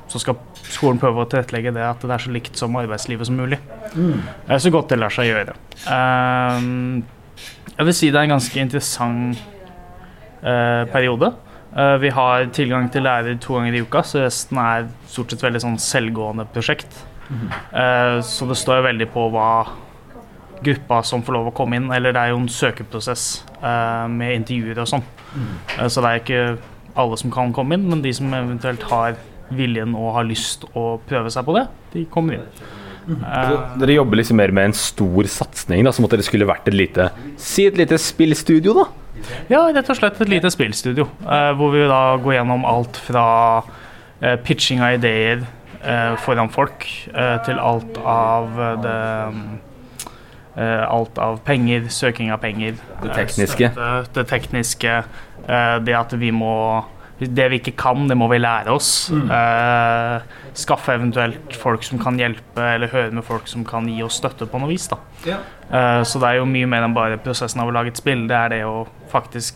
Så 0.09 0.17
skal 0.17 0.39
skolen 0.65 0.97
prøve 0.97 1.21
å 1.21 1.29
tilrettelegge 1.29 1.69
det 1.71 1.83
at 1.85 2.01
det 2.01 2.09
er 2.09 2.17
så 2.23 2.31
likt 2.33 2.55
som 2.57 2.75
arbeidslivet 2.75 3.27
som 3.27 3.35
mulig. 3.37 3.59
Eh, 3.93 4.57
så 4.57 4.71
godt 4.73 4.89
det 4.89 4.97
lar 4.97 5.13
seg 5.13 5.29
gjøre. 5.29 5.53
Jeg 7.77 7.85
vil 7.85 7.93
si 7.93 8.09
det 8.09 8.17
er 8.17 8.25
en 8.25 8.33
ganske 8.33 8.59
interessant 8.59 9.37
periode. 10.41 11.33
Uh, 11.69 11.97
vi 12.01 12.09
har 12.09 12.47
tilgang 12.49 12.89
til 12.89 13.03
lærer 13.05 13.37
to 13.37 13.53
ganger 13.53 13.75
i 13.77 13.83
uka, 13.85 14.01
så 14.01 14.23
resten 14.23 14.57
er 14.57 14.87
stort 15.05 15.29
sett 15.29 15.43
veldig 15.43 15.61
sånn 15.61 15.77
selvgående 15.77 16.47
prosjekt. 16.49 17.03
Eh, 17.29 18.21
så 18.25 18.47
det 18.49 18.57
står 18.57 18.85
veldig 18.87 19.09
på 19.13 19.27
hva 19.33 19.49
gruppa 20.64 21.01
som 21.07 21.22
får 21.24 21.36
lov 21.38 21.47
å 21.51 21.55
komme 21.55 21.80
inn, 21.80 21.88
eller 21.95 22.14
det 22.16 22.22
er 22.26 22.34
jo 22.34 22.41
en 22.41 22.49
søkeprosess 22.51 23.26
eh, 23.62 24.07
med 24.12 24.36
intervjuer 24.41 24.82
og 24.84 24.89
sånn. 24.91 25.05
Eh, 25.78 25.88
så 25.88 26.03
det 26.03 26.10
er 26.12 26.22
ikke 26.24 26.43
alle 26.99 27.18
som 27.22 27.32
kan 27.32 27.53
komme 27.55 27.78
inn, 27.78 27.88
men 27.89 28.01
de 28.03 28.12
som 28.16 28.32
eventuelt 28.34 28.84
har 28.91 29.16
viljen 29.55 29.95
og 29.97 30.12
har 30.18 30.28
lyst 30.30 30.66
å 30.78 30.99
prøve 31.10 31.32
seg 31.34 31.47
på 31.47 31.55
det, 31.57 31.66
de 31.95 32.03
kommer 32.12 32.39
inn. 32.39 32.45
Eh, 33.10 33.53
Dere 33.82 33.95
jobber 33.95 34.20
liksom 34.20 34.38
mer 34.38 34.51
med 34.53 34.70
en 34.70 34.76
stor 34.78 35.26
satsing, 35.32 35.88
som 35.95 36.05
at 36.05 36.12
dere 36.14 36.26
skulle 36.28 36.45
vært 36.49 36.68
et 36.70 36.76
lite 36.78 37.07
Si 37.41 37.66
et 37.66 37.78
lite 37.80 37.97
spillstudio, 37.97 38.76
da? 38.78 38.84
Ja, 39.51 39.64
rett 39.74 39.89
og 39.89 39.97
slett 39.97 40.20
et 40.22 40.30
lite 40.32 40.51
spillstudio. 40.53 41.07
eh, 41.26 41.51
hvor 41.57 41.72
vi 41.74 41.88
da 41.89 42.18
går 42.22 42.36
gjennom 42.38 42.68
alt 42.70 42.99
fra 43.07 43.26
eh, 44.22 44.36
pitching 44.45 44.84
av 44.86 44.99
ideer 44.99 45.41
eh, 45.82 46.14
foran 46.24 46.51
folk, 46.53 46.86
eh, 47.14 47.38
til 47.47 47.57
alt 47.60 47.97
av 48.05 48.62
eh, 48.68 48.78
det 48.86 48.99
Alt 50.89 51.18
av 51.18 51.39
penger, 51.45 51.88
søking 51.89 52.32
av 52.34 52.39
penger. 52.43 52.76
Det 53.01 53.10
eh, 53.12 53.16
tekniske. 53.16 53.70
støtte, 53.74 54.14
det 54.14 54.28
tekniske. 54.28 54.95
eh, 55.47 55.80
det 55.80 55.95
at 55.95 56.12
vi 56.20 56.32
må 56.32 56.86
Det 57.20 57.49
vi 57.51 57.57
ikke 57.60 57.76
kan, 57.76 58.07
det 58.07 58.16
må 58.16 58.30
vi 58.32 58.38
lære 58.39 58.72
oss. 58.72 59.10
Eh, 59.12 60.22
skaffe 60.55 60.93
eventuelt 60.95 61.51
folk 61.60 61.84
som 61.84 61.99
kan 61.99 62.16
hjelpe, 62.18 62.62
eller 62.76 62.88
høre 62.88 63.12
med 63.12 63.24
folk 63.28 63.47
som 63.47 63.66
kan 63.68 63.88
gi 63.91 64.01
oss 64.03 64.22
støtte 64.22 64.47
på 64.47 64.60
noe 64.62 64.70
vis. 64.70 64.88
da. 64.88 64.97
Eh, 65.28 66.03
Så 66.03 66.20
det 66.20 66.30
er 66.30 66.36
jo 66.39 66.45
mye 66.45 66.66
mer 66.66 66.84
enn 66.88 66.93
bare 66.95 67.18
prosessen 67.18 67.60
av 67.62 67.68
å 67.68 67.74
lage 67.76 67.88
et 67.91 67.97
spill. 67.99 68.26
Det 68.28 68.36
er 68.38 68.49
det 68.49 68.62
å 68.64 68.88
faktisk 69.12 69.55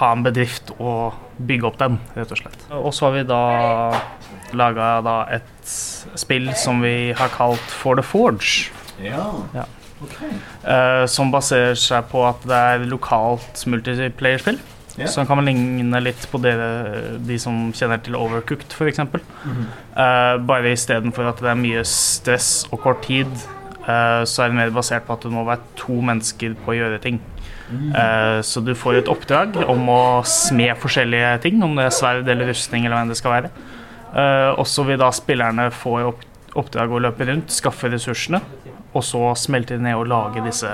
ha 0.00 0.12
en 0.12 0.22
bedrift 0.22 0.70
og 0.78 1.12
bygge 1.44 1.66
opp 1.66 1.78
den, 1.78 1.98
rett 2.16 2.32
og 2.32 2.38
slett. 2.38 2.58
Og 2.72 2.92
så 2.94 3.06
har 3.08 3.12
vi 3.18 3.22
da 3.28 4.00
laga 4.56 5.26
et 5.34 5.42
spill 6.18 6.50
som 6.54 6.80
vi 6.80 7.12
har 7.12 7.28
kalt 7.36 7.60
For 7.70 7.96
the 7.96 8.02
Forge. 8.02 8.70
Ja. 9.56 9.66
Eh, 10.64 11.06
som 11.10 11.32
baserer 11.32 11.78
seg 11.78 12.08
på 12.10 12.24
at 12.28 12.44
det 12.48 12.60
er 12.74 12.86
lokalt 12.90 13.64
multiplayerspill. 13.70 14.60
Som 15.08 15.24
kan 15.24 15.40
ligne 15.46 16.00
litt 16.02 16.26
på 16.28 16.36
det, 16.42 16.52
de 17.24 17.36
som 17.40 17.70
kjenner 17.72 18.02
til 18.04 18.18
Overcooked, 18.18 18.74
f.eks. 18.74 18.98
Uh, 19.00 20.36
bare 20.44 20.74
istedenfor 20.74 21.30
at 21.30 21.40
det 21.40 21.48
er 21.48 21.56
mye 21.56 21.84
stress 21.88 22.66
og 22.68 22.82
kort 22.82 23.00
tid, 23.06 23.30
uh, 23.86 24.26
så 24.28 24.44
er 24.44 24.50
det 24.50 24.58
mer 24.58 24.74
basert 24.74 25.06
på 25.06 25.16
at 25.16 25.24
det 25.24 25.32
må 25.32 25.46
være 25.46 25.64
to 25.80 25.96
mennesker 26.04 26.58
på 26.66 26.74
å 26.74 26.76
gjøre 26.76 27.00
ting. 27.06 27.16
Eh, 27.70 28.40
så 28.42 28.60
du 28.60 28.72
får 28.74 29.00
et 29.00 29.10
oppdrag 29.10 29.60
om 29.70 29.84
å 29.92 30.00
smed 30.26 30.74
forskjellige 30.82 31.36
ting, 31.44 31.60
om 31.62 31.76
det 31.78 31.86
er 31.86 31.94
sverd 31.94 32.30
eller 32.30 32.50
rustning 32.50 32.86
eller 32.86 32.98
hva 32.98 33.12
det 33.12 33.18
skal 33.20 33.36
være. 33.36 33.52
Uh, 34.10 34.58
og 34.58 34.66
så 34.66 34.82
vil 34.88 34.98
da 34.98 35.12
spillerne 35.14 35.68
få 35.70 36.00
opp 36.08 36.26
oppdrag 36.58 36.90
å 36.90 36.98
løpe 36.98 37.26
rundt, 37.28 37.52
skaffe 37.54 37.86
ressursene, 37.92 38.40
og 38.92 39.04
så 39.06 39.34
smelte 39.38 39.76
de 39.76 39.84
ned 39.84 39.98
og 39.98 40.08
lage 40.10 40.42
disse 40.46 40.72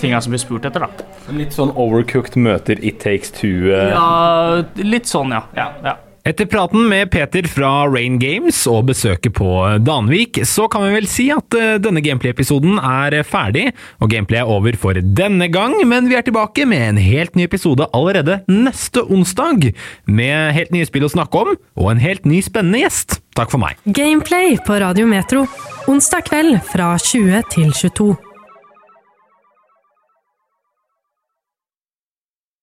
tinga 0.00 0.20
som 0.22 0.34
blir 0.34 0.42
spurt 0.42 0.68
etter, 0.68 0.86
da. 0.86 1.08
Litt 1.34 1.56
sånn 1.56 1.72
overcooked 1.74 2.38
møter 2.40 2.78
It 2.84 3.02
Takes 3.02 3.34
Two. 3.34 3.70
Uh... 3.72 3.90
Ja, 3.90 4.62
litt 4.84 5.10
sånn, 5.10 5.34
ja. 5.34 5.44
ja, 5.56 5.72
ja. 5.84 5.98
Etter 6.20 6.44
praten 6.44 6.84
med 6.84 7.08
Peter 7.10 7.46
fra 7.48 7.86
Rain 7.88 8.18
Games 8.20 8.58
og 8.68 8.90
besøket 8.90 9.32
på 9.38 9.54
Danvik, 9.80 10.42
så 10.44 10.66
kan 10.68 10.84
vi 10.84 10.90
vel 10.98 11.06
si 11.08 11.30
at 11.32 11.56
eh, 11.56 11.78
denne 11.80 12.02
gameplay-episoden 12.04 12.76
er 12.76 13.16
ferdig, 13.24 13.70
og 14.04 14.12
gameplay 14.12 14.42
er 14.42 14.52
over 14.52 14.76
for 14.76 15.00
denne 15.00 15.48
gang, 15.48 15.78
men 15.88 16.10
vi 16.10 16.18
er 16.18 16.26
tilbake 16.26 16.68
med 16.68 16.84
en 16.90 17.00
helt 17.00 17.40
ny 17.40 17.48
episode 17.48 17.88
allerede 17.96 18.42
neste 18.52 19.06
onsdag, 19.08 19.70
med 20.04 20.52
helt 20.58 20.76
nye 20.76 20.88
spill 20.88 21.08
å 21.08 21.12
snakke 21.16 21.40
om, 21.40 21.56
og 21.80 21.90
en 21.94 22.04
helt 22.04 22.28
ny 22.28 22.44
spennende 22.44 22.84
gjest. 22.84 23.22
Takk 23.38 23.48
for 23.54 23.62
meg. 23.62 23.80
Gameplay 23.88 24.58
på 24.66 24.76
Radio 24.82 25.08
Metro. 25.08 25.46
Onsdag 25.88 26.24
kveld 26.24 26.60
fra 26.72 26.98
20 26.98 27.42
til 27.50 27.72
22. 27.72 28.29